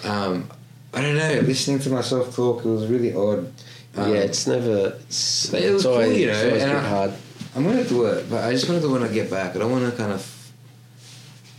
um, 0.05 0.49
I 0.95 1.01
don't 1.03 1.17
know. 1.17 1.41
Listening 1.45 1.79
to 1.81 1.91
myself 1.91 2.35
talk, 2.37 2.65
it 2.65 2.69
was 2.69 2.87
really 2.87 3.13
odd. 3.15 3.53
Um, 3.97 4.11
yeah, 4.13 4.21
it's 4.21 4.47
never. 4.47 4.97
It's, 5.07 5.53
it 5.53 5.73
was 5.73 5.75
it's 5.75 5.85
always, 5.85 6.09
cool, 6.09 6.17
you 6.19 6.27
know, 6.27 6.33
it's 6.33 6.45
always 6.45 6.63
and 6.63 6.73
I- 6.73 6.89
hard. 6.89 7.13
I'm 7.55 7.65
gonna 7.65 7.85
do 7.85 8.07
it, 8.07 8.31
but 8.31 8.45
I 8.45 8.53
just 8.53 8.67
want 8.67 8.81
to 8.81 8.87
do 8.89 8.95
it 8.95 9.01
when 9.01 9.09
I 9.11 9.13
get 9.13 9.29
back. 9.31 9.55
I 9.55 9.59
don't 9.59 9.71
want 9.71 9.85
to 9.91 9.95
kind 9.97 10.13
of. 10.13 10.42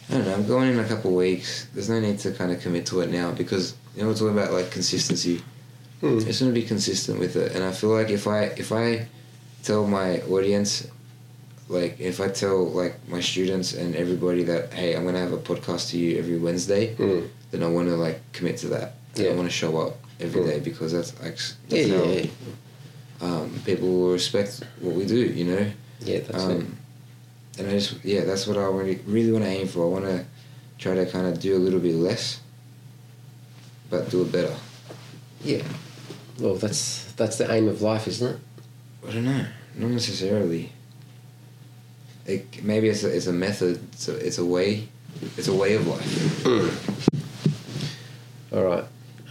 I 0.09 0.13
don't 0.15 0.25
know. 0.25 0.33
I'm 0.33 0.47
going 0.47 0.71
in 0.71 0.79
a 0.79 0.83
couple 0.87 1.11
of 1.11 1.15
weeks. 1.17 1.67
There's 1.73 1.89
no 1.89 1.99
need 1.99 2.19
to 2.19 2.31
kind 2.31 2.51
of 2.51 2.59
commit 2.61 2.85
to 2.87 3.01
it 3.01 3.09
now 3.09 3.31
because 3.31 3.75
you 3.95 4.01
know 4.03 4.09
we're 4.09 4.13
talking 4.15 4.37
about 4.37 4.51
like 4.51 4.69
consistency. 4.71 5.41
Hmm. 6.01 6.19
Just 6.19 6.41
want 6.41 6.53
to 6.53 6.61
be 6.61 6.67
consistent 6.67 7.19
with 7.19 7.35
it, 7.35 7.53
and 7.55 7.63
I 7.63 7.71
feel 7.71 7.89
like 7.89 8.09
if 8.09 8.27
I 8.27 8.43
if 8.57 8.71
I 8.71 9.07
tell 9.63 9.87
my 9.87 10.19
audience, 10.23 10.87
like 11.69 11.99
if 11.99 12.19
I 12.19 12.27
tell 12.27 12.65
like 12.69 12.95
my 13.07 13.21
students 13.21 13.73
and 13.73 13.95
everybody 13.95 14.43
that 14.43 14.73
hey 14.73 14.95
I'm 14.95 15.05
gonna 15.05 15.19
have 15.19 15.31
a 15.31 15.37
podcast 15.37 15.89
to 15.91 15.97
you 15.97 16.19
every 16.19 16.37
Wednesday, 16.37 16.95
Mm. 16.95 17.29
then 17.51 17.63
I 17.63 17.67
want 17.67 17.87
to 17.87 17.95
like 17.95 18.19
commit 18.33 18.57
to 18.57 18.67
that. 18.69 18.95
Yeah. 19.15 19.29
I 19.29 19.35
want 19.35 19.47
to 19.47 19.53
show 19.55 19.77
up 19.79 19.97
every 20.19 20.41
Mm. 20.41 20.47
day 20.47 20.59
because 20.59 20.91
that's 20.91 21.13
like 21.23 21.37
Yeah, 21.39 21.53
that's 21.69 21.87
yeah, 21.87 21.97
how 21.97 23.27
yeah. 23.29 23.35
um, 23.41 23.61
people 23.65 23.87
will 23.87 24.11
respect 24.11 24.61
what 24.81 24.95
we 24.95 25.05
do. 25.05 25.15
You 25.39 25.45
know. 25.45 25.65
Yeah, 26.01 26.19
that's 26.27 26.43
it. 26.43 26.65
And 27.57 27.67
I 27.67 27.71
just 27.71 28.03
yeah, 28.03 28.21
that's 28.21 28.47
what 28.47 28.57
I 28.57 28.63
really 28.63 28.99
really 29.05 29.31
want 29.31 29.43
to 29.45 29.49
aim 29.49 29.67
for. 29.67 29.85
I 29.85 29.89
want 29.89 30.05
to 30.05 30.25
try 30.77 30.95
to 30.95 31.05
kind 31.05 31.27
of 31.27 31.39
do 31.39 31.55
a 31.55 31.59
little 31.59 31.79
bit 31.79 31.95
less, 31.95 32.39
but 33.89 34.09
do 34.09 34.23
it 34.23 34.31
better. 34.31 34.55
Yeah. 35.43 35.63
Well, 36.39 36.55
that's 36.55 37.11
that's 37.13 37.37
the 37.37 37.51
aim 37.51 37.67
of 37.67 37.81
life, 37.81 38.07
isn't 38.07 38.35
it? 38.35 38.39
I 39.07 39.11
don't 39.11 39.25
know, 39.25 39.45
not 39.75 39.91
necessarily. 39.91 40.71
It, 42.25 42.63
maybe 42.63 42.87
it's 42.87 43.03
a, 43.03 43.13
it's 43.13 43.27
a 43.27 43.33
method. 43.33 43.81
It's 43.91 44.07
a, 44.07 44.15
it's 44.15 44.37
a 44.37 44.45
way. 44.45 44.87
It's 45.37 45.49
a 45.49 45.53
way 45.53 45.75
of 45.75 45.85
life. 45.85 46.45
All 48.53 48.63
right. 48.63 48.85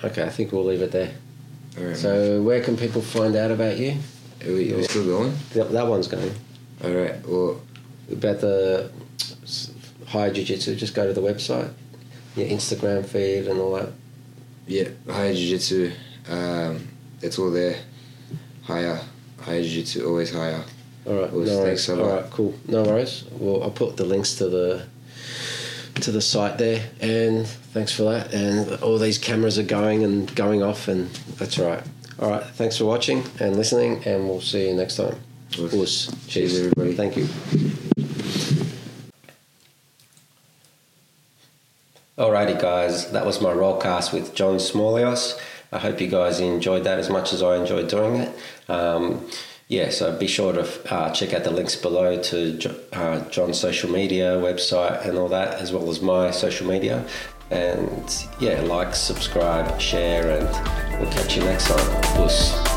Okay, 0.05 0.23
I 0.23 0.29
think 0.29 0.53
we'll 0.53 0.65
leave 0.65 0.83
it 0.83 0.93
there. 0.93 1.13
All 1.79 1.85
right. 1.85 1.97
So, 1.97 2.43
where 2.43 2.61
can 2.63 2.77
people 2.77 3.01
find 3.01 3.35
out 3.35 3.51
about 3.51 3.79
you? 3.79 3.97
are 4.45 4.53
we, 4.53 4.73
are 4.73 4.77
we 4.77 4.83
still 4.83 5.07
going? 5.07 5.33
That, 5.55 5.71
that 5.73 5.87
one's 5.87 6.09
going. 6.09 6.35
All 6.85 6.91
right. 6.91 7.27
Well, 7.27 7.61
About 8.13 8.41
the 8.41 8.91
higher 10.07 10.33
jiu 10.33 10.45
jitsu, 10.45 10.75
just 10.77 10.95
go 10.95 11.07
to 11.07 11.13
the 11.13 11.21
website, 11.23 11.73
your 12.37 12.47
Instagram 12.47 13.05
feed, 13.07 13.47
and 13.49 13.59
all 13.61 13.73
that. 13.75 13.91
yeah, 14.67 14.89
higher 15.09 15.33
jiu-jitsu. 15.35 15.93
Um, 16.29 16.89
it's 17.23 17.39
all 17.39 17.51
there. 17.51 17.77
Higher, 18.65 19.01
higher 19.41 19.63
jiu-jitsu, 19.63 20.07
always 20.07 20.33
higher. 20.33 20.63
All 21.07 21.15
right, 21.15 21.33
Well, 21.33 21.45
no 21.45 21.59
worries. 21.59 21.87
thanks 21.87 21.89
a 21.89 22.01
All 22.03 22.09
lot. 22.09 22.31
cool. 22.31 22.55
No 22.69 22.83
worries. 22.85 23.25
Well, 23.33 23.63
I'll 23.65 23.71
put 23.71 23.97
the 23.97 24.05
links 24.05 24.35
to 24.37 24.49
the 24.49 24.87
to 26.01 26.11
the 26.11 26.21
site 26.23 26.59
there, 26.59 26.83
and 27.01 27.47
thanks 27.47 27.93
for 27.93 28.05
that. 28.05 28.33
And 28.33 28.81
all 28.83 28.99
these 28.99 29.19
cameras 29.19 29.59
are 29.59 29.63
going 29.65 30.05
and 30.05 30.33
going 30.37 30.63
off, 30.63 30.89
and 30.89 31.11
that's 31.39 31.59
right. 31.59 31.83
All 32.19 32.31
right, 32.31 32.45
thanks 32.45 32.77
for 32.79 32.85
watching 32.85 33.25
and 33.41 33.57
listening, 33.57 34.03
and 34.05 34.29
we'll 34.29 34.41
see 34.41 34.69
you 34.69 34.75
next 34.75 34.97
time. 34.97 35.17
Cheers, 35.51 36.59
everybody. 36.59 36.95
Thank 36.95 37.17
you. 37.17 37.29
Alrighty, 42.19 42.61
guys, 42.61 43.11
that 43.13 43.25
was 43.25 43.41
my 43.41 43.55
rollcast 43.55 44.13
with 44.13 44.35
John 44.35 44.57
Smallios. 44.57 45.41
I 45.73 45.79
hope 45.79 45.99
you 45.99 46.09
guys 46.09 46.41
enjoyed 46.41 46.85
that 46.85 46.99
as 46.99 47.09
much 47.09 47.33
as 47.33 47.43
I 47.43 47.57
enjoyed 47.57 47.89
doing 47.89 48.17
it. 48.17 48.39
Um, 48.69 49.27
yeah, 49.69 49.89
so 49.89 50.15
be 50.19 50.27
sure 50.27 50.53
to 50.53 50.95
uh, 50.95 51.11
check 51.15 51.33
out 51.33 51.45
the 51.45 51.51
links 51.51 51.75
below 51.75 52.21
to 52.21 52.75
uh, 52.93 53.27
John's 53.31 53.59
social 53.59 53.89
media 53.91 54.37
website 54.37 55.07
and 55.09 55.17
all 55.17 55.29
that, 55.29 55.55
as 55.55 55.73
well 55.73 55.89
as 55.89 56.03
my 56.03 56.31
social 56.33 56.67
media. 56.67 57.03
And 57.51 58.27
yeah, 58.39 58.61
like, 58.61 58.95
subscribe, 58.95 59.81
share, 59.81 60.39
and 60.39 61.01
we'll 61.01 61.11
catch 61.13 61.35
you 61.35 61.45
next 61.45 61.69
time. 61.69 62.03
Puss. 62.15 62.72